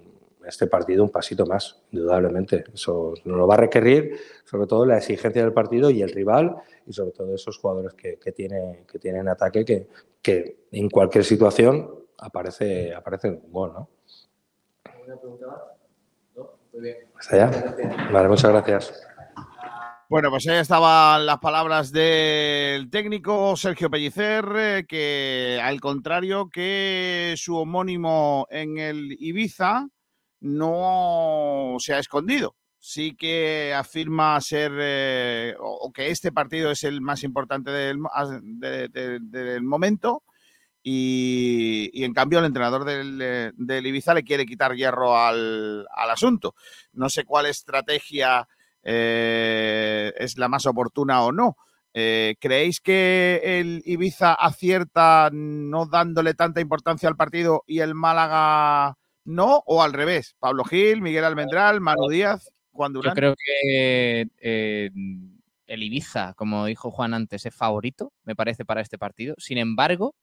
[0.49, 2.65] este partido un pasito más, indudablemente.
[2.73, 6.57] Eso nos lo va a requerir, sobre todo la exigencia del partido y el rival,
[6.87, 9.89] y sobre todo esos jugadores que, que, tiene, que tienen ataque, que,
[10.23, 13.89] que en cualquier situación aparece, aparece un gol, ¿no?
[14.85, 15.59] ¿Alguna pregunta más?
[16.37, 16.51] ¿No?
[16.73, 16.97] Muy bien.
[17.17, 17.77] ¿Hasta allá?
[18.13, 19.09] Vale, muchas gracias.
[20.11, 27.35] Bueno, pues ahí estaban las palabras del técnico Sergio Pellicer, eh, que al contrario que
[27.37, 29.87] su homónimo en el Ibiza,
[30.41, 32.57] no se ha escondido.
[32.81, 37.99] Sí que afirma ser, eh, o que este partido es el más importante del,
[38.41, 40.23] de, de, del momento,
[40.83, 43.19] y, en cambio el entrenador del,
[43.55, 46.55] del, Ibiza le quiere quitar hierro al, asunto.
[46.93, 48.49] No sé cuál estrategia
[48.83, 51.57] eh, es la más oportuna o no.
[51.93, 58.97] Eh, ¿Creéis que el Ibiza acierta no dándole tanta importancia al partido y el Málaga
[59.29, 59.63] no?
[59.67, 60.35] ¿O al revés?
[60.39, 63.13] Pablo Gil, Miguel Almendral, Manu Díaz, Juan Durán.
[63.13, 64.91] Yo creo que eh,
[65.67, 69.35] el Ibiza, como dijo Juan antes, es favorito, me parece, para este partido.
[69.39, 70.15] Sin embargo,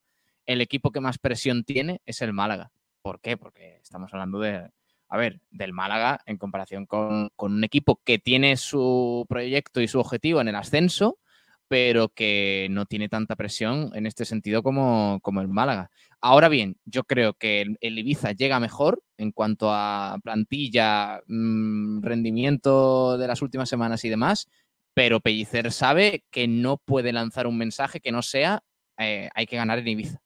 [0.47, 2.71] el equipo que más presión tiene es el Málaga.
[3.03, 3.37] ¿Por qué?
[3.37, 4.69] Porque estamos hablando de
[5.07, 9.87] a ver, del Málaga en comparación con, con, un equipo que tiene su proyecto y
[9.87, 11.19] su objetivo en el ascenso,
[11.67, 15.89] pero que no tiene tanta presión en este sentido como, como el Málaga.
[16.21, 23.17] Ahora bien, yo creo que el, Ibiza llega mejor en cuanto a plantilla, mm, rendimiento
[23.17, 24.49] de las últimas semanas y demás,
[24.93, 28.63] pero Pellicer sabe que no puede lanzar un mensaje que no sea
[28.97, 30.24] eh, hay que ganar en Ibiza.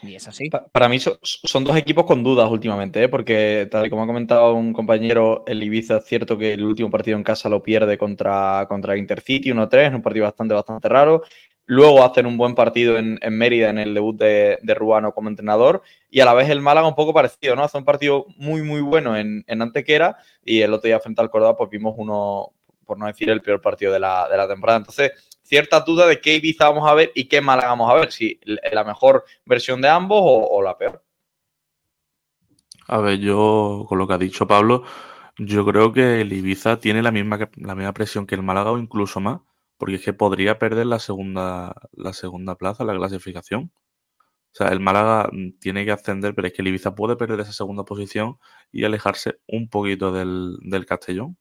[0.00, 0.16] Y
[0.72, 3.08] Para mí so- son dos equipos con dudas últimamente, ¿eh?
[3.08, 6.90] porque tal y como ha comentado un compañero, el Ibiza es cierto que el último
[6.90, 11.22] partido en casa lo pierde contra, contra Intercity 1-3, en un partido bastante, bastante raro.
[11.66, 15.28] Luego hacen un buen partido en, en Mérida en el debut de, de Ruano como
[15.28, 15.82] entrenador.
[16.10, 17.62] Y a la vez el Málaga un poco parecido, ¿no?
[17.62, 21.30] Hace un partido muy, muy bueno en, en Antequera y el otro día frente al
[21.30, 22.52] Córdoba pues vimos uno,
[22.92, 24.76] por no decir el peor partido de la, de la temporada.
[24.76, 25.12] Entonces,
[25.42, 28.12] cierta duda de qué Ibiza vamos a ver y qué Málaga vamos a ver.
[28.12, 31.02] Si la mejor versión de ambos o, la peor.
[32.88, 34.84] A ver, yo, con lo que ha dicho Pablo,
[35.38, 38.78] yo creo que el Ibiza tiene la misma, la misma presión que el Málaga o
[38.78, 39.40] incluso más,
[39.78, 43.72] porque es que podría perder la segunda, la segunda plaza, la clasificación.
[44.52, 47.40] O sea, el Málaga mm, tiene que ascender, pero es que el Ibiza puede perder
[47.40, 48.36] esa segunda posición
[48.70, 51.38] y alejarse un poquito del, del Castellón.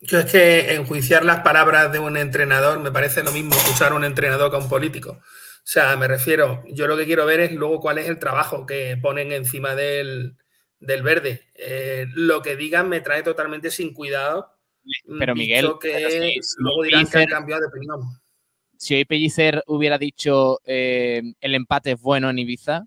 [0.00, 3.94] Yo es que enjuiciar las palabras de un entrenador me parece lo mismo escuchar a
[3.96, 5.10] un entrenador que a un político.
[5.12, 8.64] O sea, me refiero, yo lo que quiero ver es luego cuál es el trabajo
[8.66, 10.36] que ponen encima del,
[10.78, 11.48] del verde.
[11.54, 14.50] Eh, lo que digan me trae totalmente sin cuidado.
[15.18, 18.00] Pero, Miguel, que pero si- si luego dirán que han cambiado de opinión.
[18.78, 22.86] Si hoy Pellicer hubiera dicho eh, el empate es bueno en Ibiza,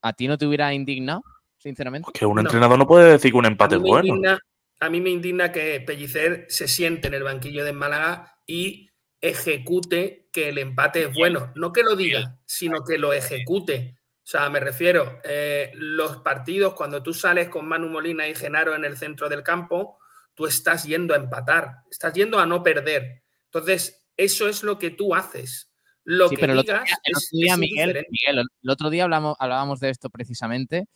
[0.00, 1.22] ¿a ti no te hubiera indignado,
[1.58, 2.08] sinceramente?
[2.14, 4.06] Que un entrenador no puede decir que un empate es bueno.
[4.06, 4.38] indigna,
[4.82, 8.90] a mí me indigna que Pellicer se siente en el banquillo de Málaga y
[9.20, 11.52] ejecute que el empate es bueno.
[11.54, 13.94] No que lo diga, sino que lo ejecute.
[14.00, 18.74] O sea, me refiero, eh, los partidos, cuando tú sales con Manu Molina y Genaro
[18.74, 19.98] en el centro del campo,
[20.34, 23.22] tú estás yendo a empatar, estás yendo a no perder.
[23.44, 25.70] Entonces, eso es lo que tú haces.
[26.02, 28.10] Lo Sí, que pero el otro digas día, el otro día, es Miguel, indiferente.
[28.10, 30.86] Miguel, el otro día hablamos, hablábamos de esto precisamente,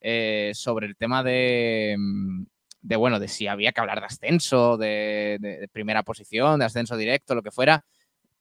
[0.00, 2.44] eh, sobre el tema de, mm,
[2.86, 6.66] de, bueno, de si había que hablar de ascenso, de, de- de primera posición, de
[6.66, 7.84] ascenso directo, lo que fuera.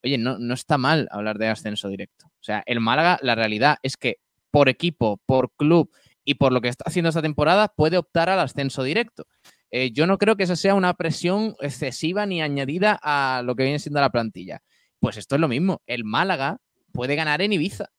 [0.03, 2.27] Oye, no, no está mal hablar de ascenso directo.
[2.27, 4.17] O sea, el Málaga, la realidad es que
[4.51, 5.89] por equipo, por club
[6.23, 9.25] y por lo que está haciendo esta temporada, puede optar al ascenso directo.
[9.71, 13.63] Eh, yo no creo que esa sea una presión excesiva ni añadida a lo que
[13.63, 14.61] viene siendo la plantilla.
[14.99, 15.81] Pues esto es lo mismo.
[15.87, 16.57] El Málaga
[16.93, 17.89] puede ganar en Ibiza.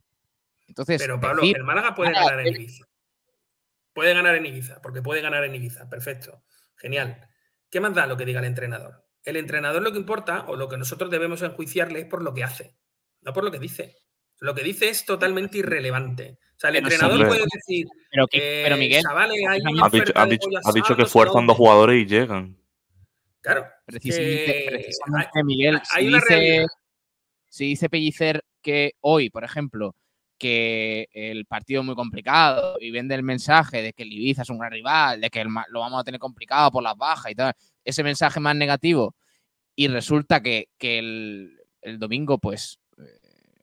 [0.69, 2.85] Entonces, Pero Pablo, decir, el Málaga puede Málaga ganar en Ibiza.
[3.97, 5.89] Puede ganar en Ibiza, porque puede ganar en Ibiza.
[5.89, 6.43] Perfecto.
[6.77, 7.29] Genial.
[7.71, 9.07] ¿Qué más da lo que diga el entrenador?
[9.25, 12.45] El entrenador lo que importa, o lo que nosotros debemos enjuiciarle, es por lo que
[12.45, 12.77] hace,
[13.23, 13.97] no por lo que dice.
[14.39, 16.39] Lo que dice es totalmente irrelevante.
[16.57, 19.87] O sea, el Pero entrenador puede decir, Pero, que- pero eh, Miguel, chavales, hay una
[19.87, 22.57] Ha dicho, ha dicho- pollo ha dicho asado, que fuerzan dos jugadores y llegan.
[23.41, 23.65] Claro.
[23.87, 24.69] precisamente,
[25.45, 26.67] Miguel, hay si una dice,
[27.49, 29.95] si dice Pellicer que hoy, por ejemplo,
[30.39, 34.51] que el partido es muy complicado y vende el mensaje de que el Ibiza es
[34.51, 37.35] un gran rival, de que el lo vamos a tener complicado por las bajas y
[37.35, 37.53] tal,
[37.85, 39.15] ese mensaje más negativo,
[39.75, 43.03] y resulta que, que el, el domingo, pues, eh,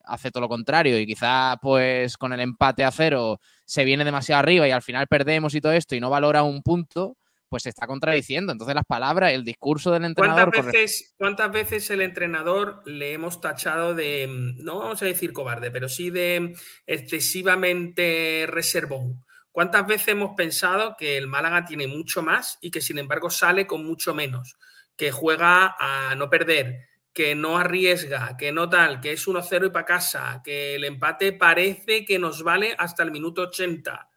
[0.06, 4.40] hace todo lo contrario y quizá, pues, con el empate a cero se viene demasiado
[4.40, 7.18] arriba y al final perdemos y todo esto y no valora un punto,
[7.54, 8.52] pues se está contradiciendo.
[8.52, 10.52] Entonces las palabras, el discurso del entrenador...
[10.52, 15.34] ¿Cuántas veces, ¿Cuántas veces el entrenador le hemos tachado de, mm, no vamos a decir
[15.34, 16.56] cobarde, pero sí de
[16.88, 19.24] excesivamente reservón?
[19.52, 23.68] ¿Cuántas veces hemos pensado que el Málaga tiene mucho más y que sin embargo sale
[23.68, 24.58] con mucho menos?
[24.96, 29.70] Que juega a no perder, que no arriesga, que no tal, que es 1-0 y
[29.70, 34.10] para casa, que el empate parece que nos vale hasta el minuto 80.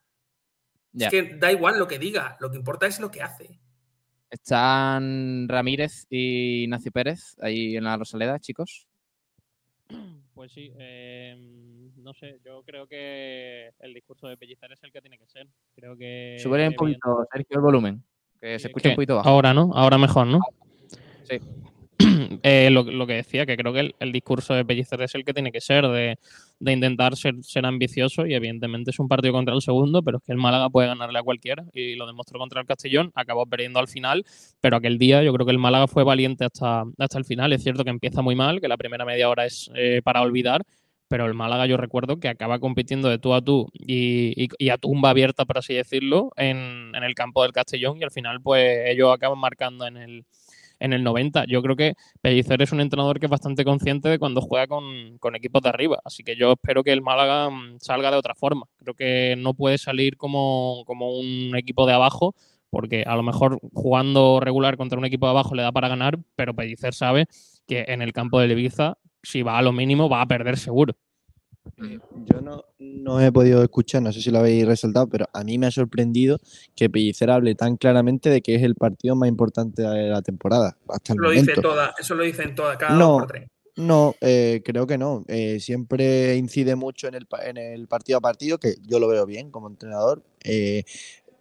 [0.99, 3.59] Es que da igual lo que diga, lo que importa es lo que hace.
[4.31, 8.87] Están Ramírez y Ignacio Pérez ahí en la Rosaleda, chicos.
[10.37, 11.35] Pues sí, eh,
[11.97, 15.49] no sé, yo creo que el discurso de Pellicer es el que tiene que ser.
[15.75, 16.37] Creo que.
[16.39, 18.05] Sube un poquito, Sergio, el volumen,
[18.39, 18.97] que se escucha un ¿Qué?
[18.97, 19.29] poquito bajo.
[19.31, 19.71] Ahora, ¿no?
[19.73, 20.41] Ahora mejor, ¿no?
[21.23, 21.39] Sí.
[22.43, 25.51] Eh, lo, que decía, que creo que el, discurso de Pellicer es el que tiene
[25.51, 26.19] que ser, de,
[26.61, 30.39] intentar ser, ambicioso y evidentemente es un partido contra el segundo, pero es que el
[30.39, 34.25] Málaga puede ganarle a cualquiera y lo demostró contra el Castellón, acabó perdiendo al final,
[34.61, 37.63] pero aquel día yo creo que el Málaga fue valiente hasta, hasta el final, es
[37.63, 40.63] cierto que empieza muy mal, que la primera media hora es eh, para olvidar,
[41.09, 45.11] pero el Málaga yo recuerdo que acaba compitiendo de tú a tú y a tumba
[45.11, 49.13] abierta, por así decirlo, en, en el campo del Castellón y al final pues ellos
[49.13, 50.27] acaban marcando en el,
[50.81, 51.45] en el 90.
[51.47, 55.19] Yo creo que Pellicer es un entrenador que es bastante consciente de cuando juega con,
[55.19, 58.35] con equipos de arriba, así que yo espero que el Málaga mm, salga de otra
[58.35, 58.67] forma.
[58.79, 62.35] Creo que no puede salir como, como un equipo de abajo
[62.71, 66.19] porque a lo mejor jugando regular contra un equipo de abajo le da para ganar,
[66.35, 67.27] pero Pellicer sabe
[67.67, 70.95] que en el campo de Ibiza, si va a lo mínimo, va a perder seguro.
[72.27, 75.59] Yo no, no he podido escuchar, no sé si lo habéis resaltado, pero a mí
[75.59, 76.39] me ha sorprendido
[76.75, 80.77] que Pellicer hable tan claramente de que es el partido más importante de la temporada.
[80.89, 81.51] Hasta el Lo momento.
[81.51, 83.49] dice toda, eso lo dicen todas, cada No, dos por tres.
[83.77, 85.25] No, eh, creo que no.
[85.29, 89.27] Eh, siempre incide mucho en el, en el partido a partido, que yo lo veo
[89.27, 90.23] bien como entrenador.
[90.45, 90.85] eh,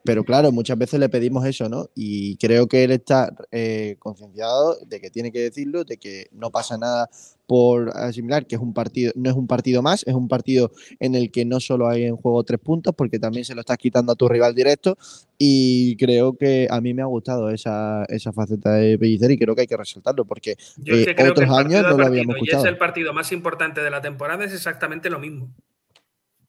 [0.06, 1.90] pero claro, muchas veces le pedimos eso, ¿no?
[1.96, 6.52] Y creo que él está eh, concienciado de que tiene que decirlo, de que no
[6.52, 7.10] pasa nada
[7.48, 11.16] por asimilar que es un partido, no es un partido más, es un partido en
[11.16, 14.12] el que no solo hay en juego tres puntos, porque también se lo estás quitando
[14.12, 14.98] a tu rival directo.
[15.38, 19.56] Y creo que a mí me ha gustado esa, esa faceta de Pellicer y creo
[19.56, 22.44] que hay que resaltarlo, porque Yo eh, otros años no lo partido, habíamos y es
[22.44, 22.66] escuchado.
[22.68, 25.52] el partido más importante de la temporada, es exactamente lo mismo.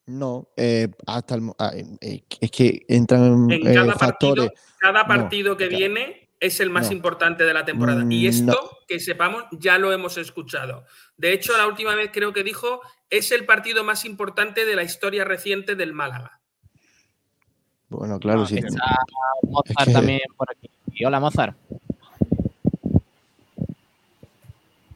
[0.07, 4.47] No, eh, hasta el ah, eh, es que entran En eh, cada factores.
[4.47, 6.93] partido, cada No, partido que viene es el más no.
[6.93, 8.05] importante de la temporada.
[8.05, 8.57] Mm, Y esto, no.
[8.87, 10.85] que sepamos, ya lo hemos escuchado.
[11.17, 12.81] De hecho, la última vez creo que dijo,
[13.11, 16.41] es el partido más importante de la historia reciente del Málaga.
[17.89, 18.59] Bueno, claro, No, sí.
[18.59, 18.97] está
[19.43, 20.71] Mozart Es que- también por aquí.
[20.93, 21.57] Y hola, Mozart.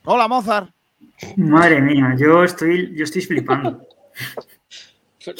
[0.04, 0.70] Hola, Mozart.
[1.36, 3.86] Madre mía, yo estoy, yo estoy flipando.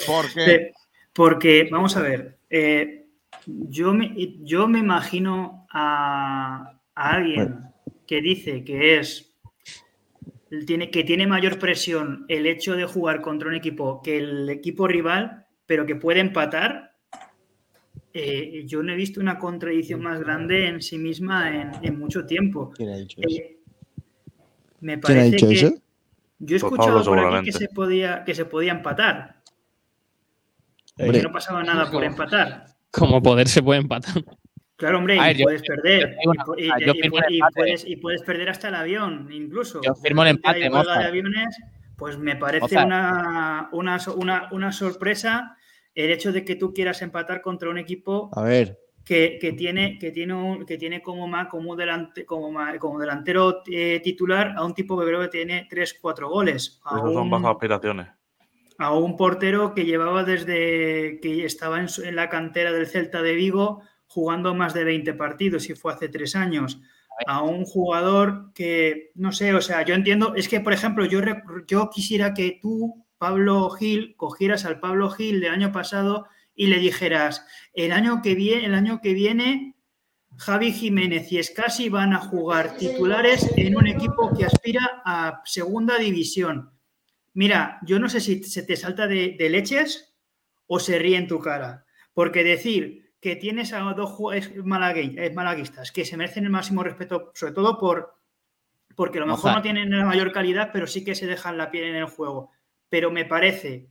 [0.06, 0.44] ¿Por qué?
[0.44, 0.72] Eh,
[1.12, 3.06] Porque, vamos a ver, eh,
[3.46, 7.60] yo, me, yo me imagino a, a alguien
[8.06, 9.34] que dice que es
[10.66, 14.86] tiene, que tiene mayor presión el hecho de jugar contra un equipo que el equipo
[14.88, 16.96] rival, pero que puede empatar.
[18.12, 22.26] eh, yo no he visto una contradicción más grande en sí misma en, en mucho
[22.26, 22.72] tiempo.
[22.74, 23.42] ¿Quién ha dicho eso?
[23.42, 23.58] Eh,
[24.80, 25.74] me ¿Quién ha parece dicho que eso?
[26.38, 29.39] yo he Pues escuchado Pablo, por aquí que se podía que se podía empatar,
[31.04, 32.64] Hombre, no pasaba nada por empatar.
[32.90, 34.14] Como poder se puede empatar.
[34.76, 36.16] Claro, hombre, y puedes yo perder.
[36.56, 36.92] y yo
[37.54, 39.80] puedes, y puedes perder hasta el avión, incluso.
[39.82, 41.56] Yo firmo el empate, hay de aviones,
[41.96, 45.54] pues me parece una, una, una, una sorpresa
[45.94, 49.98] el hecho de que tú quieras empatar contra un equipo A ver, que, que tiene,
[49.98, 54.54] que tiene, un- que tiene como, ma- como, delante, como, ma- como delantero eh, titular
[54.56, 56.80] a un tipo que creo que tiene 3-4 goles.
[56.84, 58.06] A Esas son bajas aspiraciones.
[58.80, 63.82] A un portero que llevaba desde que estaba en, la cantera del Celta de Vigo
[64.06, 66.80] jugando más de 20 partidos y fue hace tres años.
[67.26, 71.20] A un jugador que, no sé, o sea, yo entiendo, es que, por ejemplo, yo,
[71.68, 76.78] yo quisiera que tú, Pablo Gil, cogieras al Pablo Gil del año pasado y le
[76.78, 77.44] dijeras,
[77.74, 79.76] el año que viene, el año que viene
[80.38, 85.98] Javi Jiménez y Escasi van a jugar titulares en un equipo que aspira a segunda
[85.98, 86.79] división.
[87.34, 90.14] Mira, yo no sé si se te salta de, de leches
[90.66, 91.84] o se ríe en tu cara.
[92.12, 97.30] Porque decir que tienes a dos jugadores malagui- malaguistas que se merecen el máximo respeto,
[97.34, 98.14] sobre todo por
[98.96, 99.56] porque a lo mejor Mozart.
[99.58, 102.50] no tienen la mayor calidad, pero sí que se dejan la piel en el juego.
[102.88, 103.88] Pero me parece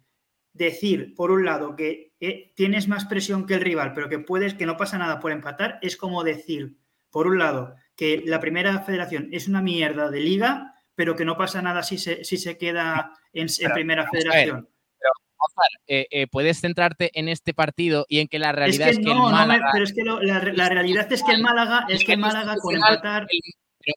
[0.54, 4.54] decir, por un lado, que eh, tienes más presión que el rival, pero que puedes,
[4.54, 6.78] que no pasa nada por empatar, es como decir,
[7.10, 11.38] por un lado, que la primera federación es una mierda de liga, pero que no
[11.38, 14.68] pasa nada si se, si se queda en, en Pero, primera ver, federación.
[15.00, 18.86] Pero, Mozart, eh, eh, puedes centrarte en este partido y en que la Es realidad
[18.88, 19.70] que es que, no, el no me- Málaga.
[19.72, 22.58] pero es que lo- la, la realidad es que el Málaga, es que el Málaga
[22.62, 23.94] con empatar, Pero,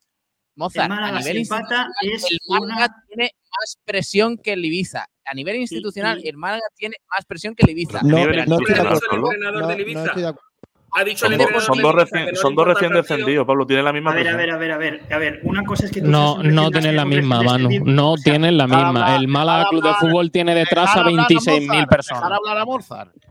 [0.54, 4.52] Mozart, el Málaga a nivel si empata es el Málaga una tiene más presión que
[4.52, 5.06] el Ibiza.
[5.24, 8.00] A nivel institucional, y- el Málaga tiene más presión que el Ibiza.
[8.04, 9.10] no, Pero no estoy de nivel- acuerdo.
[9.10, 9.70] el entrenador No,
[10.06, 10.51] estoy de acuerdo.
[10.94, 13.66] Ha dicho el Son, dos- entrenador son dos recién, no son dos el descendidos, Pablo.
[13.66, 15.86] Tienen la misma A ver, a ver, a ver, a ver, a ver, una cosa
[15.86, 17.68] es que tú No, no tienen la misma, Manu.
[17.84, 18.88] No O sea, tienen la misma.
[18.88, 22.22] hablar, El Málaga Club de Fútbol tiene detrás a hablar 26.000 Mozart, personas.
[22.22, 22.82] Dejar hablar a por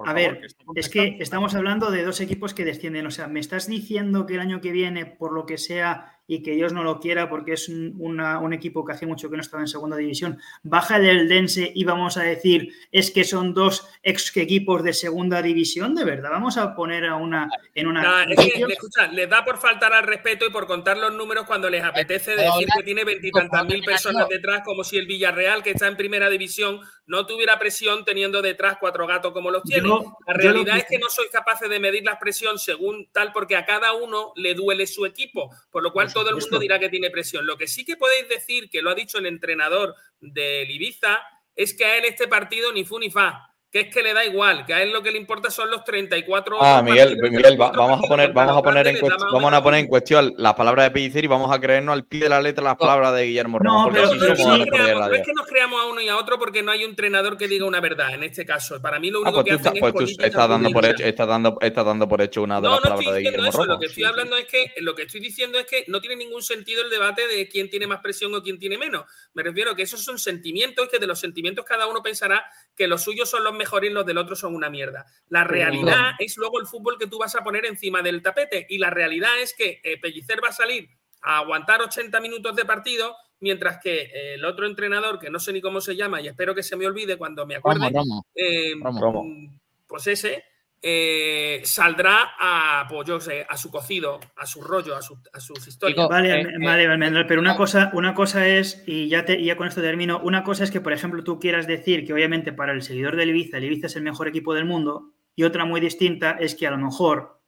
[0.07, 0.41] A ver,
[0.75, 3.05] es que estamos hablando de dos equipos que descienden.
[3.05, 6.41] O sea, me estás diciendo que el año que viene, por lo que sea, y
[6.41, 9.35] que Dios no lo quiera, porque es un, una- un equipo que hace mucho que
[9.35, 13.53] no estaba en segunda división, baja el Eldense y vamos a decir, es que son
[13.53, 16.29] dos ex equipos de segunda división, ¿de verdad?
[16.31, 18.01] Vamos a poner a una en una.
[18.01, 21.13] Nah, es que, le- escucha, les da por faltar al respeto y por contar los
[21.13, 25.63] números cuando les apetece decir que tiene veintitantas mil personas detrás, como si el Villarreal,
[25.63, 29.85] que está en primera división, no tuviera presión teniendo detrás cuatro gatos como los tiene.
[29.89, 33.57] Yo- La realidad es que no sois capaces de medir la presión según tal, porque
[33.57, 36.79] a cada uno le duele su equipo, por lo cual Por todo el mundo dirá
[36.79, 37.45] que tiene presión.
[37.45, 41.21] Lo que sí que podéis decir, que lo ha dicho el entrenador del Ibiza,
[41.55, 43.50] es que a él este partido ni fu ni fa.
[43.71, 45.85] Que es que le da igual, que a él lo que le importa son los
[45.85, 47.31] 34 Ah, Miguel, partidos.
[47.31, 50.33] Miguel, va- vamos a poner, vamos a poner en cuestión, vamos a poner en cuestión
[50.37, 53.15] las palabras de Pellicer y vamos a creernos al pie de la letra las palabras
[53.15, 53.87] de Guillermo Ramos.
[53.87, 56.17] No, pero no, de poner creamos, no es que nos creamos a uno y a
[56.17, 58.81] otro porque no hay un entrenador que diga una verdad en este caso.
[58.81, 60.85] Para mí lo Ah, único pues que tú, hacen es pues tú estás dando por
[60.85, 63.19] hecho, estás dando, estás dando por hecho una de No, las no palabras estoy de
[63.19, 63.57] diciendo Guillermo eso.
[63.59, 63.79] Lo Ramos.
[63.79, 66.83] que estoy hablando es que lo que estoy diciendo es que no tiene ningún sentido
[66.83, 69.05] el debate de quién tiene más presión o quién tiene menos.
[69.33, 72.43] Me refiero a que esos son sentimientos y que de los sentimientos cada uno pensará
[72.75, 75.05] que los suyos son los mejores y los del otro son una mierda.
[75.29, 78.77] La realidad es luego el fútbol que tú vas a poner encima del tapete y
[78.77, 80.89] la realidad es que eh, Pellicer va a salir
[81.21, 85.51] a aguantar 80 minutos de partido mientras que eh, el otro entrenador, que no sé
[85.53, 88.25] ni cómo se llama y espero que se me olvide cuando me acuerde, Romo, Romo.
[88.35, 89.23] eh, Romo.
[89.23, 90.43] mm, pues ese
[90.83, 95.39] eh, saldrá a, pues yo sé, a su cocido, a su rollo, a, su- a
[95.39, 95.95] sus historias.
[96.09, 99.67] Vale, Eh, vale, Almendral, pero una cosa, una cosa es, y ya, te, ya con
[99.67, 102.81] esto termino, una cosa es que, por ejemplo, tú quieras decir que obviamente para el
[102.81, 106.31] seguidor del Ibiza, el Ibiza es el mejor equipo del mundo, y otra muy distinta
[106.39, 107.39] es que a lo mejor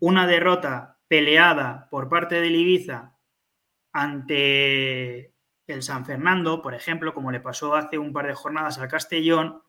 [0.00, 3.12] una derrota peleada por parte del Ibiza
[3.92, 5.32] ante
[5.66, 9.62] el San Fernando, por ejemplo, como le pasó hace un par de jornadas al Castellón,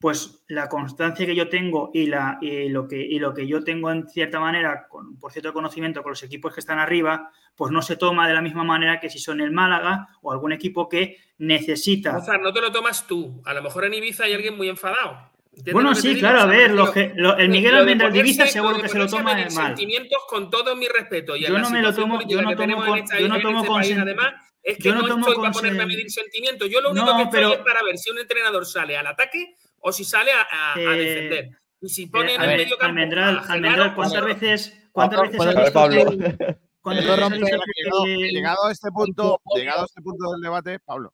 [0.00, 3.64] pues la constancia que yo tengo y, la, y, lo, que, y lo que yo
[3.64, 7.72] tengo en cierta manera, con, por cierto conocimiento con los equipos que están arriba, pues
[7.72, 10.88] no se toma de la misma manera que si son el Málaga o algún equipo
[10.88, 12.12] que necesita.
[12.12, 13.42] Mozart, no te lo tomas tú.
[13.44, 15.30] A lo mejor en Ibiza hay alguien muy enfadado.
[15.50, 18.20] ¿Entiendes Bueno, sí, claro, O a sea, ver, lo que- lo- el Miguel Almendral de
[18.20, 19.50] Ibiza seguro que se lo toma mal.
[19.50, 21.34] sentimientos con todo mi respeto.
[21.34, 23.68] Y Yo no me lo tomo- yo no tomo con- esta- yo no tomo este
[23.68, 26.68] con país, además, es que yo no no, tomo estoy para ponerme a medir sentimientos.
[26.70, 29.08] Yo lo único No, que estoy pero- es para ver si un entrenador sale al
[29.08, 31.58] ataque o si sale a, a- a Eh, defender.
[31.80, 35.30] Y si pone Eh, en el ver, medio campo Almendral, Almendral, ¿cuántas veces, cuántas Pablo,
[35.30, 36.10] veces ¿puedo- has visto Pablo.
[36.10, 41.12] que- Llegado, que el- llegado a este punto, llegado a este punto del debate, Pablo.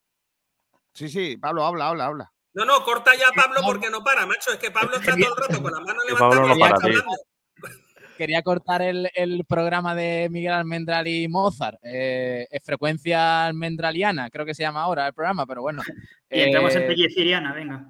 [0.93, 2.31] Sí, sí, Pablo, habla, habla, habla.
[2.53, 4.51] No, no, corta ya Pablo porque no para, macho.
[4.53, 6.87] Es que Pablo está todo el rato con la mano levantada no y para, está
[6.87, 7.11] hablando.
[8.17, 11.77] Quería cortar el, el programa de Miguel Almendral y Mozart.
[11.83, 15.83] Eh, es frecuencia almendraliana, creo que se llama ahora el programa, pero bueno.
[16.29, 17.89] Y entramos en Eh, Pelliciriana, venga.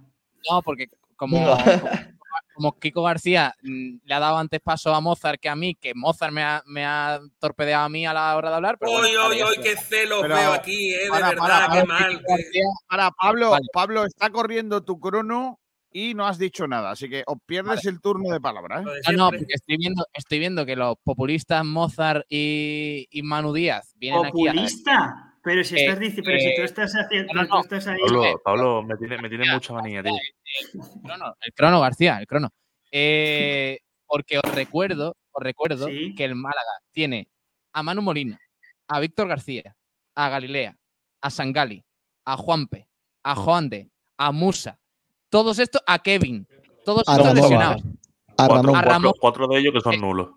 [0.51, 1.37] No, porque como,
[2.55, 5.93] como Kiko García mm, le ha dado antes paso a Mozart que a mí, que
[5.95, 8.77] Mozart me ha, me ha torpedeado a mí a la hora de hablar.
[8.79, 9.61] Pero Hoy, bueno, hoy, está.
[9.63, 12.19] qué celos Pero- veo aquí, eh, de verdad, para, qué mal.
[12.51, 13.65] que- Para Pablo, Vale.
[13.73, 15.59] Pablo está corriendo tu crono
[15.91, 18.81] y no has dicho nada, así que os pierdes el turno de palabra.
[18.81, 19.13] ¿eh?
[19.15, 24.25] No, porque estoy viendo, estoy viendo que los populistas Mozart y, y Manu Díaz vienen
[24.25, 24.51] aquí a.
[24.51, 25.24] Populista.
[25.45, 27.87] Pero si Eh, estás dici- pero si tú eh, estás haciendo, no, no, tú estás
[27.87, 27.99] ahí.
[28.01, 30.11] Pablo, Pablo me tiene, me tiene mucha manía, tío.
[30.73, 32.49] El crono, el crono García, el crono.
[32.91, 36.15] Eh, porque os recuerdo, os recuerdo Sí.
[36.15, 37.27] que el Málaga tiene
[37.73, 38.39] a Manu Molina,
[38.87, 39.75] a Víctor García,
[40.15, 40.75] a Galilea,
[41.21, 41.83] a Sangali,
[42.25, 42.87] a Juanpe,
[43.23, 44.79] a Joande, a Musa,
[45.29, 46.47] todos estos, a Kevin,
[46.85, 47.35] todos A estos Ramón.
[47.41, 47.81] lesionados.
[48.37, 48.75] A Cuatro, Ramón.
[48.75, 49.01] A Ramón.
[49.19, 50.29] cuatro- cuatro de ellos que son nulos.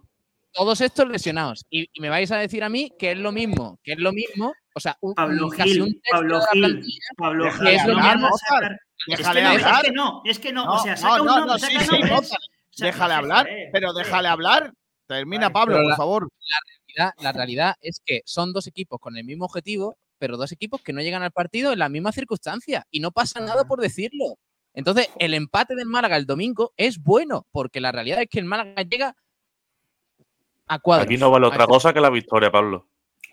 [0.52, 1.64] Todos estos lesionados.
[1.70, 4.12] Y, y me vais a decir a mí que es lo mismo, que es lo
[4.12, 6.84] mismo, o sea, un, Pablo casi Gil, un Pablo la Gil,
[7.16, 8.38] Pablo Déjale Gil, es lo no a Mozart.
[8.48, 9.82] sacar- Es que Déjale no, es hablar.
[9.84, 11.72] que no, es que no, No, o sea, no, saca un no, nombre, no, saca
[11.72, 11.78] sí,
[12.70, 14.72] sí, Déjale joder, hablar, joder, pero déjale hablar.
[15.06, 16.28] Termina, Vale, Pablo, por la- favor.
[16.96, 20.82] realidad- la realidad es que son dos equipos con el mismo objetivo, pero dos equipos
[20.82, 24.36] que no llegan al partido en las mismas circunstancias y no pasa nada por decirlo.
[24.74, 28.44] Entonces, el empate del Málaga el domingo es bueno, porque la realidad es que el
[28.44, 29.16] Málaga llega
[30.66, 31.06] a cuadros.
[31.06, 32.88] Aquí no vale otra cosa que la victoria, Pablo.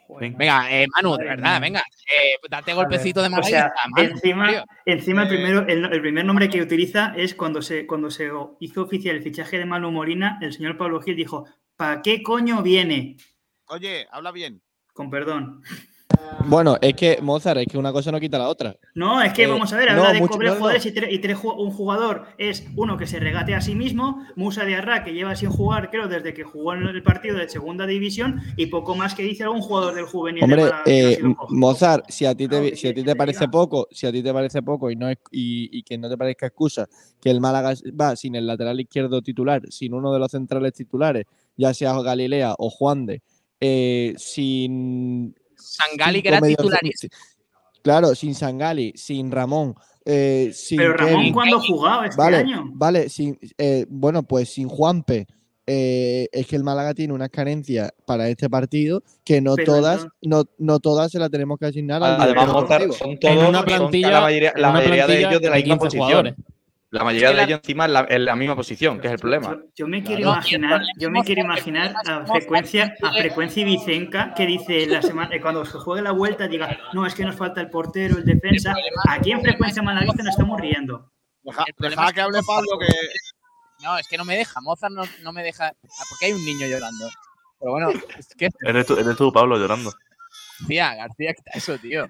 [0.08, 0.38] Venga.
[0.38, 3.48] Venga, eh, Manu, de verdad, venga, eh, date golpecito de O Málaga.
[3.50, 4.64] sea, encima, tío.
[4.86, 8.30] encima el, Eh, primero, el, el primer nombre que utiliza es cuando se, cuando se
[8.60, 12.62] hizo oficial el fichaje de Manu Molina, el señor Pablo Gil dijo, ¿para qué coño
[12.62, 13.18] viene?
[13.68, 14.62] Oye, habla bien.
[14.94, 15.62] Con perdón.
[16.48, 18.76] Bueno, es que Mozart, es que una cosa no quita la otra.
[18.94, 20.60] No, es que Eh, vamos a ver, no, habla de mucho- cobrar no, no.
[20.60, 24.76] jugadores y, ju- un jugador es uno que se regate a sí mismo, Musa de
[24.76, 28.42] Arra, que lleva sin jugar, creo, desde que jugó en el partido de segunda división,
[28.58, 30.42] y poco más que dice algún jugador del juvenil.
[30.42, 31.20] de Hombre, ha eh.
[31.50, 34.12] Mozart, si a ti te, No, si a ¿qué ti te parece poco, si a
[34.12, 36.88] ti te parece poco y no es, y, y que no te parezca excusa
[37.20, 41.26] que el Málaga va sin el lateral izquierdo titular, sin uno de los centrales titulares,
[41.58, 43.24] ya sea Galilea o Juan de,
[43.60, 45.34] eh, sin
[45.66, 46.80] Sangali, que era titular.
[47.82, 51.34] Claro, sin Sangali, sin Ramón, eh, sin Pero Ramón, Kevin.
[51.34, 52.64] ¿cuándo ha jugado este vale, año?
[52.74, 55.28] Vale, sin, eh, bueno, pues sin Juanpe.
[55.68, 60.06] eh, es que el Málaga tiene unas carencias para este partido que no Pero todas,
[60.22, 62.46] no, no todas se las tenemos que asignar al Además,
[62.96, 65.78] son En todos, una son plantilla- la mayoría, la mayoría de ellos de la misma
[65.80, 66.36] 15 posición.
[66.96, 69.50] La mayoría de ellos encima en la, en la misma posición, que es el problema.
[69.52, 74.46] Yo, yo me quiero imaginar, yo me quiero imaginar a frecuencia, a frecuencia Vicenca que
[74.46, 77.60] dice la semana, eh, cuando se juegue la vuelta diga, no, es que nos falta
[77.60, 78.74] el portero, el defensa.
[79.10, 81.12] Aquí en frecuencia malaguista nos estamos riendo.
[81.44, 82.88] Deja, que hable Pablo, que
[83.84, 84.62] No, es que no me deja.
[84.62, 85.68] Mozart no, no me deja.
[85.68, 87.10] Ah, porque hay un niño llorando.
[87.60, 88.48] Pero bueno, es que.
[88.62, 89.92] Eres tú, eres tú, Pablo, llorando.
[90.60, 92.10] García, García, quita eso, tío.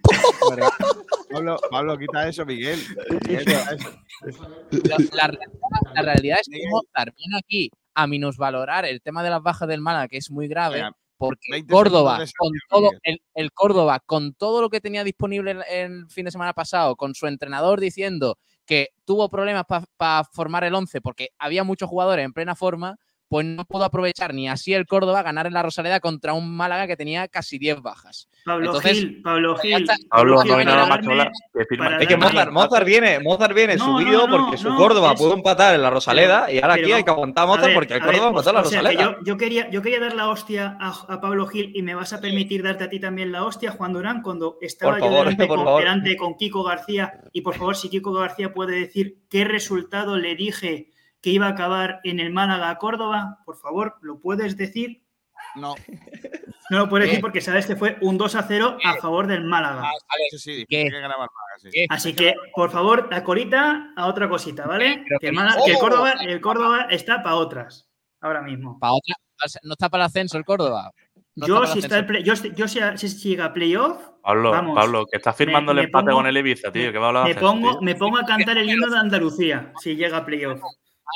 [1.32, 2.80] Pablo, Pablo, quita eso, Miguel.
[3.28, 4.00] Miguel, quita eso.
[4.72, 9.30] La, la realidad, la realidad es que Mozart viene aquí a minusvalorar el tema de
[9.30, 10.84] las bajas del Málaga, que es muy grave,
[11.18, 15.64] porque 20 Córdoba, con todo, el, el Córdoba, con todo lo que tenía disponible el,
[15.70, 19.66] el fin de semana pasado, con su entrenador diciendo que tuvo problemas
[19.98, 22.98] para formar el 11 porque había muchos jugadores en plena forma,
[23.28, 26.86] pues no pudo aprovechar ni así el Córdoba ganar en la Rosaleda contra un Málaga
[26.88, 28.30] que tenía casi 10 bajas.
[28.46, 29.74] Pablo Entonces, Gil, Pablo ya Gil.
[29.82, 29.96] está.
[30.10, 31.32] Pablo, no hay nada más que hablar.
[32.00, 35.14] Es que Mozart, Mozart viene, Mozart viene No, subido no, no, porque su no, Córdoba
[35.14, 37.48] es- pudo empatar en la Rosaleda y ahora Pero aquí hay que aguantar a a
[37.48, 39.02] Mozart ver, porque el a Córdoba empató en la Rosaleda.
[39.02, 42.14] yo, yo quería, yo quería dar la hostia a, a Pablo Gil y me vas
[42.14, 45.20] a permitir darte a ti también la hostia, Juan Durán, cuando estaba Por yo favor,
[45.26, 45.82] delante, por con, favor.
[45.82, 47.14] delante con Kiko García.
[47.34, 50.92] Y por favor, si Kiko García puede decir qué resultado le dije
[51.26, 55.02] que iba a acabar en el Málaga a Córdoba, por favor, ¿lo puedes decir?
[55.56, 55.74] No.
[56.72, 57.10] No lo puedes ¿Qué?
[57.12, 59.92] decir porque sabes que fue un 2 a 0 a favor del Málaga.
[60.32, 60.78] Sí, sí, ¿Qué?
[60.78, 61.30] hay que ganar Málaga,
[61.62, 61.70] sí.
[61.72, 61.86] ¿Qué?
[61.90, 65.04] Así que, por favor, la colita a otra cosita, ¿vale?
[65.08, 65.80] Que el, que- Málaga- que el ¡Oh!
[65.80, 67.88] Córdoba, el Córdoba está para otras,
[68.20, 68.80] ahora mismo.
[68.80, 69.14] Pa' otra,
[69.62, 70.92] no está para el ascenso el Córdoba.
[71.36, 72.08] No yo, para si el está el ascenso.
[72.08, 74.76] play- yo, si- yo si, si llega a playoff, Pablo, Vamos.
[74.76, 76.92] Pablo, que estás firmando Me- el empate pongo- con el Ibiza, tío.
[76.92, 77.82] Que va a hablar me pongo, tío.
[77.82, 80.60] me pongo a cantar el himno de Andalucía si llega a playoff.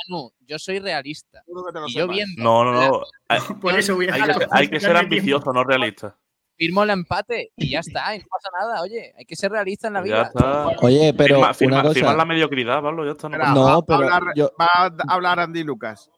[0.08, 1.42] Manu, yo soy realista.
[1.86, 2.42] Y yo viendo.
[2.42, 3.02] No, no, no.
[3.28, 6.16] Hay, Por eso voy a hay que, ser- hay que ser ambicioso, no realista.
[6.56, 8.82] Firmo el empate y ya está, y no pasa nada.
[8.82, 10.22] Oye, hay que ser realista en la Ya vida.
[10.24, 10.66] está.
[10.82, 12.14] Oye, pero Firma, una cosa.
[12.14, 13.28] la mediocridad, Pablo, ya está.
[13.30, 16.10] No Espera, No, va, pero a hablar, yo- va a hablar Andy Lucas.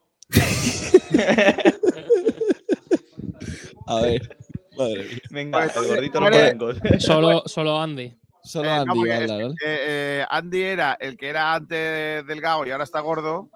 [3.87, 4.37] A ver.
[4.77, 5.19] Madre mía.
[5.31, 6.77] Venga, el gordito los blancos.
[6.99, 8.13] Solo, solo Andy.
[8.43, 9.55] Solo Eh, no, Andy va a hablar, ¿vale?
[9.65, 13.49] eh, Andy era el que era antes delgado y ahora está gordo.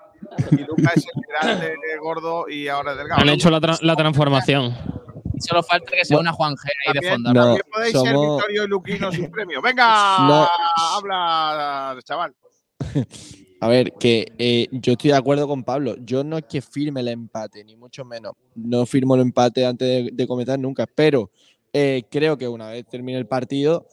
[0.52, 3.20] Y Lucas es el antes gordo y ahora es delgado.
[3.22, 4.74] Han hecho la, tra- la transformación.
[5.34, 7.32] Y solo falta que sea una Juan G ahí de fondo.
[7.32, 9.60] No, también podéis ser Victorio y Luquino sin premio.
[9.62, 10.18] ¡Venga!
[10.26, 10.48] No.
[10.94, 12.34] Habla, chaval.
[13.60, 15.96] A ver, que eh, yo estoy de acuerdo con Pablo.
[16.00, 18.34] Yo no es que firme el empate, ni mucho menos.
[18.54, 21.30] No firmo el empate antes de, de comenzar nunca, pero
[21.72, 23.86] eh, creo que una vez termine el partido,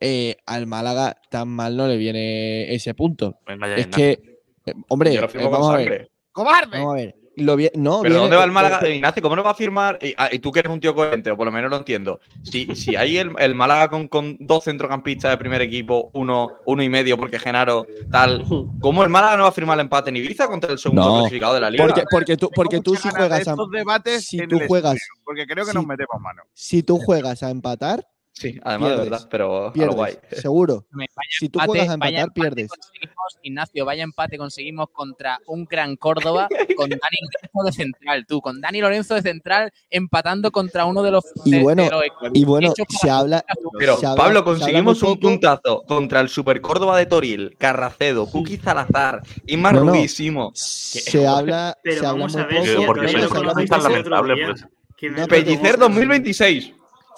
[0.00, 3.38] eh, al Málaga tan mal no le viene ese punto.
[3.46, 4.31] Venga, ya, Es que,
[4.66, 6.10] eh, hombre, Yo lo eh, vamos con a ver.
[6.32, 6.78] ¡Cobarde!
[6.78, 7.14] Vamos a ver.
[7.34, 8.80] Lo vi- no, Pero viene- ¿dónde va el Málaga?
[8.86, 9.98] eh, Ignacio, ¿cómo no va a firmar?
[10.02, 12.20] Y, ah, y tú que eres un tío coherente, o por lo menos lo entiendo.
[12.42, 16.82] Si, si hay el, el Málaga con, con dos centrocampistas de primer equipo, uno, uno
[16.82, 18.44] y medio, porque Genaro tal,
[18.82, 21.14] ¿cómo el Málaga no va a firmar el empate en Ibiza contra el segundo No,
[21.20, 21.86] clasificado de la liga?
[21.86, 25.46] Porque, porque tú, porque tú si de juegas a, estos debates si tú juegas- porque
[25.46, 26.42] creo que si- nos metemos mano.
[26.52, 30.14] si tú juegas a empatar, Sí, además de verdad, pero pierdes, guay.
[30.32, 30.86] seguro.
[30.90, 32.68] Vaya Si tú empate- juegas a empatar, empate pierdes.
[32.70, 38.40] conseguimos, Ignacio, vaya empate conseguimos contra un gran Córdoba con Dani Lorenzo de central, tú,
[38.40, 41.24] con Dani Lorenzo de central empatando contra uno de los.
[41.44, 41.88] Y bueno,
[42.32, 43.44] y bueno, se habla,
[43.78, 47.54] Pero, se habla- Pablo, se habla conseguimos un puntazo contra el Super Córdoba de Toril,
[47.58, 49.92] Carracedo, Kuki Salazar, Isma No, no.
[49.92, 50.50] Rubísimo.
[50.54, 55.28] se habla, Pero se habla vamos muy a ver Porque tan ese otro lamentable, pues.
[55.28, 56.72] Pellicer 2026.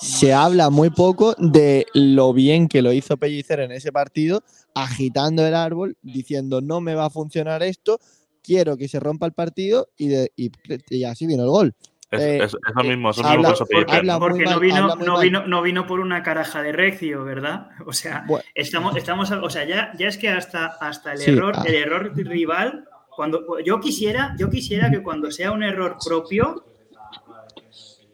[0.05, 4.43] Se habla muy poco de lo bien que lo hizo Pellicer en ese partido,
[4.75, 7.99] agitando el árbol, diciendo no me va a funcionar esto,
[8.43, 10.51] quiero que se rompa el partido y, de- y,
[10.91, 11.75] y así vino el gol.
[12.11, 14.95] Es- Eh, es- eso mismo, eso habla- mismo Porque, Pellicer, habla porque mal, no, vino,
[14.97, 17.69] no, vino, no vino por una caraja de recio, ¿verdad?
[17.87, 18.45] O sea, Bueno.
[18.55, 21.65] estamos, estamos, o sea, ya, ya es que hasta, hasta el Sí, error, ah.
[21.67, 22.85] el error rival,
[23.17, 26.63] cuando yo quisiera, yo quisiera que cuando sea un error propio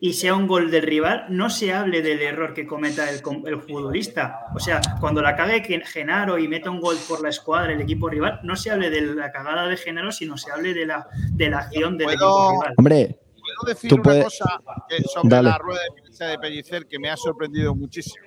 [0.03, 3.47] y sea un gol del rival, no se hable del error que cometa el, com-
[3.47, 4.47] el futbolista.
[4.55, 7.81] O sea, cuando la cague Gen- Genaro y meta un gol por la escuadra, el
[7.83, 11.07] equipo rival, no se hable de la cagada de Genaro, sino se hable de la,
[11.33, 12.15] de la acción del Puedo-
[12.49, 12.75] equipo rival.
[12.79, 15.49] Hombre, Puedo decir Tú una puedes- cosa que- sobre Dale.
[15.51, 18.25] la rueda de prensa de Pellicer que me ha sorprendido muchísimo.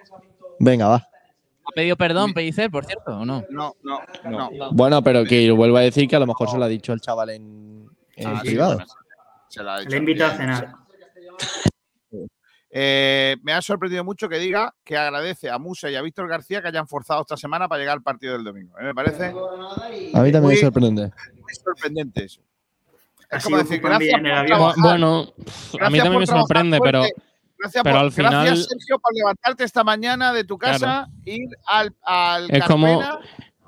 [0.60, 0.96] venga, va.
[0.96, 3.44] ¿Ha pedido perdón, Pellicer, por cierto, o no?
[3.50, 4.50] No, no, no.
[4.74, 7.00] Bueno, pero que vuelvo a decir que a lo mejor se lo ha dicho el
[7.00, 7.88] chaval en,
[8.18, 8.76] en Ah, sí, privado.
[8.76, 8.92] bueno,
[9.48, 9.90] se la ha dicho.
[9.92, 10.74] Le invito a cenar.
[12.76, 16.60] Eh, me ha sorprendido mucho que diga que agradece a Musa y a Víctor García
[16.62, 18.80] que hayan forzado esta semana para llegar al partido del domingo.
[18.80, 18.84] ¿eh?
[18.86, 21.12] Me parece A mí también Muy- me sorprende.
[21.40, 22.42] muy sorprendente eso.
[23.30, 25.34] Es como decir, gracias por Bueno,
[25.82, 27.04] a mí también me sorprende, pero,
[27.60, 31.48] Gracias, pero por- al final- gracias, Sergio, por levantarte esta mañana de tu casa, ir
[31.68, 33.20] al, al Es como- Carpena,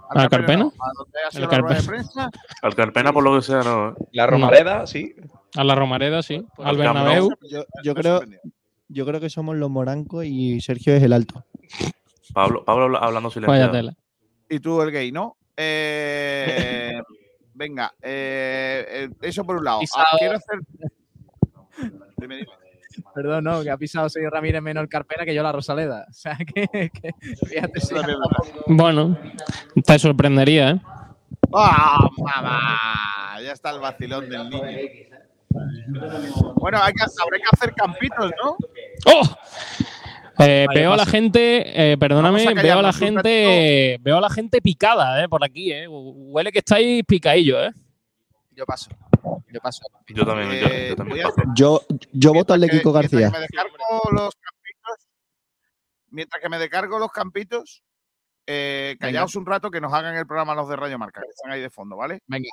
[0.10, 0.64] ¿Al Carpena?
[0.66, 2.04] no, a donde ha sido El la rueda de Carpena.
[2.12, 2.30] prensa,
[2.62, 3.96] Al Carpena, por lo que sea, no.
[4.12, 5.16] La Romareda, sí.
[5.56, 7.30] A la Romareda sí, al Bernabéu.
[7.84, 8.22] Yo, creo,
[8.90, 11.44] yo creo que somos los morancos y Sergio es el alto.
[12.34, 13.72] Pablo, Pablo habla- hablando Vaya silenciado.
[13.72, 13.96] tela.
[14.50, 15.38] Y tú el gay, ¿no?
[15.56, 16.94] Eh,
[17.54, 19.80] venga, eh, eh, eso por un lado.
[19.96, 20.60] Ah, quiero hacer.
[23.14, 26.06] Perdón, no, que ha pisado Sergio Ramírez menos el Carpena que yo la Rosaleda.
[26.10, 27.12] O sea, que, que
[27.48, 27.94] fíjate si
[28.68, 29.18] Bueno,
[29.86, 30.82] te sorprendería, ¿eh?
[31.54, 33.42] ¡Ah, mamá!
[33.44, 34.64] Ya está el vacilón del niño.
[36.56, 38.58] Bueno, hay que, habrá que hacer campitos, ¿no?
[39.06, 39.22] ¡Oh!
[40.40, 44.22] Eh, Vale, veo a la gente, eh, perdóname, a veo a la gente, veo a
[44.22, 45.88] la gente picada, eh, por aquí, eh.
[45.88, 47.72] Huele que estáis picadillos, eh.
[48.52, 48.90] Yo paso.
[49.52, 49.82] Yo paso.
[50.08, 51.42] Yo también, yo, Eh, yo también paso.
[51.56, 53.30] Yo, yo voto al de Kiko García.
[53.30, 55.08] Me descargo los campitos.
[56.10, 57.84] Mientras que me descargo los campitos,
[58.46, 61.52] eh, callaos un rato que nos hagan el programa los de Rayo Marca, que están
[61.52, 62.20] ahí de fondo, ¿vale?
[62.28, 62.50] Venga.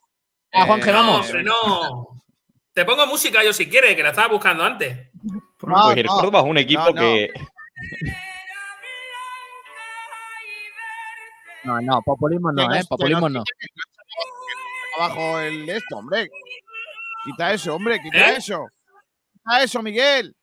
[0.53, 1.27] Ah, Juanje, No, vamos.
[1.27, 2.23] hombre, no.
[2.73, 5.11] Te pongo música yo si quieres, que la estaba buscando antes.
[5.59, 7.01] pues el Córdoba es un equipo no, no.
[7.01, 7.33] que.
[11.65, 12.83] No, no, populismo no, ¿eh?
[12.89, 13.45] Populismo no.
[14.97, 16.31] Abajo el esto, hombre.
[17.25, 18.37] Quita eso, hombre, quita ¿Eh?
[18.39, 18.67] eso.
[19.33, 20.35] Quita eso, Miguel.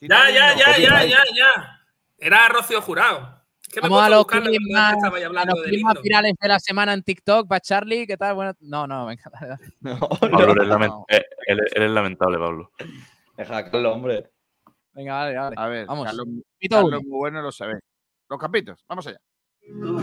[0.00, 1.80] Ya, ya, ya, ya, ya, ya.
[2.16, 3.37] Era Rocío Jurado.
[3.76, 6.02] Me Vamos a los ahí a los himno.
[6.02, 7.46] virales de la semana en TikTok.
[7.48, 8.34] Para Charlie, ¿qué tal?
[8.34, 9.22] Bueno, no, no, venga.
[9.32, 9.98] dale, dale.
[10.20, 12.72] Pablo, eres, lamen- eh, eres- eres lamentable, Pablo.
[13.36, 14.30] Deja, Carlos, hombre.
[14.92, 15.54] Venga, vale, vale.
[15.58, 16.06] A ver, Vamos.
[16.06, 16.26] Carlos,
[16.68, 17.78] Carlos muy bueno, lo sabe.
[18.28, 19.18] Los campitos, vamos allá.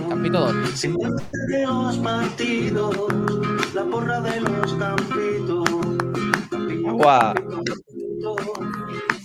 [0.09, 0.81] Campito 2.
[1.49, 2.95] de los partidos,
[3.73, 5.69] la porra de los campitos.
[6.87, 7.33] Agua.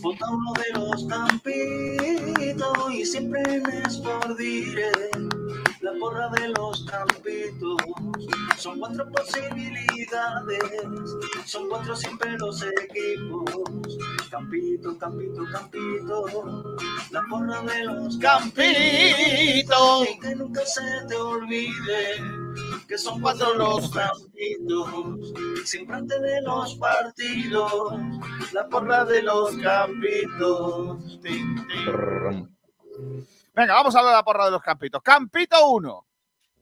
[0.02, 4.90] Vota uno de los campitos y siempre me escordiré.
[5.80, 7.76] La porra de los campitos.
[8.56, 10.62] Son cuatro posibilidades,
[11.44, 13.98] son cuatro siempre los equipos.
[14.30, 16.74] Campito, campito, campito.
[17.10, 20.08] La porra de los campitos.
[20.08, 22.16] Y que nunca se te olvide
[22.90, 25.32] que son cuatro los campitos.
[25.64, 27.94] Siempre antes de los partidos,
[28.52, 30.98] la porra de los campitos.
[31.22, 32.56] Tin, tin.
[33.54, 35.00] Venga, vamos a hablar de la porra de los campitos.
[35.04, 36.06] Campito 1.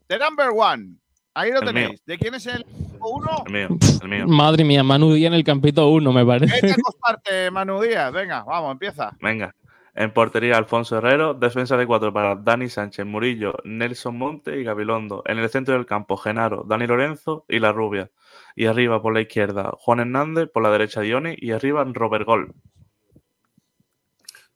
[0.06, 0.96] The number one.
[1.32, 1.88] Ahí lo El tenéis.
[1.88, 1.98] mío.
[2.04, 2.66] ¿De quién es el
[3.00, 3.44] 1?
[3.46, 3.68] El mío,
[4.02, 4.26] el mío.
[4.28, 6.52] Madre mía, Manu Díaz en el campito 1, me parece.
[6.56, 8.12] Vete a acostarte, Manu Díaz.
[8.12, 9.16] Venga, vamos, empieza.
[9.22, 9.54] Venga.
[9.98, 11.34] En portería, Alfonso Herrero.
[11.34, 15.24] Defensa de cuatro para Dani Sánchez, Murillo, Nelson Monte y Gabilondo.
[15.26, 18.08] En el centro del campo, Genaro, Dani Lorenzo y La Rubia.
[18.54, 20.48] Y arriba por la izquierda, Juan Hernández.
[20.52, 21.34] Por la derecha, Dioni.
[21.36, 22.54] Y arriba, Robert Gol.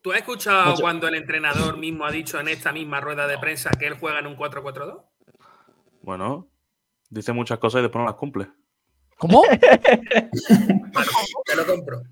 [0.01, 0.83] ¿Tú has escuchado Mucho.
[0.83, 4.21] cuando el entrenador mismo ha dicho en esta misma rueda de prensa que él juega
[4.21, 5.03] en un 4-4-2?
[6.03, 6.47] Bueno,
[7.11, 8.47] dice muchas cosas y después no las cumple.
[9.19, 9.43] ¿Cómo?
[9.51, 12.03] Te lo compro.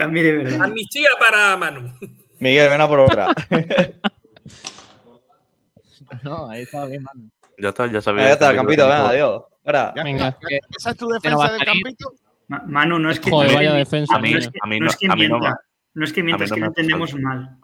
[0.00, 0.62] También es verdad.
[0.66, 1.92] Amnistía para Manu.
[2.38, 3.28] Miguel, ven a por otra.
[6.24, 7.30] No, ahí está bien, mano.
[7.58, 8.24] Ya está, ya sabía.
[8.24, 9.42] Ya está, el campito, venga, adiós.
[9.64, 9.92] Ahora.
[10.02, 10.36] Venga.
[10.76, 12.12] ¿Esa es tu defensa del campito?
[12.48, 13.30] Ma- Manu, no es que.
[13.30, 14.96] Joder, no es vaya defensa, no a mí, es que- a mí no no, es
[14.96, 15.60] que a mí no mienta.
[15.94, 17.28] No es que a mí mientras no que lo entendemos falta.
[17.28, 17.56] mal.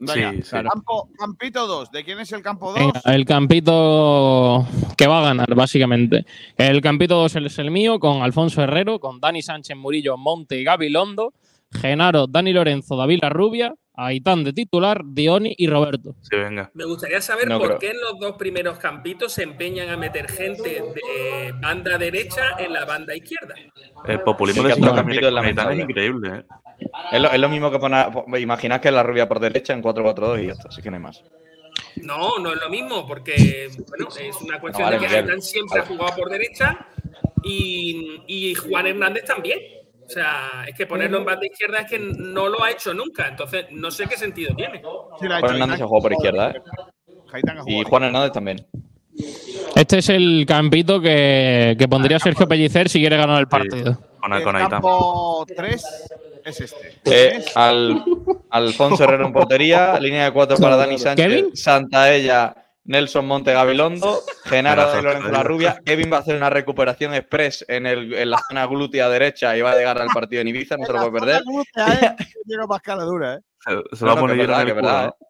[0.00, 0.56] Venga, Sí, sí.
[0.68, 1.90] Campo, campito 2.
[1.92, 2.78] ¿De quién es el campo 2?
[2.80, 4.66] Venga, el campito
[4.96, 6.24] que va a ganar, básicamente.
[6.56, 10.64] El campito 2 es el mío, con Alfonso Herrero, con Dani Sánchez Murillo, Monte y
[10.64, 11.32] Gabilondo,
[11.72, 16.14] Genaro, Dani Lorenzo, David La Rubia, Aitán de titular, Dioni y Roberto.
[16.22, 16.70] Sí, venga.
[16.74, 17.78] Me gustaría saber No por creo.
[17.80, 22.72] qué en los dos primeros campitos se empeñan a meter gente de banda derecha en
[22.72, 23.56] la banda izquierda.
[24.06, 26.44] El populismo El de campo Santa campito es increíble, ¿eh?
[27.10, 28.06] Es lo, es lo mismo que poner.
[28.38, 31.02] Imaginad que la rubia por derecha en 4-4-2 y ya está, así que no hay
[31.02, 31.24] más.
[31.96, 35.12] No, no es lo mismo, porque bueno, es una cuestión vale, de que.
[35.12, 36.86] Gaitán siempre ha jugado por derecha
[37.42, 39.58] y, y Juan Hernández también.
[40.08, 43.28] O sea, es que ponerlo en banda izquierda es que no lo ha hecho nunca,
[43.28, 44.78] entonces no sé qué sentido tiene.
[44.78, 45.86] Ha Juan Hernández se Gaitán.
[45.88, 46.62] jugó por izquierda, ¿eh?
[47.30, 47.88] Ha Y jugado.
[47.90, 48.66] Juan Hernández también.
[49.76, 53.98] Este es el campito que, que pondría Sergio Pellicer si quiere ganar el partido.
[54.20, 55.84] Con, El campo 3
[56.44, 57.00] es este.
[57.04, 58.02] Eh, al,
[58.50, 61.56] Alfonso Herrero en portería, línea de cuatro para Dani Sánchez, ¿Kevin?
[61.56, 62.54] Santaella,
[62.88, 65.80] Nelson Monte Gabilondo, Genaro de Lorenzo La Rubia.
[65.84, 69.60] Kevin va a hacer una recuperación express en, el, en la zona glútea derecha y
[69.60, 71.42] va a llegar al partido en Ibiza, no se lo puede perder.
[72.46, 73.38] Llega más cara dura, ¿eh?
[73.60, 75.06] Se, se va No, a no, poner verdad, verdad.
[75.08, 75.24] ¿eh?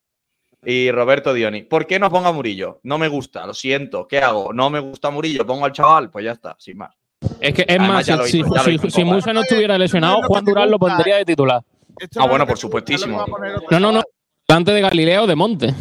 [0.64, 1.62] Y Roberto Dioni.
[1.62, 2.80] ¿Por qué no pongo a Murillo?
[2.82, 4.06] No me gusta, lo siento.
[4.08, 4.52] ¿Qué hago?
[4.52, 6.94] No me gusta Murillo, pongo al chaval, pues ya está, sin más.
[7.40, 9.04] Es que es Además, más, si, hizo, si- si.
[9.04, 11.60] Musa no estuviera lesionado, Juan Durán lo pondría de titular.
[11.98, 13.18] Esto Ah, no bueno, por supuestísimo.
[13.18, 14.02] va a No, no, no.
[14.46, 15.74] Delante de Galileo de Monte.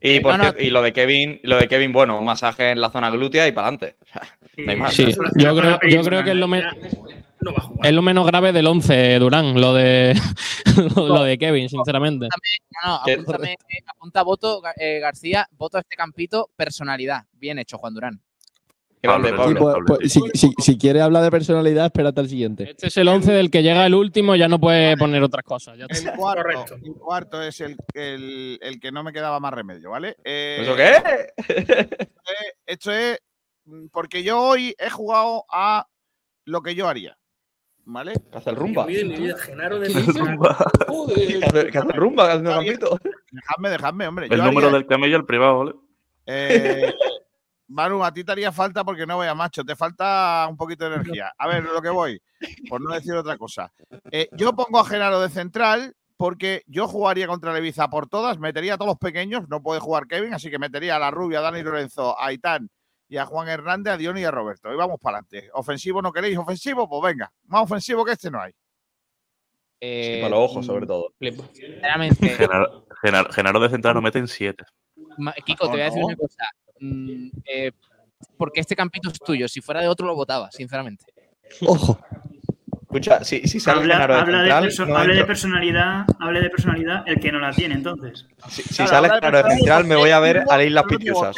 [0.00, 0.54] Y, porque- No, no.
[0.58, 3.52] y lo de Kevin, lo de Kevin, bueno, un masaje en la zona glútea y
[3.52, 3.96] para adelante.
[4.56, 4.94] No hay más.
[4.94, 5.06] Sí,
[5.36, 6.62] yo creo, yo creo que es lo, me-
[7.40, 7.86] No va a jugar.
[7.86, 10.14] es lo menos grave del 11, Durán, lo de,
[10.96, 12.28] lo, lo de Kevin, sinceramente.
[12.82, 13.56] No, no, apúntame,
[13.86, 17.24] apunta voto, eh, García, voto a este campito, personalidad.
[17.32, 18.20] Bien hecho, Juan Durán.
[19.02, 19.60] Grande, Sí, Pablo.
[19.86, 22.70] pues- pues, si, si, si quieres hablar de personalidad, espérate al siguiente.
[22.70, 25.78] Este es el 11 del que llega el último, ya no puede poner otras cosas.
[25.78, 25.86] ya.
[25.88, 30.16] El cuarto, el cuarto es el, el- el que no me quedaba más remedio, ¿vale?
[30.24, 31.32] Eh, ¿Eso qué?
[32.66, 33.18] Esto es
[33.64, 35.86] mm, porque yo hoy he jugado a
[36.44, 37.16] lo que yo haría,
[37.84, 38.12] ¿vale?
[38.30, 38.86] ¿Qué hace el rumba?
[38.86, 42.26] Genaro de ¿Qué hace ¿Qué hace- qué hace el rumba?
[42.26, 42.98] ¿Qué hace el campito?
[43.32, 44.26] Dejadme, dejadme, hombre.
[44.26, 45.72] El yo número haría- del camello al privado, ¿vale?
[46.26, 46.92] Eh,
[47.70, 50.96] Manu, a ti te haría falta porque no vea macho, te falta un poquito de
[50.96, 51.32] energía.
[51.38, 52.20] A ver, lo que voy,
[52.68, 53.72] por no decir otra cosa.
[54.12, 58.38] Eh, yo pongo a Genaro de central porque yo jugaría contra el Ibiza por todas,
[58.38, 61.38] metería a todos los pequeños, no puede jugar Kevin, así que metería a la rubia,
[61.38, 62.68] a Dani Lorenzo, a Aitán
[63.08, 64.72] y a Juan Hernández, a Diony y a Roberto.
[64.72, 65.48] Y vamos para adelante.
[65.54, 66.36] ¿Ofensivo no queréis?
[66.38, 66.88] ¿Ofensivo?
[66.88, 68.52] Pues venga, más ofensivo que este no hay.
[69.80, 71.14] Eh, para los ojos, sobre todo.
[71.52, 74.64] Sinceramente, Genaro, Genaro- Genaro de central nos mete en 7.
[75.18, 76.06] Ma- Kiko, te voy a decir no.
[76.08, 76.44] una cosa.
[76.80, 77.72] Mm, eh,
[78.36, 79.48] porque este campito es tuyo.
[79.48, 81.04] Si fuera de otro, lo votaba, sinceramente.
[81.66, 81.98] Ojo.
[82.82, 85.26] Escucha, si, si sale Habla, Genaro de habla de, central, perso- no de entro.
[85.28, 88.26] personalidad, hable de personalidad el que no la tiene, entonces.
[88.48, 91.36] Si, si sale Genaro de central, me voy a ver a Islas Pitiusas.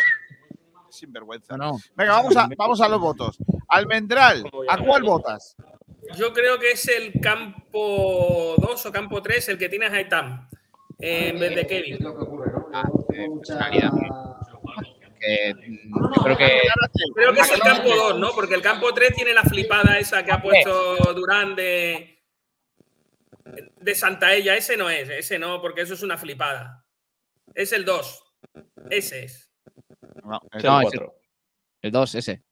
[0.89, 1.56] Sinvergüenza.
[1.94, 3.36] Venga, vamos a, vamos a los votos.
[3.69, 5.56] Almendral, ¿a cuál votas?
[6.16, 10.48] Yo creo que es el campo 2 o campo 3 el que tiene a Haitam
[11.01, 11.98] eh, en vez de Kevin.
[11.98, 13.28] Que,
[15.54, 16.60] mm, yo creo que.
[17.14, 18.32] Creo que es el campo 2, ¿no?
[18.34, 22.22] Porque el campo 3 tiene la flipada esa que ha puesto Durán de,
[23.44, 24.56] de Santaella.
[24.56, 26.84] Ese no es, ese no, porque eso es una flipada.
[27.54, 28.24] Es el 2.
[28.90, 29.50] Ese es.
[30.24, 31.14] No, el es el- cuatro.
[31.82, 32.42] El 2, ese.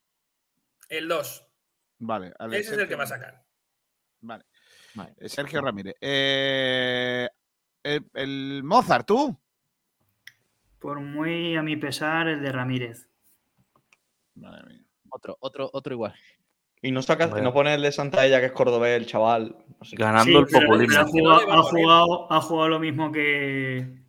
[0.89, 1.47] El 2.
[1.99, 3.45] Vale, a ver, Ese es el que va a sacar.
[4.21, 4.45] Vale.
[5.19, 5.95] Eh, Sergio Ramírez.
[6.01, 7.29] Eh,
[7.83, 9.40] el, el Mozart, ¿tú?
[10.81, 13.09] Por muy a mi pesar, el de Ramírez.
[15.11, 16.15] Otro, otro, otro igual.
[16.83, 19.55] Y no sacas, no pones el de Santaella, que es cordobés, el chaval.
[19.93, 20.99] Ganando Sí, el populismo.
[20.99, 24.03] ha, jugado, ha, jugado, ha jugado lo mismo que,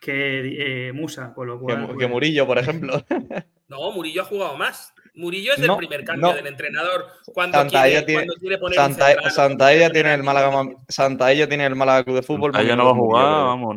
[0.00, 1.78] que eh, Musa, con lo Que, cual.
[1.80, 3.02] Mu- pues, que Murillo, por ejemplo.
[3.66, 4.92] No, Murillo ha jugado más.
[5.14, 6.34] Murillo es el No, primer cambio no.
[6.34, 9.30] del entrenador cuando, Santaella quiere, tiene, cuando quiere poner.
[9.32, 12.52] Santaella tiene el Málaga, Santaella tiene el Málaga Club de Fútbol.
[12.52, 13.76] Santaella no va a que jugar, vamos.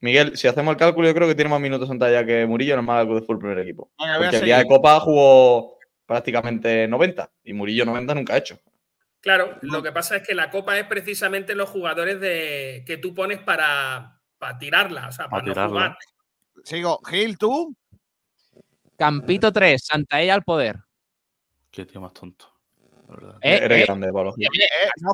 [0.00, 2.80] Miguel, si hacemos el cálculo, yo creo que tiene más minutos Santaella que Murillo en
[2.80, 3.90] el Málaga Club de Fútbol primer equipo.
[3.98, 4.66] Venga, Porque el día de.
[4.66, 8.58] Copa jugó prácticamente 90 y Murillo 90 nunca ha hecho.
[9.20, 13.14] Claro, lo que pasa es que la copa es precisamente los jugadores de, que tú
[13.14, 15.98] pones para, para tirarla, o sea, para, no jugar.
[16.64, 17.00] Sigo.
[17.04, 17.76] Gil, ¿tú?
[18.96, 20.76] Campito 3, Santaella al poder.
[21.70, 22.46] Qué tío más tonto.
[23.40, 24.34] Eh, Eres eh, grande, Pablo.
[24.38, 25.12] eh, Eh, no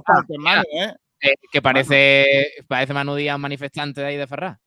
[0.73, 0.95] ¿eh?
[1.21, 4.59] eh, que parece, parece Manu Díaz manifestante de ahí de Ferraz.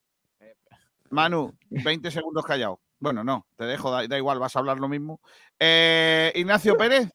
[1.12, 2.80] Manu, 20 segundos callado.
[3.00, 5.22] Bueno, no, te dejo, da, da igual, vas a hablar lo mismo.
[5.60, 7.10] Eh, Ignacio Pérez,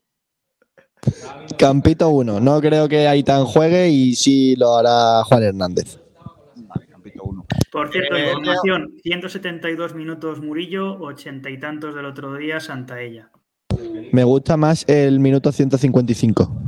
[1.58, 2.40] Campito 1.
[2.40, 5.98] No creo que Aitán juegue y sí lo hará Juan Hernández.
[7.70, 13.30] Por cierto, Eh, información: 172 minutos Murillo, ochenta y tantos del otro día Santaella.
[14.12, 16.62] Me gusta más el minuto 155.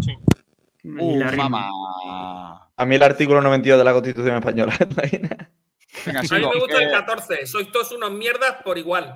[0.82, 1.48] Y Uh, la rima.
[1.48, 2.70] mamá.
[2.76, 4.74] A mí el artículo 92 de la Constitución Española.
[6.04, 6.50] Venga, A mí sigo.
[6.52, 7.46] me gusta el Eh, 14.
[7.46, 9.14] Sois todos unos mierdas por igual.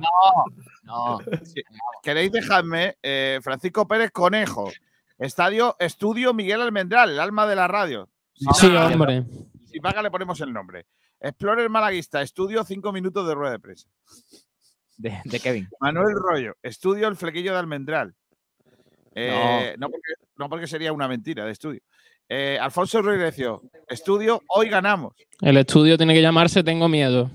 [0.83, 1.19] No,
[2.03, 2.97] ¿Queréis dejarme?
[3.03, 4.71] Eh, Francisco Pérez Conejo,
[5.19, 8.09] Estadio Estudio Miguel Almendral, el alma de la radio.
[8.35, 9.25] Si Sí, paga, hombre.
[9.67, 10.87] Si paga, le ponemos el nombre.
[11.21, 13.89] Explorer Malaguista, estudio cinco minutos de rueda de prensa.
[14.97, 15.69] de, de Kevin.
[15.81, 18.15] Manuel Rollo, estudio el flequillo de Almendral.
[19.15, 19.91] Eh, no.
[19.91, 21.83] porque, no porque sería una mentira de estudio.
[22.33, 25.15] Eh, Alfonso Ruiz Recio, estudio, hoy ganamos.
[25.41, 27.29] El estudio tiene que llamarse Tengo Miedo.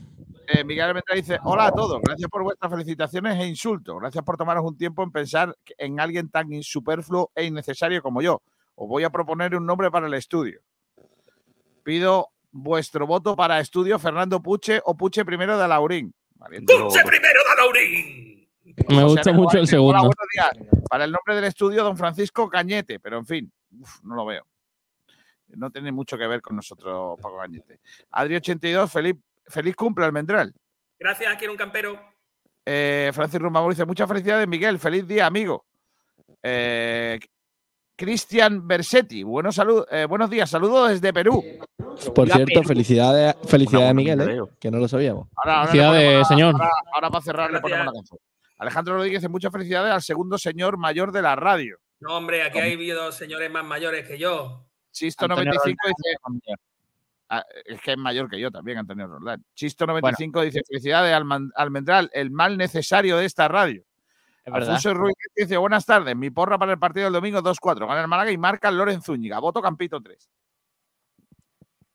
[0.48, 3.98] Eh, Miguel Almendral dice, hola a todos, gracias por vuestras felicitaciones e insultos.
[4.00, 8.42] Gracias por tomaros un tiempo en pensar en alguien tan superfluo e innecesario como yo.
[8.76, 10.62] Os voy a proponer un nombre para el estudio.
[11.84, 15.68] Pido vuestro voto para estudio Fernando Puche o Puche primero de.
[15.68, 16.74] Valiente.
[16.74, 18.48] ¡Puche primero de Laurín!
[18.88, 19.98] Me O gusta sea, mucho el Hola, segundo.
[19.98, 20.70] buenos días.
[20.90, 24.46] Para el nombre del estudio, don Francisco Cañete, pero en fin, uf, no lo veo.
[25.56, 27.80] No tiene mucho que ver con nosotros, Paco Cañete.
[28.12, 29.16] Adri82, feliz,
[29.48, 30.54] feliz cumple, Almendral.
[31.00, 32.00] Gracias, quiero un campero.
[32.66, 35.66] Eh, Francis Rumamur dice, muchas felicidades, Miguel, feliz día, amigo.
[36.42, 37.20] Eh,
[37.96, 41.44] Cristian Bersetti, buenos, salud, eh, buenos días, saludos desde Perú.
[42.14, 42.68] Por cierto, Perú.
[42.68, 44.42] felicidades, felicidades Miguel, ¿eh?
[44.60, 45.30] que no lo sabíamos.
[45.36, 46.54] Ahora, ahora le Felicidades, señor.
[46.56, 48.20] Ahora, ahora para cerrar le ponemos la canción.
[48.58, 51.78] Alejandro Rodríguez dice, muchas felicidades al segundo señor mayor de la radio.
[52.00, 54.65] No, hombre, aquí hay habido señores más mayores que yo.
[54.96, 56.56] Sisto Antonio 95 dice,
[57.28, 59.44] Ah, es que es mayor que yo también, Antonio Roldán.
[59.56, 61.14] Chisto95 dice: Felicidades,
[61.56, 63.84] Almendral, el mal necesario de esta radio.
[64.46, 67.88] Alfonso Ruiz dice: Buenas tardes, mi porra para el partido del domingo 2-4.
[67.88, 69.40] Gana el Málaga y marca Loren Zúñiga.
[69.40, 70.30] Voto Campito 3.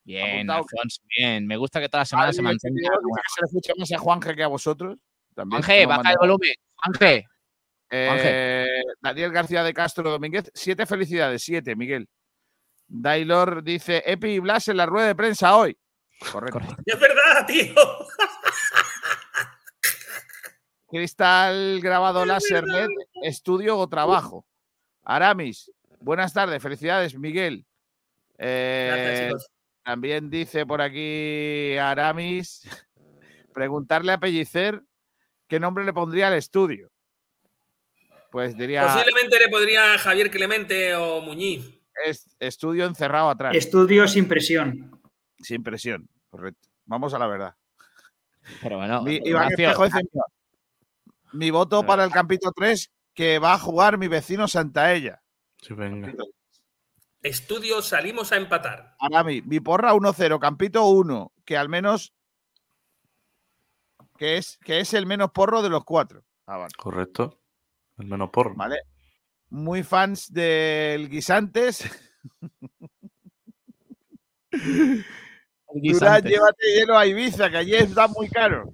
[0.03, 0.49] Bien.
[0.49, 1.47] Alfonso, bien.
[1.47, 2.75] Me gusta que toda la semana se mantenga.
[2.81, 4.97] que se le escucha más a Juanje que a vosotros.
[5.33, 6.51] También Juanje, baja manda- el volumen.
[6.75, 7.25] Juanje.
[7.93, 8.67] Eh,
[9.01, 12.07] Daniel García de Castro Domínguez, siete felicidades, siete, Miguel.
[12.93, 15.77] Dailor dice: Epi y Blas en la rueda de prensa hoy.
[16.31, 16.59] Correcto.
[16.85, 17.73] Es verdad, tío.
[20.89, 22.89] Cristal grabado láser LED,
[23.23, 24.45] estudio o trabajo.
[25.03, 27.65] Aramis, buenas tardes, felicidades, Miguel.
[28.37, 29.49] Eh, Gracias,
[29.83, 32.67] también dice por aquí Aramis,
[33.53, 34.81] preguntarle a Pellicer
[35.47, 36.91] qué nombre le pondría al estudio.
[38.31, 41.80] Pues diría Posiblemente le podría Javier Clemente o Muñiz.
[42.05, 43.55] Es- estudio encerrado atrás.
[43.55, 44.99] Estudio sin presión.
[45.39, 46.69] Sin presión, correcto.
[46.85, 47.55] Vamos a la verdad.
[48.61, 50.01] Pero bueno, Mi, Iván Ignacio, Espejo dice,
[51.33, 55.21] mi voto para el Campito 3 que va a jugar mi vecino Santaella.
[55.61, 56.13] Sí, venga.
[57.21, 58.95] Estudio, salimos a empatar.
[58.99, 62.13] Arami, mi porra 1-0, Campito 1, que al menos
[64.17, 66.23] que es, que es el menos porro de los cuatro.
[66.47, 66.73] Ah, vale.
[66.77, 67.39] Correcto.
[67.97, 68.55] El menos porro.
[68.55, 68.81] Vale.
[69.51, 71.83] Muy fans del Guisantes.
[75.73, 78.71] Durán, llévate hielo a Ibiza, que allí está muy caro.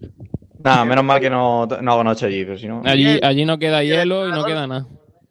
[0.59, 2.81] Nada, menos mal que no, no hago noche allí, pero si no.
[2.85, 4.87] Allí, allí no queda hielo y no queda nada.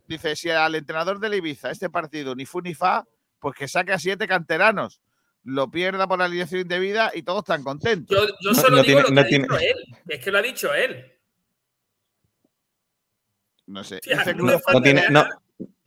[0.06, 3.04] Dice, si al entrenador del Ibiza este partido ni fu ni fa,
[3.40, 5.00] pues que saque a siete canteranos.
[5.42, 8.16] Lo pierda por la alineación indebida y todos están contentos.
[8.16, 9.76] Yo, yo solo no digo tiene- lo que no ha tiene- dicho él.
[10.08, 11.12] Es que lo ha dicho él.
[13.66, 14.00] No sé.
[14.04, 15.24] Dice no de tiene, no,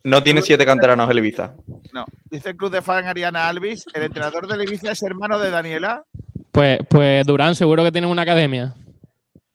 [0.04, 1.54] no tiene siete canteranos el Ibiza.
[1.92, 6.04] No, dice Cruz de Fan Ariana Alvis, el entrenador del Ibiza es hermano de Daniela.
[6.52, 8.74] Pues, pues Durán seguro que tiene una academia.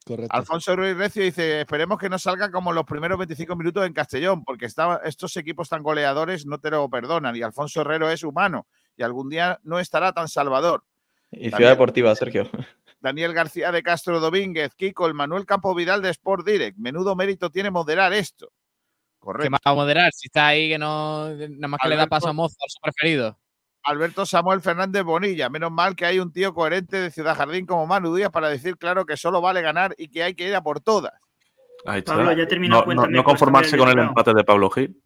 [0.06, 0.36] Correcto.
[0.36, 4.44] Alfonso Ruiz Recio dice, esperemos que no salga como los primeros 25 minutos en Castellón,
[4.44, 4.68] porque
[5.04, 7.36] estos equipos tan goleadores no te lo perdonan.
[7.36, 10.84] Y Alfonso Herrero es humano y algún día no estará tan salvador.
[11.32, 11.58] Y También.
[11.58, 12.50] Ciudad Deportiva, Sergio.
[13.06, 16.76] Daniel García de Castro Domínguez, Kiko, el Manuel Campo Vidal de Sport Direct.
[16.80, 18.48] Menudo mérito tiene moderar esto.
[18.48, 19.52] ¿Qué Correcto.
[19.52, 20.12] más va a moderar?
[20.12, 21.30] Si está ahí que no.
[21.30, 23.38] Nada más que le da Alberto- paso a Mozo, a su preferido.
[23.84, 25.50] Alberto Samuel Fernández Bonilla.
[25.50, 28.76] Menos mal que hay un tío coherente de Ciudad Jardín como Manu Díaz para decir
[28.78, 31.14] claro que solo vale ganar y que hay que ir a por todas.
[31.86, 32.16] Ahí está.
[32.16, 35.00] Pablo, ya terminó, no, no- no conformarse con el el empate de Pablo Gil.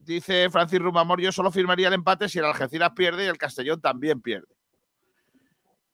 [0.00, 3.80] Dice Francis Rumamor, yo solo firmaría el empate si el Algeciras pierde y el Castellón
[3.80, 4.48] también pierde.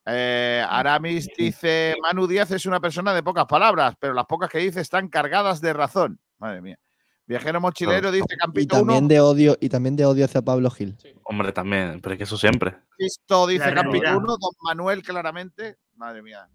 [0.07, 4.59] Eh, Aramis dice, Manu Díaz es una persona de pocas palabras, pero las pocas que
[4.59, 6.21] dice están cargadas de razón.
[6.39, 6.79] Madre mía.
[7.27, 10.71] Viajero mochilero dice Y Campito 1, también de odio, y también de odio hacia Pablo
[10.71, 10.95] Gil.
[11.23, 12.77] Hombre, también, pero es que eso siempre.
[12.99, 14.23] Cristo dice La Campito realidad.
[14.23, 15.79] 1, Don Manuel claramente.
[15.97, 16.47] Madre mía.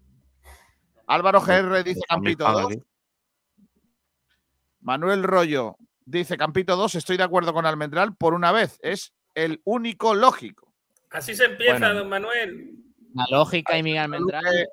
[1.08, 2.64] Álvaro GR dice Campito Fan 2.
[2.66, 2.82] aquí.
[4.80, 8.78] Manuel Rollo dice Campito 2, estoy de acuerdo con Almendral por una vez.
[8.80, 10.72] Es el único lógico.
[11.10, 11.94] Así se empieza, Bueno.
[11.94, 12.76] don Manuel.
[13.14, 14.44] La lógica y Miguel Almendral.
[14.44, 14.66] Luque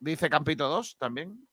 [0.00, 1.48] Dice Campito 2 también.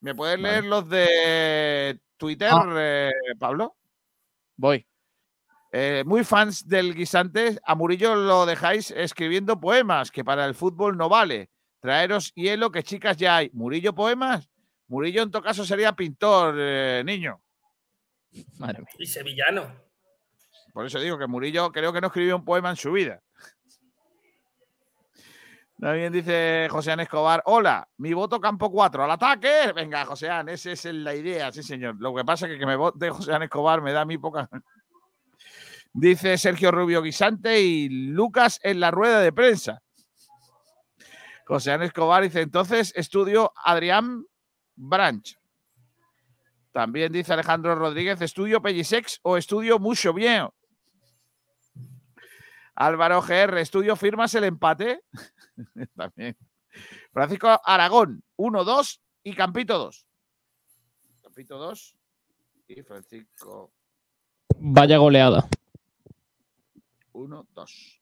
[0.00, 0.52] ¿Me puedes Vale.
[0.52, 2.74] leer los de Twitter, Ah.
[2.78, 3.76] eh, Pablo?
[4.56, 4.86] Voy.
[5.72, 10.96] Eh, muy fans del guisante, a Murillo lo dejáis escribiendo poemas, que para el fútbol
[10.96, 11.50] no vale.
[11.80, 13.50] Traeros hielo, que chicas ya hay.
[13.52, 14.48] ¿Murillo poemas?
[14.86, 17.40] Murillo en todo caso sería pintor, eh, niño.
[18.58, 18.88] Madre mía.
[18.98, 19.74] Y sevillano.
[20.72, 23.22] Por eso digo que Murillo creo que no escribió un poema en su vida.
[25.80, 29.72] También dice José An Escobar, hola, mi voto campo 4, al ataque.
[29.72, 31.96] Venga, José An, esa es la idea, sí señor.
[32.00, 34.48] Lo que pasa es que que me vote José An Escobar me da mí poca...
[35.92, 39.82] Dice Sergio Rubio Guisante y Lucas en la rueda de prensa.
[41.46, 44.24] José An Escobar dice, entonces estudio Adrián
[44.76, 45.38] Branch.
[46.72, 50.48] También dice Alejandro Rodríguez, estudio Pellisex o estudio Mucho Bien.
[52.74, 55.00] Álvaro GR, estudio firmas el empate.
[55.96, 56.36] También.
[57.12, 60.06] Francisco Aragón, 1-2 y Campito 2.
[61.22, 61.96] Campito 2
[62.68, 63.72] y Francisco
[64.60, 65.48] Vaya goleada.
[67.12, 68.00] 1-2.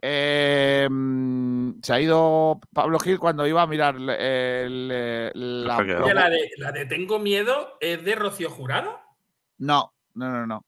[0.00, 6.14] Eh, mm, se ha ido Pablo Gil cuando iba a mirar el- el- la, Oye,
[6.14, 9.00] la, de, la de Tengo Miedo es de Rocío Jurado,
[9.58, 10.64] No, no, no, no.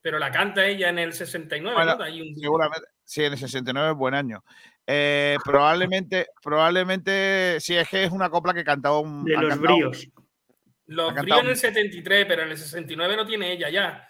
[0.00, 2.04] pero la canta ella en el 69, Bueno, ¿no?
[2.04, 4.44] Hay un- Seguramente, sí, en el 69 es buen año.
[4.90, 9.22] Eh, probablemente, probablemente, sí, es que es una copla que cantaba un.
[9.24, 10.08] De los cantado- bríos.
[10.86, 14.08] Los bríos en el 73, pero en el 69 no tiene ella ya.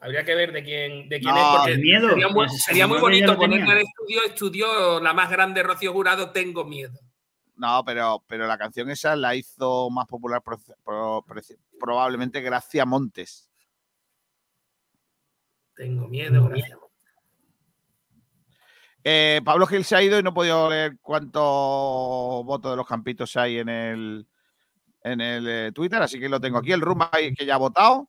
[0.00, 2.08] Habría que ver de quién, de quién No, es, porque miedo.
[2.08, 3.64] sería muy, sería bonito tenía.
[3.70, 6.98] al estudio, estudio la más grande Rocío Jurado, tengo miedo.
[7.56, 12.84] No, pero, pero la canción esa la hizo más popular pro- pro- preci- probablemente Gracia
[12.86, 13.50] Montes.
[15.74, 16.83] Tengo miedo, miedo.
[19.06, 22.86] Eh, Pablo Gil se ha ido y no he podido leer cuántos votos de los
[22.86, 24.26] campitos hay en el,
[25.02, 26.72] en el eh, Twitter, así que lo tengo aquí.
[26.72, 28.08] El Ruma que ya ha votado.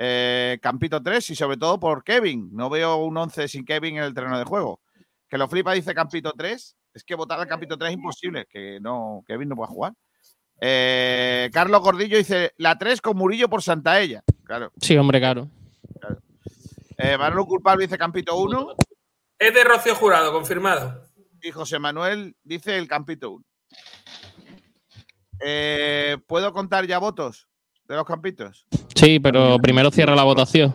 [0.00, 2.50] Eh, Campito 3 y sobre todo por Kevin.
[2.52, 4.80] No veo un 11 sin Kevin en el terreno de juego.
[5.28, 6.76] Que lo flipa dice Campito 3.
[6.94, 9.94] Es que votar al Campito 3 es imposible, que no, Kevin no pueda jugar.
[10.60, 14.22] Eh, Carlos Gordillo dice la 3 con Murillo por Santaella.
[14.44, 14.72] Claro.
[14.80, 15.48] Sí, hombre, claro.
[16.96, 18.74] Eh, Manolo Culpable dice Campito 1.
[19.38, 21.08] Es de Rocío Jurado, confirmado.
[21.40, 23.44] Y José Manuel dice el Campito 1.
[25.40, 27.48] Eh, ¿Puedo contar ya votos
[27.84, 28.66] de los campitos?
[28.96, 30.74] Sí, pero primero cierra la votación.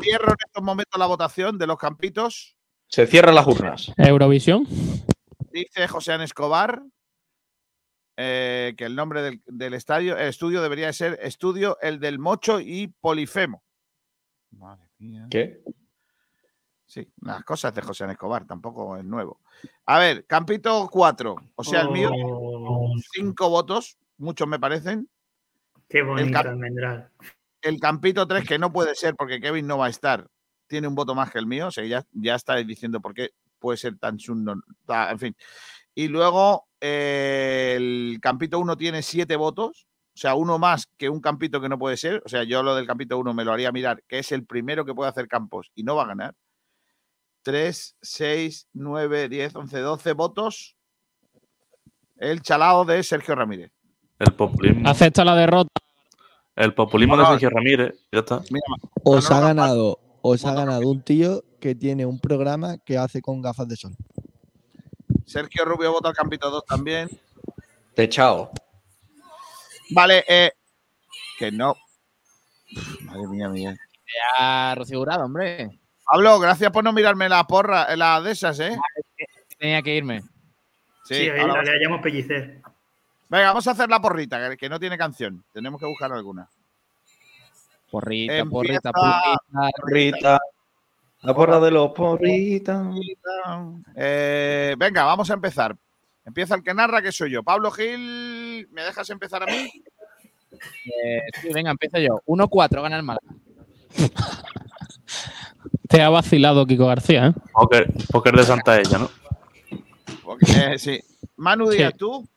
[0.00, 2.56] Cierro en estos momentos la votación de los campitos.
[2.88, 3.92] Se cierran las urnas.
[3.98, 4.66] Eurovisión.
[5.52, 6.82] Dice José An Escobar
[8.16, 12.60] eh, que el nombre del, del estadio, el estudio debería ser Estudio el del Mocho
[12.60, 13.62] y Polifemo.
[14.52, 15.26] Madre mía.
[15.30, 15.62] ¿Qué?
[16.86, 19.40] Sí, las cosas de José Escobar, tampoco es nuevo.
[19.86, 25.08] A ver, Campito 4, o sea, el mío, Oh, cinco votos, muchos me parecen.
[25.88, 27.10] qué El bonito almendral.
[27.62, 30.28] el Campito 3, que no puede ser porque Kevin no va a estar,
[30.68, 31.66] tiene un voto más que el mío.
[31.68, 34.16] O sea, ya, ya estáis diciendo por qué puede ser tan
[34.84, 35.36] ta- En fin.
[35.94, 39.86] Y luego eh, el Campito 1 tiene siete votos.
[40.14, 42.22] O sea, uno más que un Campito que no puede ser.
[42.24, 44.84] O sea, yo lo del Campito 1 me lo haría mirar, que es el primero
[44.84, 46.34] que puede hacer campos y no va a ganar.
[47.46, 50.76] 3, 6, 9, 10, 11, 12 votos.
[52.16, 53.70] El chalao de Sergio Ramírez.
[54.18, 54.88] El populismo.
[54.88, 55.70] Acepta la derrota.
[56.56, 57.94] El populismo de Sergio Ramírez.
[58.10, 58.42] Ya está.
[59.04, 63.40] Os ha ganado, os ha ganado un tío que tiene un programa que hace con
[63.40, 63.96] gafas de sol.
[65.24, 67.08] Sergio Rubio vota al Campito 2 también.
[67.94, 68.50] Techao.
[69.90, 70.50] Vale, eh,
[71.38, 71.76] que no.
[73.02, 73.76] Madre mía, mía.
[74.36, 75.78] Ya, Rocío Jurado, hombre.
[76.08, 78.76] Pablo, gracias por no mirarme la porra, la de esas, ¿eh?
[79.58, 80.20] Tenía que irme.
[81.04, 82.60] Sí, Sí, ahí ahora le llamo pellicer.
[83.28, 85.42] Venga, vamos a hacer la porrita, que- que no tiene canción.
[85.52, 86.48] Tenemos que buscar alguna.
[87.90, 89.70] Porrita, Empieza- porrita, porrita.
[89.80, 90.38] Porrita.
[91.22, 92.86] La porra de los porritas.
[93.96, 95.76] Eh, venga, vamos a empezar.
[96.24, 97.42] Empieza el que narra, que soy yo.
[97.42, 99.82] Pablo Gil, ¿me dejas empezar a mí?
[101.02, 102.20] Eh, sí, venga, empiezo yo.
[102.26, 103.26] 1-4 gana el Málaga.
[105.88, 107.32] Te ha vacilado Kiko García, ¿eh?
[107.52, 109.10] Póker, póker de Santa Ella, ¿no?
[110.24, 111.00] Porque, eh, sí.
[111.36, 111.98] Manu Díaz, Sí.
[111.98, 112.28] tú.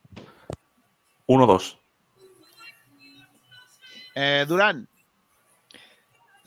[1.28, 1.78] 1-2.
[4.16, 4.88] Eh, Durán.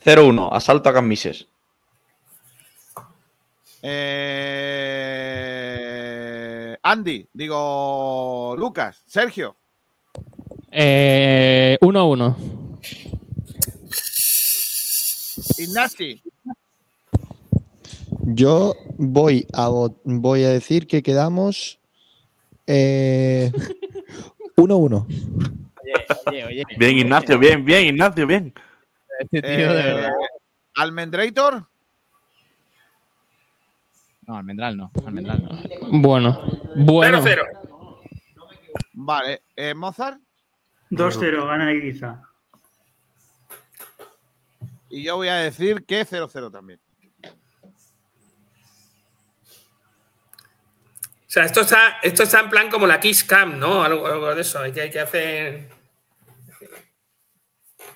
[0.04, 0.48] 0-1.
[0.52, 1.46] Asalto a Camises.
[5.42, 9.02] Eh, Andy, digo Lucas.
[9.06, 9.56] Sergio.
[10.70, 12.36] Eh, 1-1.
[15.58, 16.22] Ignasi.
[18.24, 21.80] Yo voy a, vo- voy a decir que quedamos
[22.66, 23.50] eh,
[24.56, 25.06] 1-1.
[26.26, 26.64] Oye, oye.
[26.78, 28.54] Bien, Ignacio, bien, bien, Ignacio, bien.
[29.18, 30.12] Este tío, de Eh, verdad.
[30.76, 31.66] Almendrator.
[34.26, 34.90] No, almendral no.
[35.04, 35.98] Almendral no.
[36.00, 36.40] Bueno,
[36.76, 37.20] bueno.
[37.22, 37.42] 0-0.
[38.94, 39.42] Vale.
[39.56, 40.18] Eh, Mozart.
[40.90, 42.22] 2-0, gana Ibiza.
[44.90, 46.78] Y yo voy a decir que 0-0 también.
[51.32, 53.82] Sea, esto está, esto está en plan como la Kiss Cam, ¿no?
[53.82, 54.58] Algo, algo de eso.
[54.58, 55.70] Hay que, hay que hacer.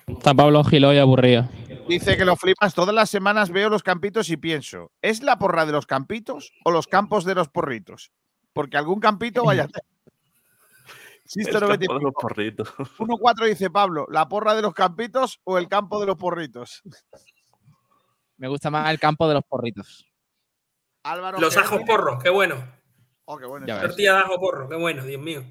[0.07, 1.47] Está Pablo Gilo y aburrido.
[1.87, 2.73] Dice que lo flipas.
[2.73, 6.71] Todas las semanas veo los campitos y pienso, ¿es la porra de los campitos o
[6.71, 8.11] los campos de los porritos?
[8.53, 9.83] Porque algún campito vaya a hacer.
[11.25, 11.99] Sisto El campo de 95.
[11.99, 12.73] los porritos.
[12.97, 16.81] 1-4 dice Pablo, ¿la porra de los campitos o el campo de los porritos?
[18.37, 20.07] Me gusta más el campo de los porritos.
[21.03, 22.76] Álvaro Los ajos porros, qué bueno.
[23.29, 23.65] Oh, qué bueno.
[23.67, 25.43] Tortilla de ajo porro, qué bueno, Dios mío.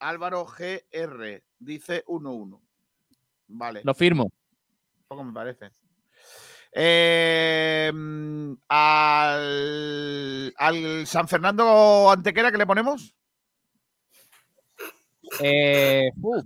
[0.00, 2.60] Álvaro GR dice 1-1.
[3.46, 3.82] Vale.
[3.84, 4.32] Lo firmo.
[5.06, 5.70] Poco me parece.
[6.72, 7.92] Eh,
[8.68, 13.14] al, al San Fernando Antequera, ¿qué le ponemos?
[15.40, 16.42] Eh, uh.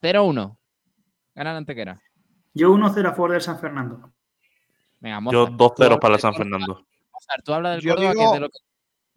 [0.00, 0.56] 0-1.
[1.34, 2.00] Gana la Antequera.
[2.54, 4.12] Yo 1-0 a favor del San Fernando.
[5.00, 5.78] Venga, Yo Mozart.
[5.78, 6.86] 2-0 para el San Fernando.
[7.12, 8.58] Mozart, tú hablas del Yo Córdoba, que digo- es de lo que...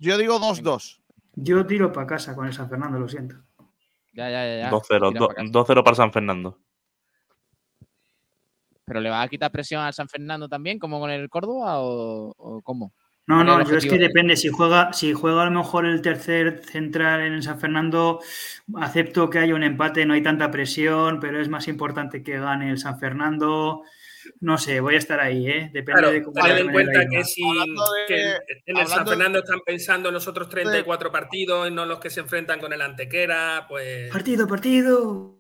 [0.01, 0.99] Yo digo 2-2.
[1.35, 3.35] Yo tiro para casa con el San Fernando, lo siento.
[4.13, 4.57] Ya, ya, ya.
[4.61, 4.71] ya.
[4.71, 5.09] 2-0.
[5.09, 5.47] Tira do- pa' casa.
[5.51, 6.57] 2-0 para San Fernando.
[8.83, 12.33] ¿Pero le va a quitar presión al San Fernando también, como con el Córdoba o,
[12.35, 12.93] o cómo?
[13.27, 14.35] No, ¿Cuál no, yo es que depende.
[14.35, 18.19] Si juega, si juega a lo mejor el tercer central en el San Fernando,
[18.75, 22.71] acepto que haya un empate, no hay tanta presión, pero es más importante que gane
[22.71, 23.83] el San Fernando.
[24.39, 25.69] No sé, voy a estar ahí, ¿eh?
[25.73, 27.43] Depende Claro, de cómo tened vaya en cuenta que, si,
[28.07, 31.99] que en el San Fernando están pensando en los otros 34 partidos y no los
[31.99, 34.11] que se enfrentan con el Antequera, pues...
[34.11, 35.39] Partido, partido.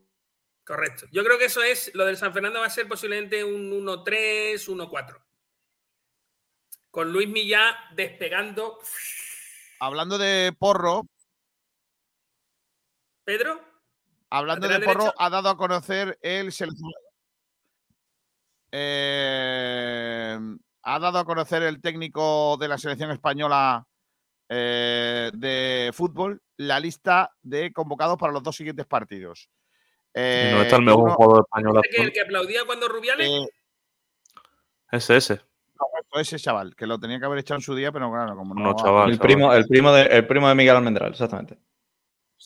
[0.63, 1.05] Correcto.
[1.11, 4.67] Yo creo que eso es, lo del San Fernando va a ser posiblemente un 1-3,
[4.67, 5.21] 1-4.
[6.89, 8.79] Con Luis Millá despegando.
[9.79, 11.07] Hablando de porro,
[13.23, 13.61] Pedro,
[14.29, 15.21] hablando de porro, derecho.
[15.21, 17.00] ha dado a conocer el seleccionador.
[18.71, 20.37] Eh,
[20.83, 23.85] ha dado a conocer el técnico de la selección española
[24.49, 29.49] eh, de fútbol la lista de convocados para los dos siguientes partidos.
[30.13, 32.87] Y Eh, no está el mejor uno- jugador español ¿Ese que el que aplaudía cuando
[32.87, 33.27] Rubiales.
[33.29, 33.47] eh,
[34.91, 35.41] Ese, ese.
[35.77, 38.53] correcto, ese chaval, que lo tenía que haber echado en su día, pero claro, como
[38.53, 39.09] no, No, chaval.
[39.11, 41.57] El primo, el, primo de, el primo de Miguel Almendral, exactamente.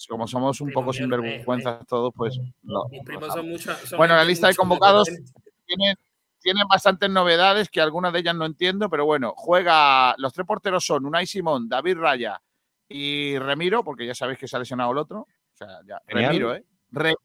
[0.10, 2.84] como somos un poco sinvergüenzas todos, pues no.
[2.90, 6.00] Mis primos son Bueno, la lista de convocados potente.
[6.46, 10.14] Tiene, bastantes novedades que algunas de ellas no entiendo, pero bueno, juega.
[10.20, 12.40] Los tres porteros son Unai Simón, David Raya
[12.88, 15.22] y Remiro, porque ya sabéis que se ha lesionado el otro.
[15.22, 15.28] O
[15.58, 16.00] sea, ya.
[16.08, 16.64] Remiro, ¿eh?
[16.92, 17.18] Remiro.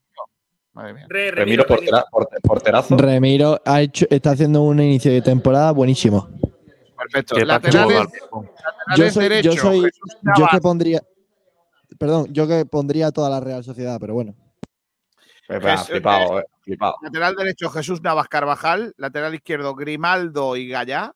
[0.72, 1.06] Madre mía.
[1.08, 2.96] Re- Remiro portera- porte- porterazo.
[2.96, 6.28] Remiro ha hecho, está haciendo un inicio de temporada buenísimo.
[6.96, 7.38] Perfecto.
[7.38, 8.42] Laterales, Yo
[8.96, 9.90] laterales soy, derecho, yo soy,
[10.38, 11.02] yo que pondría,
[11.98, 14.34] perdón, yo que pondría toda la Real Sociedad, pero bueno.
[15.48, 16.96] Pues, flipado, eh, flipado.
[17.02, 21.14] Lateral derecho Jesús Navas Carvajal, lateral izquierdo Grimaldo y Gallá.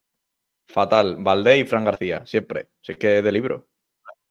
[0.67, 1.17] Fatal.
[1.19, 2.69] Valdés y Fran García, siempre.
[2.81, 3.67] Si es que es de libro.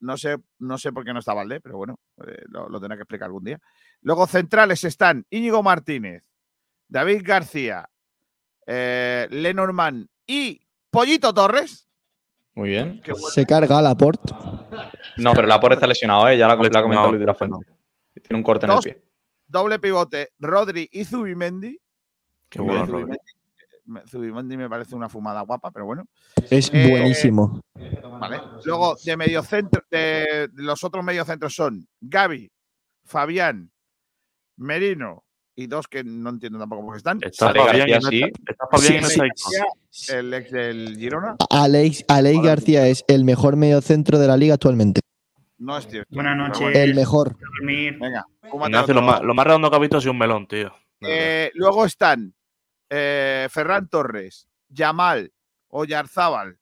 [0.00, 2.96] No sé, no sé por qué no está Valdés, pero bueno, eh, lo, lo tendrá
[2.96, 3.58] que explicar algún día.
[4.02, 6.24] Luego centrales están Íñigo Martínez,
[6.88, 7.88] David García,
[8.66, 10.60] eh, Lenormand y
[10.90, 11.88] Pollito Torres.
[12.54, 13.00] Muy bien.
[13.32, 14.34] Se carga Laporte.
[15.16, 16.36] No, pero Laporte está lesionado, ¿eh?
[16.36, 17.08] Ya la, la ha comentado.
[17.08, 17.66] Luis de la Fuente.
[18.14, 19.02] Tiene un corte en el pie.
[19.46, 21.78] Doble pivote, Rodri y Zubimendi.
[22.48, 23.02] Qué bueno, Rodri.
[23.02, 23.18] Zubimendi,
[23.86, 26.06] me- Zubimendi me parece una fumada guapa, pero bueno.
[26.50, 27.60] Es Eh, buenísimo.
[28.20, 28.40] Vale.
[28.64, 32.50] Luego, de medio centro, de los otros mediocentros son Gaby,
[33.04, 33.70] Fabián,
[34.56, 35.24] Merino
[35.56, 37.18] y dos que no entiendo tampoco por qué están.
[37.22, 38.22] Está Ale Fabián no sí.
[38.48, 40.12] está- Fabián y no Sí, está sí.
[40.12, 41.36] El ex del Girona.
[41.50, 45.00] Alex, Alex García es el mejor mediocentro de la liga actualmente.
[45.64, 46.14] No es cierto.
[46.14, 46.60] Buenas noches.
[46.60, 47.36] bueno, El mejor.
[47.62, 48.26] Venga,
[48.66, 50.72] Ignacio, lo más, lo más redondo que ha visto ha sido un melón, tío.
[51.00, 52.34] Eh, luego están
[52.90, 55.32] eh, Ferran Torres, Yamal,
[55.68, 56.58] Oyarzábal,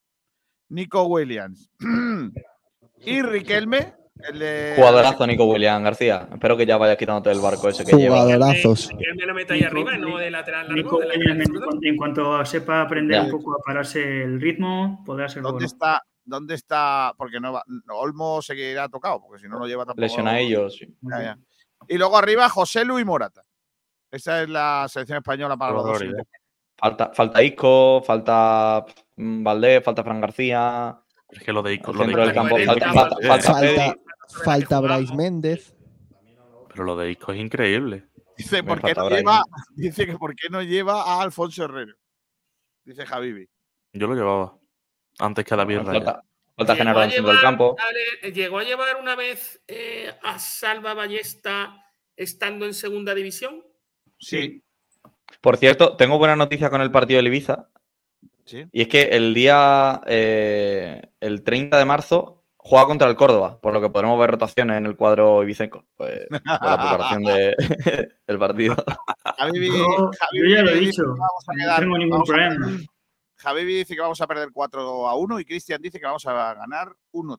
[0.68, 1.68] Nico Williams
[3.04, 3.94] y Riquelme.
[4.28, 6.28] El de Jugadorazo, Nico William García.
[6.32, 8.20] Espero que ya vayas quitándote el barco ese que lleva.
[8.22, 8.88] Jugadorazos.
[8.90, 10.76] Que él me lo meta ahí arriba y no de lateral largo.
[10.76, 13.24] Nico de lateral Williams, en, cuanto- en cuanto sepa aprender Ya.
[13.24, 15.66] un poco a pararse el ritmo, podrá ser ¿Dónde bueno.
[15.66, 16.02] está?
[16.32, 17.12] ¿Dónde está?
[17.18, 20.00] Porque no va, no, Olmo seguirá tocado, porque si no lo lleva tampoco.
[20.00, 20.76] Lesionadillos.
[20.76, 20.86] sí.
[21.02, 21.38] Ya, ya.
[21.88, 23.44] Y luego arriba, José Luis Morata.
[24.10, 25.98] Esa es la selección española para los dos.
[25.98, 26.26] Siguientes.
[26.78, 28.86] Falta, falta Isco, falta
[29.16, 30.98] mm, Valdés, falta Fran García.
[31.28, 32.56] Es que lo de Isco, lo de del campo.
[32.56, 32.98] Falta, increíble.
[32.98, 33.76] falta, falta Pedri.
[33.76, 35.76] Falta, falta Bryce Méndez.
[36.68, 38.08] Pero lo de Isco es increíble.
[38.38, 39.42] Dice, ¿por qué no lleva,
[39.74, 41.94] dice que por qué no lleva a Alfonso Herrero.
[42.84, 43.46] Dice Javibi.
[43.92, 44.61] Yo lo llevaba.
[45.18, 45.92] Antes que a David Raya.
[45.92, 46.24] Falta,
[46.56, 47.76] falta Llegó Genaro a en el centro del llevar- campo.
[48.34, 51.84] Llegó a llevar una vez eh, a Salva Ballesta
[52.16, 53.62] estando en segunda división.
[54.18, 54.62] Sí.
[55.40, 57.68] Por cierto, tengo buena noticia con el partido del Ibiza.
[58.44, 58.64] Sí.
[58.72, 63.72] Y es que el día, eh, el 30 de marzo, juega contra el Córdoba, por
[63.72, 65.84] lo que podremos ver rotaciones en el cuadro ibicenco.
[65.96, 67.56] Pues, por la preparación de-
[68.26, 68.76] del partido.
[69.38, 70.10] Javibi yo
[70.48, 72.66] ya lo he dicho, que vamos a no tengo ningún problema.
[73.42, 76.54] Javibi dice que vamos a perder 4 a 1 y Cristian dice que vamos a
[76.54, 77.38] ganar 1-3.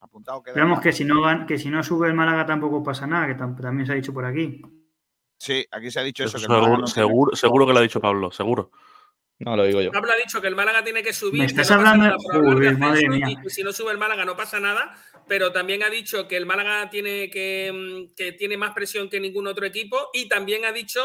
[0.00, 0.52] Apuntado queda.
[0.52, 3.60] Esperamos que si no que si no sube el Málaga tampoco pasa nada, que tam-
[3.60, 4.62] también se ha dicho por aquí.
[5.38, 6.36] Sí, aquí se ha dicho eso.
[6.38, 8.70] Que seguro, no tiene- seguro, seguro que lo ha dicho Pablo, seguro.
[9.40, 9.90] No, lo digo yo.
[9.90, 11.40] Pablo ha dicho que el Málaga tiene que subir.
[11.40, 12.14] ¿Me que estás no hablando?
[12.18, 13.26] Joder, madre mía.
[13.44, 14.94] y si no sube el Málaga no pasa nada.
[15.26, 19.46] Pero también ha dicho que el Málaga tiene que, que tiene más presión que ningún
[19.46, 20.10] otro equipo.
[20.12, 21.00] Y también ha dicho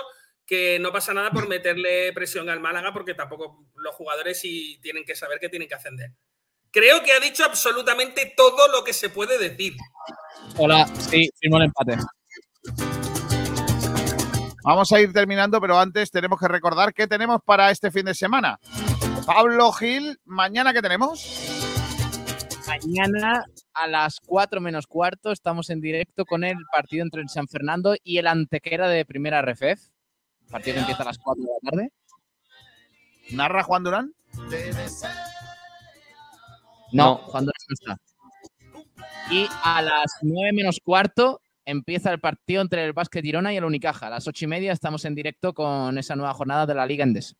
[0.46, 5.04] que no pasa nada por meterle presión al Málaga, porque tampoco los jugadores sí tienen
[5.04, 6.12] que saber que tienen que ascender.
[6.72, 9.76] Creo que ha dicho absolutamente todo lo que se puede decir.
[10.58, 11.98] Hola, sí, firmo el empate.
[14.64, 18.14] Vamos a ir terminando, pero antes tenemos que recordar qué tenemos para este fin de
[18.14, 18.60] semana.
[19.26, 21.24] Pablo Gil, mañana qué tenemos?
[22.68, 27.48] Mañana a las 4 menos cuarto estamos en directo con el partido entre el San
[27.48, 29.42] Fernando y el Antequera de Primera
[30.46, 30.52] RFF.
[30.52, 31.92] Partido que empieza a las 4 de la tarde.
[33.32, 34.14] ¿Narra Juan Durán?
[36.92, 38.00] No, Juan Durán no está.
[39.32, 43.66] Y a las 9 menos cuarto empieza el partido entre el Básquet Girona y el
[43.66, 44.08] Unicaja.
[44.08, 47.04] A las 8 y media estamos en directo con esa nueva jornada de la Liga
[47.04, 47.36] Endesa.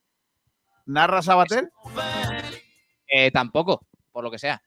[0.86, 1.70] ¿Narra Sabater?
[3.08, 3.86] Eh, tampoco,
[4.16, 4.62] por lo que sea.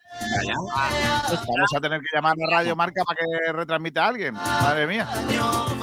[0.45, 4.35] Vamos a tener que llamar a Radio Marca para que retransmita a alguien.
[4.35, 5.09] Madre mía.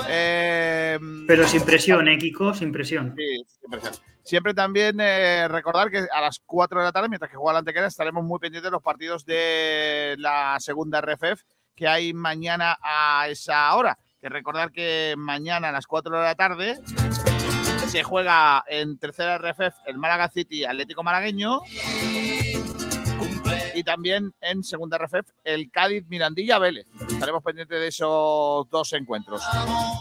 [0.09, 2.55] Eh, Pero sin presión, ¿eh, Kiko?
[2.55, 3.17] Sin presión.
[3.19, 3.95] Sí, sin presión.
[4.23, 7.59] Siempre también eh, recordar que a las 4 de la tarde, mientras que juega la
[7.59, 11.43] Antequera, estaremos muy pendientes de los partidos de la segunda RFF
[11.75, 13.99] que hay mañana a esa hora.
[14.21, 16.79] Que recordar que mañana a las 4 de la tarde
[17.89, 21.63] se juega en tercera RFF el Málaga City Atlético Malagueño
[23.77, 26.87] y también en segunda RFF el Cádiz Mirandilla Vélez.
[27.09, 29.43] Estaremos pendientes de esos dos encuentros.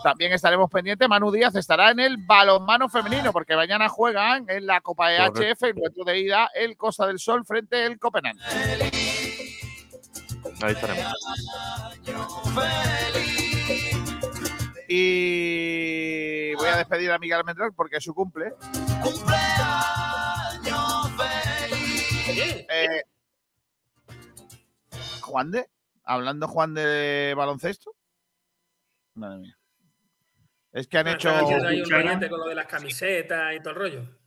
[0.01, 4.79] También estaremos pendientes, Manu Díaz estará en el balonmano femenino porque mañana juegan en la
[4.79, 8.39] Copa EHF, encuentro de ida el Costa del Sol frente al Copenhague.
[10.61, 11.13] Ahí estaremos.
[14.87, 18.53] Y voy a despedir a Miguel Almendral porque es su cumple.
[22.67, 23.03] Eh,
[25.25, 25.65] Juan de,
[26.03, 27.95] hablando Juan de baloncesto.
[29.15, 29.57] Madre mía.
[30.71, 31.29] Es que han hecho.
[31.29, 34.25] Están haciendo ahí un con lo de las camisetas y todo el rollo.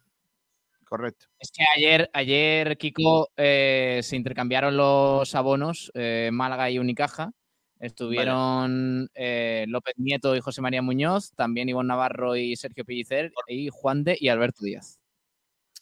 [0.85, 1.27] Correcto.
[1.39, 7.33] Es que ayer, ayer Kiko, eh, se intercambiaron los abonos, eh, Málaga y Unicaja.
[7.79, 13.69] Estuvieron eh, López Nieto y José María Muñoz, también Ivonne Navarro y Sergio Pellicer, y
[13.71, 14.99] Juan de y Alberto Díaz.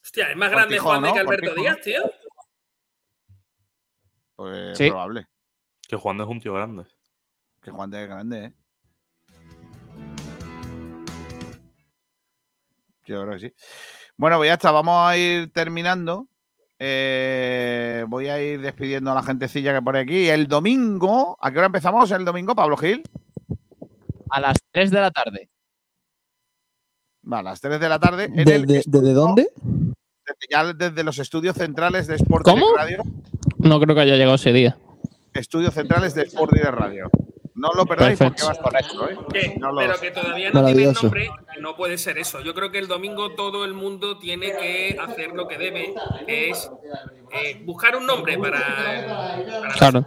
[0.02, 1.14] Hostia, es más grande Cortijo, Juan de ¿no?
[1.14, 2.12] que Alberto Cortijo, Díaz, tío.
[4.37, 4.89] Pues Sí.
[4.91, 5.27] probable.
[5.89, 6.85] Que Juan es un tío grande.
[7.63, 8.53] Que Juan de es grande, ¿eh?
[13.07, 13.55] Yo creo que sí.
[14.17, 16.29] Bueno, pues ya está, vamos a ir terminando.
[16.79, 20.29] Eh, voy a ir despidiendo a la gentecilla que por aquí.
[20.29, 23.03] El domingo, ¿a qué hora empezamos el domingo, Pablo Gil?
[24.31, 25.49] A las 3 de la tarde.
[27.33, 28.25] Va, a las 3 de la tarde.
[28.25, 29.49] En ¿De- de- ¿Desde dónde?
[29.55, 32.67] desde- ya desde los estudios centrales de Sport ¿Cómo?
[32.77, 33.03] Radio.
[33.66, 34.76] No creo que haya llegado ese día.
[35.34, 37.10] Estudios centrales de Sport Direct Radio.
[37.55, 38.47] No lo perdáis porque Perfecto.
[38.47, 39.55] va a estar correcto, ¿eh?
[39.59, 41.30] No lo- pero que todavía no tiene nombre,
[41.60, 42.43] no puede ser eso.
[42.43, 45.94] Yo creo que el domingo todo el mundo tiene que hacer lo que debe,
[46.26, 46.70] que es
[47.32, 50.05] eh, buscar un nombre para, para Claro.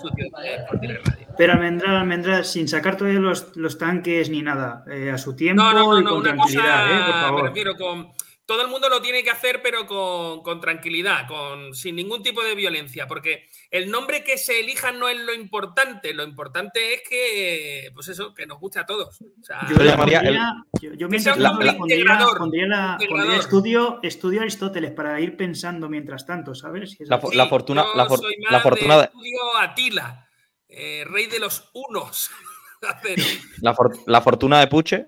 [0.80, 1.28] de Radio.
[1.38, 5.64] Pero Almendral, Almendral, sin sacar todavía los, los tanques ni nada, eh, a su tiempo
[5.64, 7.44] No, no, no, y con una tranquilidad, cosa, eh, por me favor.
[7.46, 8.12] refiero con...
[8.50, 12.42] Todo el mundo lo tiene que hacer, pero con, con tranquilidad, con, sin ningún tipo
[12.44, 17.02] de violencia, porque el nombre que se elija no es lo importante, lo importante es
[17.08, 19.22] que, pues eso, que nos guste a todos.
[19.22, 23.36] O sea, Yo, le llamaría pondría- yo, yo mientras le pondría, integrador, pondría la- integrador.
[23.36, 26.90] estudio, estudio Aristóteles para ir pensando mientras tanto, ¿sabes?
[26.94, 29.58] Si es La, la fortuna, yo la, for- soy la más fortuna de de, estudio
[29.60, 30.28] Atila,
[30.70, 32.32] eh, rey de los unos.
[33.62, 35.08] La, for- la fortuna de Puche.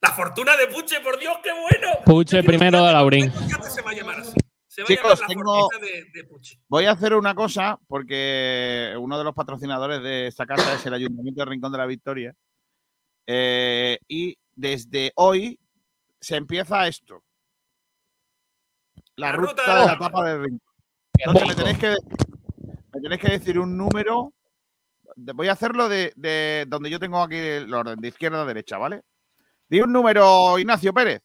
[0.00, 1.98] La fortuna de Puche, por Dios, qué bueno.
[2.04, 3.32] Puche primero de Laurín.
[3.32, 4.34] Se va a llamar así.
[4.68, 6.60] Se va Chicos, a llamar la tengo- fortuna de, de Puche.
[6.68, 10.94] Voy a hacer una cosa porque uno de los patrocinadores de esta casa es el
[10.94, 12.34] Ayuntamiento de Rincón de la Victoria.
[13.26, 15.58] Eh, y desde hoy
[16.20, 17.22] se empieza esto.
[19.16, 20.60] La, La ruta, ruta de la tapa de Rincón.
[21.18, 21.96] Entonces me tenéis, que,
[22.94, 24.32] me tenéis que decir un número.
[25.16, 28.78] Voy a hacerlo de, de donde yo tengo aquí el orden, de izquierda a derecha,
[28.78, 29.02] ¿vale?
[29.68, 31.20] Di un número, Ignacio Pérez.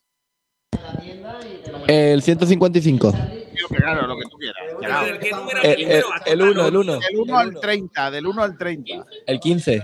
[1.88, 3.12] El 155.
[3.12, 5.06] Digo que claro, lo que tú quieras.
[5.06, 6.68] Del que número El- primero el- a el tocar, uno, ¿no?
[6.68, 6.94] el uno.
[7.00, 9.06] Del 1 al 30, del 1 al 30.
[9.26, 9.84] El 15.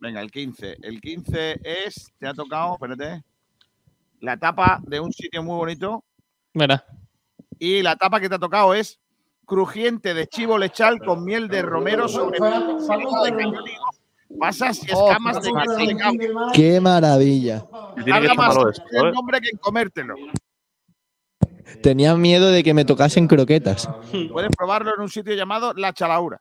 [0.00, 0.76] Venga, el 15.
[0.82, 3.22] El 15 es, te ha tocado, espérate,
[4.20, 6.04] la tapa de un sitio muy bonito.
[6.54, 6.84] Mira.
[7.58, 8.98] Y la tapa que te ha tocado es
[9.44, 13.84] crujiente de chivo lechal con miel de romero sobre filete de cañónigo,
[14.38, 16.16] pasas y escamas de queso de cabo.
[16.52, 17.64] Qué maravilla.
[17.96, 19.12] Y tiene que Tarda estar más el ¿eh?
[19.12, 20.14] nombre que en comértelo.
[21.82, 23.88] Tenía miedo de que me tocasen croquetas.
[24.32, 26.40] Puedes probarlo en un sitio llamado La Chalaura.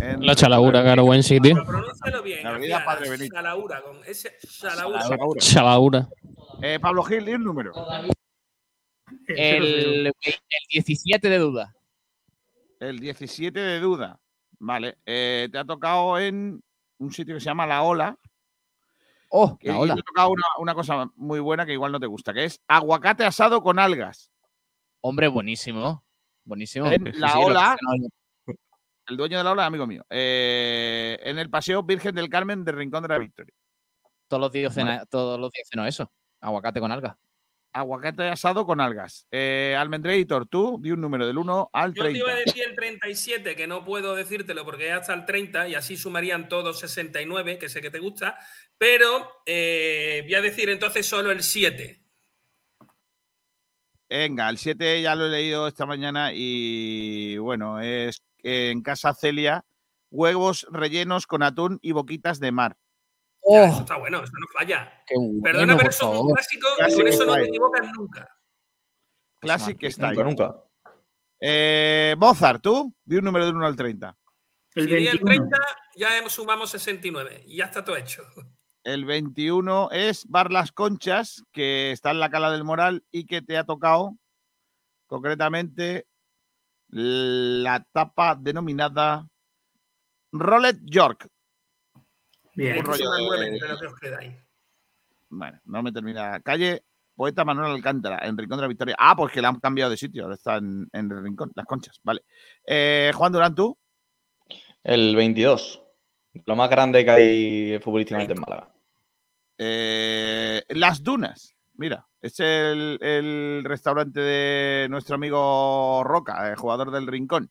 [0.00, 1.54] En- La chalaura, claro, buen sitio.
[1.64, 2.42] Pronúncialo bien.
[2.42, 3.34] La avenida Padre Benito.
[3.34, 5.00] Salaura, con ese Salaura.
[5.08, 5.40] Chalaura.
[5.40, 6.08] Chalaura.
[6.62, 7.72] Eh, Pablo Gil, di un número.
[9.28, 10.12] El, el
[10.70, 11.74] 17 de duda.
[12.80, 14.18] El 17 de duda.
[14.58, 14.96] Vale.
[15.06, 16.60] eh, te ha tocado en
[16.98, 18.18] un sitio que se llama La Ola.
[19.30, 19.94] Oh, La Ola.
[19.94, 22.60] te ha tocado una, una cosa muy buena que igual no te gusta, que es
[22.68, 24.30] aguacate asado con algas.
[25.00, 26.04] Hombre, buenísimo.
[26.44, 26.86] Buenísimo.
[26.86, 27.76] En la sí, ola,
[29.08, 30.04] el dueño de la ola, amigo mío.
[30.10, 33.54] eh, en el Paseo Virgen del Carmen de Rincón de la Victoria.
[34.28, 34.74] Todos los días
[35.10, 36.10] todos los días ceno eso.
[36.40, 37.18] Aguacate con alga.
[37.74, 39.26] Aguacate asado con algas.
[39.32, 42.18] Eh, Almendreitor, tú di un número del 1 al Yo te 30.
[42.20, 45.74] iba a decir el 37, que no puedo decírtelo porque es hasta el 30 y
[45.74, 48.38] así sumarían todos 69, que sé que te gusta,
[48.78, 52.00] pero eh, voy a decir entonces solo el 7.
[54.08, 59.64] Venga, el 7 ya lo he leído esta mañana y bueno, es en casa Celia,
[60.10, 62.76] huevos rellenos con atún y boquitas de mar.
[63.50, 65.02] Ya, eso está bueno, eso no falla.
[65.06, 67.92] Qué bueno, Perdona, pero por eso es un clásico y con eso no te equivocas
[67.96, 68.38] nunca.
[69.40, 70.64] Classic está Nunca, nunca.
[71.40, 74.16] Eh, Mozart, tú, di un número del 1 al 30.
[74.70, 75.58] si di el 30,
[75.96, 78.22] ya hemos- sumamos 69 y ya está todo hecho.
[78.82, 83.40] El 21 es Bar Las Conchas, que está en la Cala del Moral y que
[83.42, 84.16] te ha tocado
[85.06, 86.06] concretamente
[86.88, 89.28] la tapa denominada
[90.32, 91.28] Rolet York.
[92.54, 92.78] Bien.
[92.78, 94.34] Un rollo Suma de- nueve, pero que os quedáis.
[95.28, 96.40] Bueno, no me termina.
[96.40, 96.84] Calle
[97.16, 98.96] Poeta Manuel Alcántara, en Rincón de la Victoria.
[98.98, 101.66] Ah, pues que la han cambiado de sitio, ahora está en, en el Rincón, Las
[101.66, 102.22] Conchas, vale.
[102.66, 103.76] Eh, Juan Durán, tú.
[104.82, 105.82] El 22.
[106.46, 108.68] Lo más grande que hay futbolísticamente en Málaga.
[109.58, 111.54] Eh, Las Dunas.
[111.76, 117.50] Mira, es el, el restaurante de nuestro amigo Roca, el jugador del Rincón.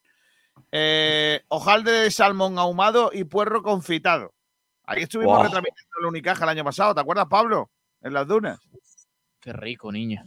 [0.71, 4.33] Eh, hojalde de salmón ahumado y puerro confitado.
[4.85, 5.43] Ahí estuvimos Wow.
[5.43, 7.69] retransmitiendo el Unicaja el año pasado, ¿te acuerdas, Pablo?
[8.01, 8.59] En Las Dunas.
[9.39, 10.23] Qué rico, niño.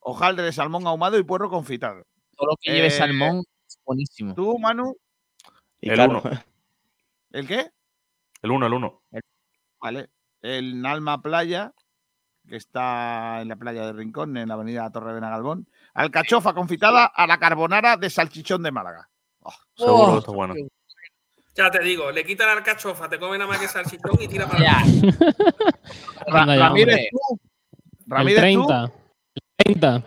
[0.00, 2.04] Hojalde de salmón ahumado y puerro confitado.
[2.36, 4.34] Todo lo que lleve Eh, salmón es buenísimo.
[4.34, 4.96] ¿Tú, Manu?
[5.80, 6.22] El 1.
[7.32, 7.70] ¿El qué?
[8.42, 9.02] El 1, el 1.
[9.80, 10.10] Vale.
[10.40, 11.72] El Nalma Playa,
[12.48, 15.68] que está en la playa de Rincón, en la avenida Torre de Nagalbón.
[15.94, 19.08] Alcachofa confitada a la carbonara de salchichón de Málaga.
[19.76, 20.54] Seguro Oh, que está bueno.
[21.54, 24.48] Ya te digo, le quitan la alcachofa, te come nada más que salchichón y tira
[24.48, 24.80] para
[26.26, 27.18] Anda ya, Ramírez, tú.
[27.34, 28.66] El Ramírez, tú.
[28.66, 28.92] 30.
[29.58, 30.02] El 30.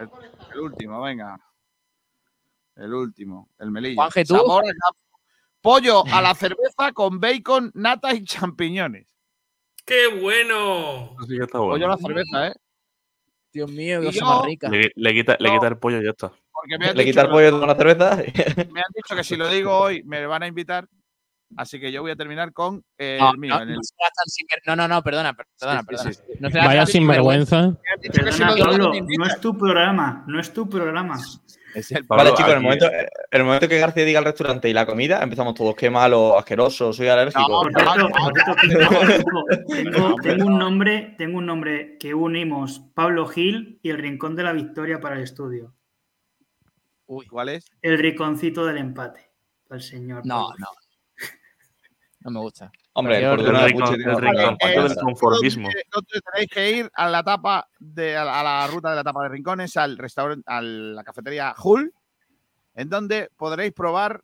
[0.53, 1.39] El último, venga.
[2.75, 3.95] El último, el melillo.
[3.95, 4.35] Juanje, ¿tú?
[4.35, 4.63] Sabor.
[5.61, 9.07] Pollo a la cerveza con bacon, nata y champiñones.
[9.85, 11.15] ¡Qué bueno!
[11.51, 12.53] Pollo a la cerveza, ¿eh?
[13.53, 14.67] Dios mío, cosa yo- más rica.
[14.69, 15.55] Le, le quita, le No.
[15.55, 16.29] quita el pollo y ya está.
[16.51, 18.15] Porque me han, Le dicho quita el pollo con la cerveza.
[18.71, 20.87] me han dicho que si lo digo hoy me van a invitar.
[21.57, 23.55] Así que yo voy a terminar con el No, mío.
[23.55, 23.81] no, en el- no
[24.65, 26.13] no, no, no, perdona, per- perdona, sí, perdona.
[26.13, 26.21] sí.
[26.39, 27.77] No Vaya sinvergüenza.
[28.11, 31.17] Perdona, Pablo, no es tu programa, no es tu programa.
[31.75, 34.25] Es el Vale, Pablo, chicos, en el momento, en el momento que García diga el
[34.25, 35.75] restaurante y la comida, empezamos todos.
[35.75, 37.67] Qué malo, asqueroso, soy alérgico.
[40.23, 44.53] Tengo, un nombre, tengo un nombre que unimos Pablo Gil y el Rincón de la
[44.53, 45.73] Victoria para el estudio.
[47.07, 47.65] Uy, ¿Cuál es?
[47.81, 49.29] El rinconcito del empate.
[49.69, 50.25] Al señor.
[50.25, 50.55] no, Pablo.
[50.59, 50.67] no.
[52.25, 52.71] No me gusta.
[52.93, 53.57] Hombre, el el tiene
[54.59, 55.69] el del conformismo.
[55.93, 59.03] Donde tenéis que ir a la tapa de, a la, a la ruta de la
[59.03, 61.93] tapa de rincones, al restaurante, a la cafetería Hull,
[62.73, 64.23] en donde podréis probar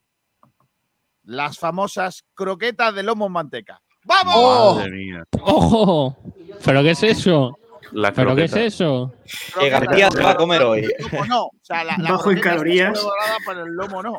[1.25, 3.79] las famosas croquetas de lomo en manteca.
[4.03, 4.77] ¡Vamos!
[4.77, 5.23] Madre mía.
[5.43, 6.17] ¡Ojo!
[6.65, 7.55] ¿Pero qué es eso?
[7.91, 9.13] La ¿Pero qué es eso?
[9.59, 10.87] Que García se va a comer hoy.
[11.11, 11.43] El no.
[11.43, 13.05] O sea, la, la Bajo en calorías.
[13.45, 14.17] pero el lomo no.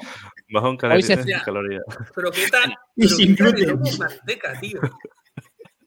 [0.52, 1.42] Bajo en Hoy se- calorías.
[1.44, 1.82] calorías.
[2.14, 2.74] Pero qué tal.
[2.96, 3.98] Y sin pero qué tal gluten.
[3.98, 4.80] manteca, tío.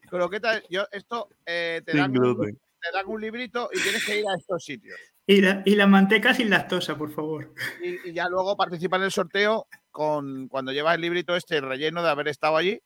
[0.08, 2.58] Croquetas, yo, esto eh, te, Sin dan un, gluten.
[2.80, 4.98] te dan un librito y tienes que ir a estos sitios.
[5.26, 7.52] Y la, y la manteca sin lactosa, por favor.
[7.82, 12.02] Y, y ya luego participa en el sorteo con cuando llevas el librito este relleno
[12.02, 12.80] de haber estado allí.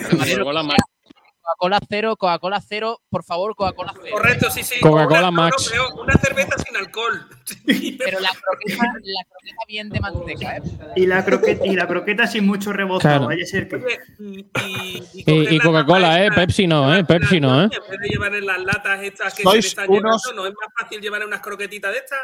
[1.47, 4.17] Coca-Cola cero, Coca-Cola cero, por favor, Coca-Cola cero.
[4.17, 4.81] Correcto, sí, sí.
[4.81, 5.73] Coca-Cola no, Max.
[5.77, 7.29] no, una cerveza sin alcohol.
[7.99, 10.63] Pero la croqueta, la croqueta bien de manteca, ¿eh?
[10.97, 13.01] Y la croqueta, y la croqueta sin mucho rebozado.
[13.01, 13.27] Claro.
[13.27, 14.01] Vaya a ser que.
[14.19, 16.31] Y, Coca-Cola, ¿eh?
[16.33, 17.05] Pepsi no, ¿eh?
[17.05, 17.65] Pepsi no, ¿eh?
[17.65, 20.49] En vez de llevar en las latas estas que Sois se están unos- llevando, ¿no
[20.49, 22.19] es más fácil llevar unas croquetitas de estas?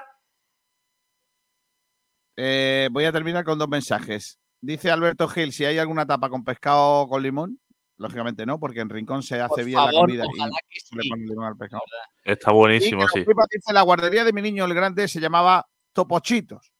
[2.36, 4.38] Eh, voy a terminar con dos mensajes.
[4.60, 7.58] Dice Alberto Gil si hay alguna tapa con pescado con limón.
[8.02, 11.08] Lógicamente no, porque en Rincón se hace Por bien la comida y se le sí.
[11.08, 11.82] pone limón al pescado.
[12.24, 13.24] Está buenísimo, sí.
[13.72, 16.72] la guardería de mi niño el grande se llamaba Topochitos.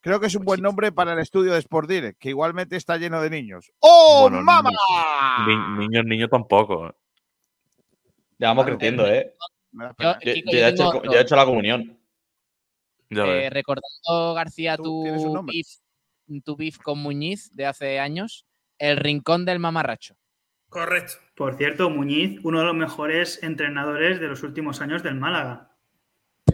[0.00, 2.98] Creo que es un buen nombre para el estudio de Sport Direct, que igualmente está
[2.98, 3.72] lleno de niños.
[3.80, 4.70] ¡Oh, Bueno, mamá!
[5.46, 6.94] Ni- niños, niños tampoco.
[8.38, 9.34] Ya vamos creciendo, ¿eh?
[9.98, 11.02] Yo, Kiko, yo ya he hecho, otro.
[11.04, 11.98] yo he hecho la comunión.
[13.10, 15.66] Ya Eh, recordando, García, ¿Tú tu beef,
[16.44, 18.44] tu beef con Muñiz de hace años,
[18.78, 20.14] el rincón del mamarracho.
[20.68, 21.14] Correcto.
[21.36, 25.72] Por cierto, Muñiz, uno de los mejores entrenadores de los últimos años del Málaga.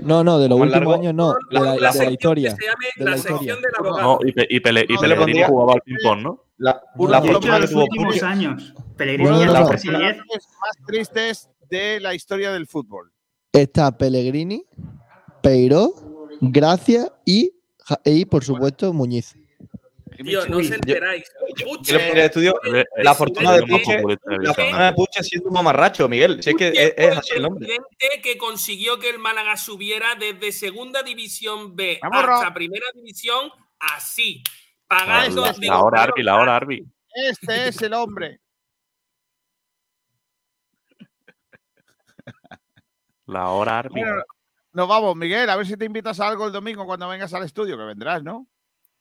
[0.03, 0.95] No, no, de los últimos largo.
[0.95, 2.55] años no, de la, de la historia.
[2.97, 3.57] de la historia.
[4.03, 6.45] No, y, Pe- y Pele- No, jugaba al ping-pong, ¿no?
[6.59, 8.75] La, la de que los últimos años.
[8.97, 9.71] Pellegrini No, no, ya no, tiene no.
[9.71, 10.17] casi 10.
[10.61, 13.13] más tristes de la historia del fútbol.
[13.53, 14.65] Está Pellegrini,
[15.43, 15.93] Peiró,
[16.41, 17.53] Gracia y,
[18.05, 19.37] y por supuesto, Muñiz.
[20.17, 21.31] Tío, no os enteráis.
[21.65, 21.99] Puche,
[22.97, 23.97] la fortuna de Puche.
[23.97, 26.43] de La fortuna de Puche siendo un mamarracho, Miguel.
[26.43, 27.67] Si es que es, es así el nombre.
[27.67, 33.51] presidente que consiguió que el Málaga subiera desde segunda división B Vamos, hasta primera división
[33.79, 34.43] así,
[34.87, 35.47] pagando.
[35.47, 36.85] Este La hora Arbi, la hora Arbi.
[37.15, 38.41] Este es el hombre.
[43.27, 44.01] La hora Arbi.
[44.01, 44.23] Bueno,
[44.73, 45.49] nos vamos, Miguel.
[45.49, 48.23] A ver si te invitas a algo el domingo cuando vengas al estudio, que vendrás,
[48.23, 48.47] ¿no?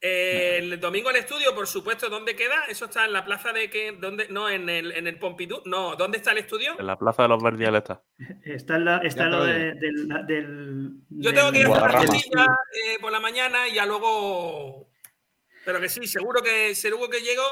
[0.05, 2.65] Eh, el domingo al estudio, por supuesto, ¿dónde queda?
[2.67, 4.27] Eso está en la plaza de que, ¿dónde?
[4.29, 5.61] No, en el, en el Pompidou.
[5.63, 6.77] No, ¿dónde está el estudio?
[6.77, 8.03] En la plaza de los verdiales está.
[8.43, 12.03] Está, en la- está lo lo de- del, del- Yo tengo que ir a la
[12.03, 14.89] eh, por la mañana y ya luego.
[15.63, 17.43] Pero que sí, seguro que seguro que llego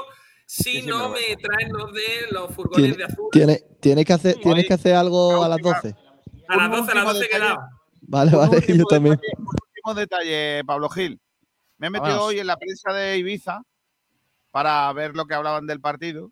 [0.45, 3.29] si sí, no me me traen los de los furgones Tiene- de azul.
[3.31, 5.95] tiene- ¿Tienes que hacer, tienes que hacer algo a las 12?
[6.49, 7.43] A las Un 12, a las último 12 he detalle.
[7.45, 7.59] quedado.
[8.01, 9.15] Vale, vale, yo también.
[9.15, 11.20] detalle, último detalle, Pablo Gil.
[11.81, 13.63] Me he metido hoy en la prensa de Ibiza
[14.51, 16.31] para ver lo que hablaban del partido.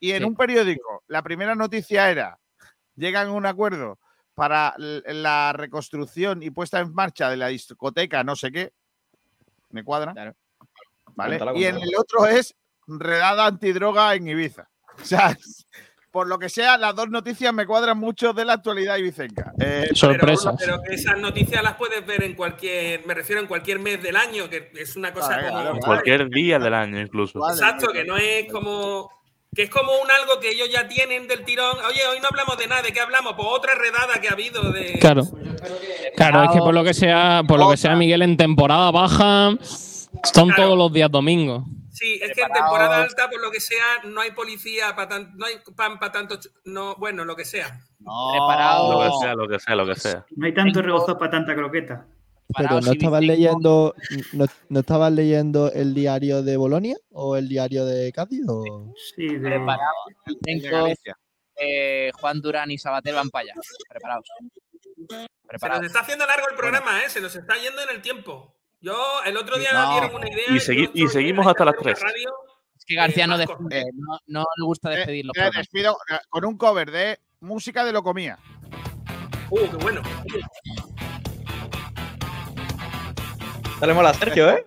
[0.00, 0.24] Y en Sí.
[0.24, 2.38] un periódico, la primera noticia era:
[2.96, 3.98] llegan a un acuerdo
[4.34, 8.72] para la reconstrucción y puesta en marcha de la discoteca, no sé qué.
[9.68, 10.14] Me cuadra.
[10.14, 10.34] Claro.
[11.54, 12.54] Y en el otro es
[12.86, 14.70] redada antidroga en Ibiza.
[15.02, 15.36] O sea,
[16.12, 19.52] por lo que sea, las dos noticias me cuadran mucho de la actualidad ibicenca.
[19.58, 20.54] Eh, Sorpresas.
[20.58, 24.00] Pero, pero que esas noticias las puedes ver en cualquier, me refiero en cualquier mes
[24.02, 25.54] del año, que es una cosa Vale, como.
[25.54, 25.84] vale, En vale.
[25.86, 27.40] cualquier día del año, incluso.
[27.40, 27.54] Vale.
[27.58, 29.10] Exacto, que no es como.
[29.54, 31.76] Que es como un algo que ellos ya tienen del tirón.
[31.86, 33.34] Oye, hoy no hablamos de nada, ¿de qué hablamos?
[33.36, 34.98] Pues otra redada que ha habido de.
[34.98, 35.24] Claro.
[36.16, 39.50] Claro, es que por lo que sea, por lo que sea, Miguel, en temporada baja
[39.62, 40.62] son Claro.
[40.62, 41.64] todos los días domingos.
[42.02, 45.36] Sí, es que en temporada alta, por lo que sea, no hay policía para tan,
[45.36, 46.36] no hay pan para tanto.
[46.64, 47.80] No, bueno, lo que sea.
[48.00, 48.92] no, Preparado.
[48.92, 50.26] Lo que sea, lo que sea, lo que sea.
[50.34, 52.04] No hay tanto rebozo para tanta croqueta.
[52.58, 53.94] Pero no estabas leyendo,
[54.32, 59.28] no, no estabas leyendo el diario de Bolonia o el diario de Cádiz o Sí,
[59.28, 59.94] de, Preparados.
[60.34, 60.96] de
[61.56, 63.54] eh, Juan Durán y Sabater van para allá.
[63.88, 64.26] Preparados.
[64.26, 64.44] Se
[65.08, 65.86] nos Preparados.
[65.86, 67.08] está haciendo largo el programa, ¿eh?
[67.08, 68.56] Se nos está yendo en el tiempo.
[68.82, 69.92] Yo, el otro día No.
[69.92, 70.44] dieron una idea.
[70.48, 72.00] Y segui- seguimos hasta las hacer tres.
[72.02, 72.30] una radio,
[72.76, 75.56] Es que García eh, no, despide, no, no le gusta Eh, despedir los eh, programas.
[75.58, 78.38] despido eh, con un cover de música de Locomía.
[79.50, 80.02] Uh, qué bueno.
[83.80, 84.66] Dale mola a Sergio, ¿eh?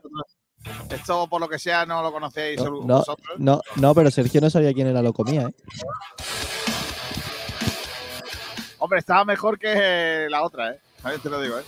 [0.89, 3.37] Esto, por lo que sea, no lo conocéis no, vosotros.
[3.37, 5.55] no, no, pero Sergio no sabía quién era lo comía, ¿eh?
[8.79, 10.79] Hombre, estaba mejor que la otra, ¿eh?
[11.01, 11.63] También te lo digo, ¿eh?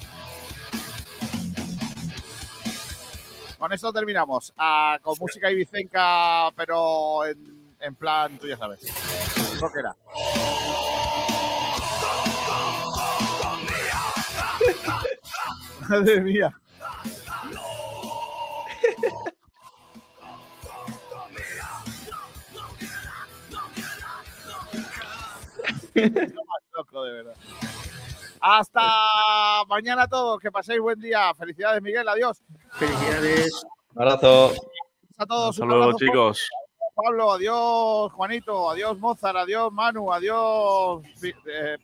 [3.57, 4.53] Con esto terminamos.
[4.57, 8.81] Ah, con música ibicenca, pero en, en plan, tú ya sabes.
[9.59, 9.95] Rockera.
[15.89, 16.53] Madre mía.
[25.95, 27.35] Lo más loco, de verdad.
[28.39, 28.81] Hasta
[29.67, 30.39] mañana a todos.
[30.39, 31.33] Que paséis buen día.
[31.35, 32.07] Felicidades, Miguel.
[32.07, 32.41] Adiós.
[32.71, 33.65] felicidades.
[33.95, 34.53] Un abrazo.
[35.17, 35.57] A todos.
[35.57, 36.05] Fuerte.
[36.05, 36.49] chicos.
[36.95, 41.03] Pablo, adiós Juanito, adiós Mozart, adiós Manu, adiós
[41.45, 41.77] eh.